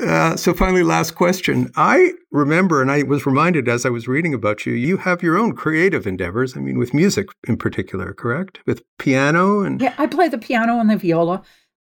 Uh, 0.00 0.36
so 0.36 0.52
finally, 0.52 0.82
last 0.82 1.12
question. 1.12 1.70
I 1.76 2.12
remember, 2.32 2.82
and 2.82 2.90
I 2.90 3.04
was 3.04 3.26
reminded 3.26 3.68
as 3.68 3.86
I 3.86 3.90
was 3.90 4.08
reading 4.08 4.34
about 4.34 4.66
you, 4.66 4.72
you 4.72 4.96
have 4.98 5.22
your 5.22 5.38
own 5.38 5.54
creative 5.54 6.06
endeavors. 6.06 6.56
I 6.56 6.60
mean, 6.60 6.78
with 6.78 6.92
music 6.92 7.28
in 7.46 7.56
particular, 7.56 8.12
correct? 8.12 8.58
With 8.66 8.82
piano 8.98 9.60
and 9.60 9.80
yeah, 9.80 9.94
I 9.96 10.06
play 10.06 10.28
the 10.28 10.38
piano 10.38 10.80
and 10.80 10.90
the 10.90 10.96
viola. 10.96 11.42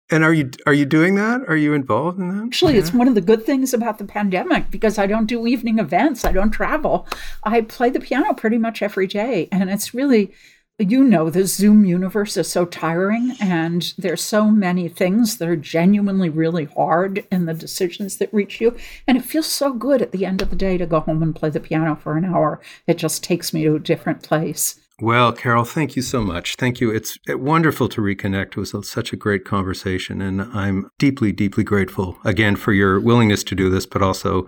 And 0.10 0.24
are 0.24 0.34
you 0.34 0.51
are 0.66 0.74
you 0.74 0.86
doing 0.86 1.16
that? 1.16 1.41
Are 1.49 1.58
you 1.58 1.74
involved 1.74 2.18
in 2.18 2.30
that? 2.30 2.45
Actually, 2.45 2.76
yeah. 2.76 2.80
it's 2.80 2.93
one 2.93 3.10
of 3.10 3.16
the 3.16 3.22
good 3.22 3.45
things 3.45 3.74
about 3.74 3.97
the 3.97 4.05
pandemic 4.05 4.72
because 4.72 4.97
I 4.97 5.05
don't 5.05 5.26
do 5.26 5.45
evening 5.45 5.80
events. 5.80 6.24
I 6.24 6.32
don't 6.32 6.51
travel. 6.51 7.05
I 7.43 7.60
play 7.60 7.89
the 7.89 7.99
piano 7.99 8.34
pretty 8.34 8.58
much 8.58 8.82
every 8.82 9.08
day, 9.08 9.49
and 9.51 9.70
it's 9.70 9.93
really 9.93 10.32
you 10.80 11.03
know 11.03 11.30
the 11.30 11.45
zoom 11.45 11.86
universe 11.86 12.38
is 12.38 12.47
so 12.47 12.63
tiring 12.63 13.36
and 13.41 13.95
there's 13.97 14.21
so 14.21 14.51
many 14.51 14.88
things 14.88 15.38
that 15.38 15.49
are 15.49 15.55
genuinely 15.55 16.30
really 16.30 16.65
hard 16.65 17.25
in 17.32 17.45
the 17.45 17.53
decisions 17.53 18.17
that 18.17 18.32
reach 18.32 18.61
you 18.61 18.75
and 19.07 19.17
it 19.17 19.25
feels 19.25 19.47
so 19.47 19.73
good 19.73 20.03
at 20.03 20.11
the 20.11 20.23
end 20.23 20.39
of 20.39 20.51
the 20.51 20.55
day 20.55 20.78
to 20.78 20.86
go 20.86 20.99
home 20.99 21.23
and 21.23 21.36
play 21.36 21.49
the 21.49 21.59
piano 21.59 21.95
for 21.95 22.15
an 22.15 22.25
hour 22.25 22.61
it 22.86 22.97
just 22.97 23.23
takes 23.23 23.53
me 23.53 23.63
to 23.63 23.75
a 23.75 23.80
different 23.80 24.21
place 24.21 24.80
well, 24.99 25.32
Carol, 25.32 25.63
thank 25.63 25.95
you 25.95 26.01
so 26.01 26.23
much. 26.23 26.55
Thank 26.55 26.82
you. 26.82 26.89
It's 26.89 27.19
wonderful 27.28 27.88
to 27.89 28.01
reconnect. 28.01 28.53
It 28.53 28.57
was 28.57 28.89
such 28.89 29.13
a 29.13 29.15
great 29.15 29.45
conversation. 29.45 30.23
And 30.23 30.41
I'm 30.41 30.89
deeply, 30.97 31.32
deeply 31.32 31.63
grateful 31.63 32.17
again 32.25 32.55
for 32.55 32.73
your 32.73 32.99
willingness 32.99 33.43
to 33.43 33.53
do 33.53 33.69
this, 33.69 33.86
but 33.86 34.01
also 34.01 34.47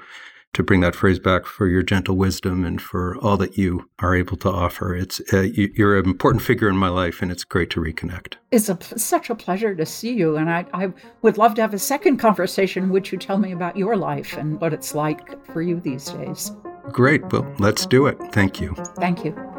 to 0.53 0.63
bring 0.63 0.81
that 0.81 0.95
phrase 0.95 1.19
back 1.19 1.45
for 1.45 1.67
your 1.67 1.83
gentle 1.83 2.17
wisdom 2.17 2.65
and 2.65 2.81
for 2.81 3.17
all 3.17 3.37
that 3.37 3.57
you 3.57 3.89
are 3.99 4.15
able 4.15 4.37
to 4.37 4.49
offer. 4.49 4.95
It's 4.95 5.21
uh, 5.33 5.41
you, 5.41 5.85
are 5.85 5.97
an 5.97 6.05
important 6.05 6.43
figure 6.43 6.69
in 6.69 6.77
my 6.77 6.89
life, 6.89 7.21
and 7.21 7.31
it's 7.31 7.43
great 7.43 7.69
to 7.71 7.79
reconnect. 7.79 8.35
It's 8.51 8.69
a, 8.69 8.77
such 8.97 9.29
a 9.29 9.35
pleasure 9.35 9.75
to 9.75 9.85
see 9.85 10.13
you, 10.13 10.37
and 10.37 10.49
I, 10.49 10.65
I 10.73 10.91
would 11.21 11.37
love 11.37 11.53
to 11.55 11.61
have 11.61 11.73
a 11.73 11.79
second 11.79 12.17
conversation. 12.17 12.89
Would 12.89 13.11
you 13.11 13.17
tell 13.17 13.37
me 13.37 13.51
about 13.51 13.77
your 13.77 13.95
life 13.95 14.37
and 14.37 14.59
what 14.59 14.73
it's 14.73 14.95
like 14.95 15.45
for 15.45 15.61
you 15.61 15.79
these 15.79 16.09
days? 16.09 16.51
Great. 16.91 17.31
Well, 17.31 17.51
let's 17.59 17.85
do 17.85 18.07
it. 18.07 18.17
Thank 18.31 18.59
you. 18.59 18.73
Thank 18.97 19.23
you. 19.23 19.58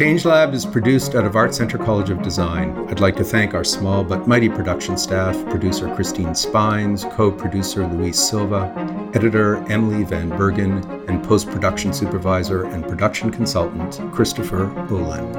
ChangeLab 0.00 0.54
is 0.54 0.64
produced 0.64 1.14
out 1.14 1.26
of 1.26 1.36
Art 1.36 1.54
Center 1.54 1.76
College 1.76 2.08
of 2.08 2.22
Design. 2.22 2.74
I'd 2.88 3.00
like 3.00 3.16
to 3.16 3.22
thank 3.22 3.52
our 3.52 3.64
small 3.64 4.02
but 4.02 4.26
mighty 4.26 4.48
production 4.48 4.96
staff, 4.96 5.36
producer 5.50 5.94
Christine 5.94 6.34
Spines, 6.34 7.04
co-producer 7.12 7.86
Luis 7.86 8.18
Silva, 8.18 8.72
editor 9.12 9.56
Emily 9.70 10.04
Van 10.04 10.30
Bergen, 10.30 10.82
and 11.06 11.22
post-production 11.22 11.92
supervisor 11.92 12.64
and 12.64 12.82
production 12.82 13.30
consultant 13.30 14.00
Christopher 14.10 14.74
Olin. 14.90 15.36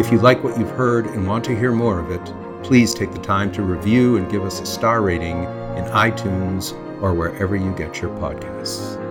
If 0.00 0.10
you 0.10 0.20
like 0.20 0.42
what 0.42 0.58
you've 0.58 0.70
heard 0.70 1.04
and 1.08 1.26
want 1.26 1.44
to 1.44 1.54
hear 1.54 1.72
more 1.72 2.00
of 2.00 2.10
it, 2.10 2.32
please 2.62 2.94
take 2.94 3.12
the 3.12 3.18
time 3.18 3.52
to 3.52 3.62
review 3.62 4.16
and 4.16 4.30
give 4.30 4.42
us 4.42 4.58
a 4.58 4.64
star 4.64 5.02
rating 5.02 5.42
in 5.76 5.84
iTunes 5.92 6.72
or 7.02 7.12
wherever 7.12 7.54
you 7.54 7.74
get 7.74 8.00
your 8.00 8.10
podcasts. 8.16 9.05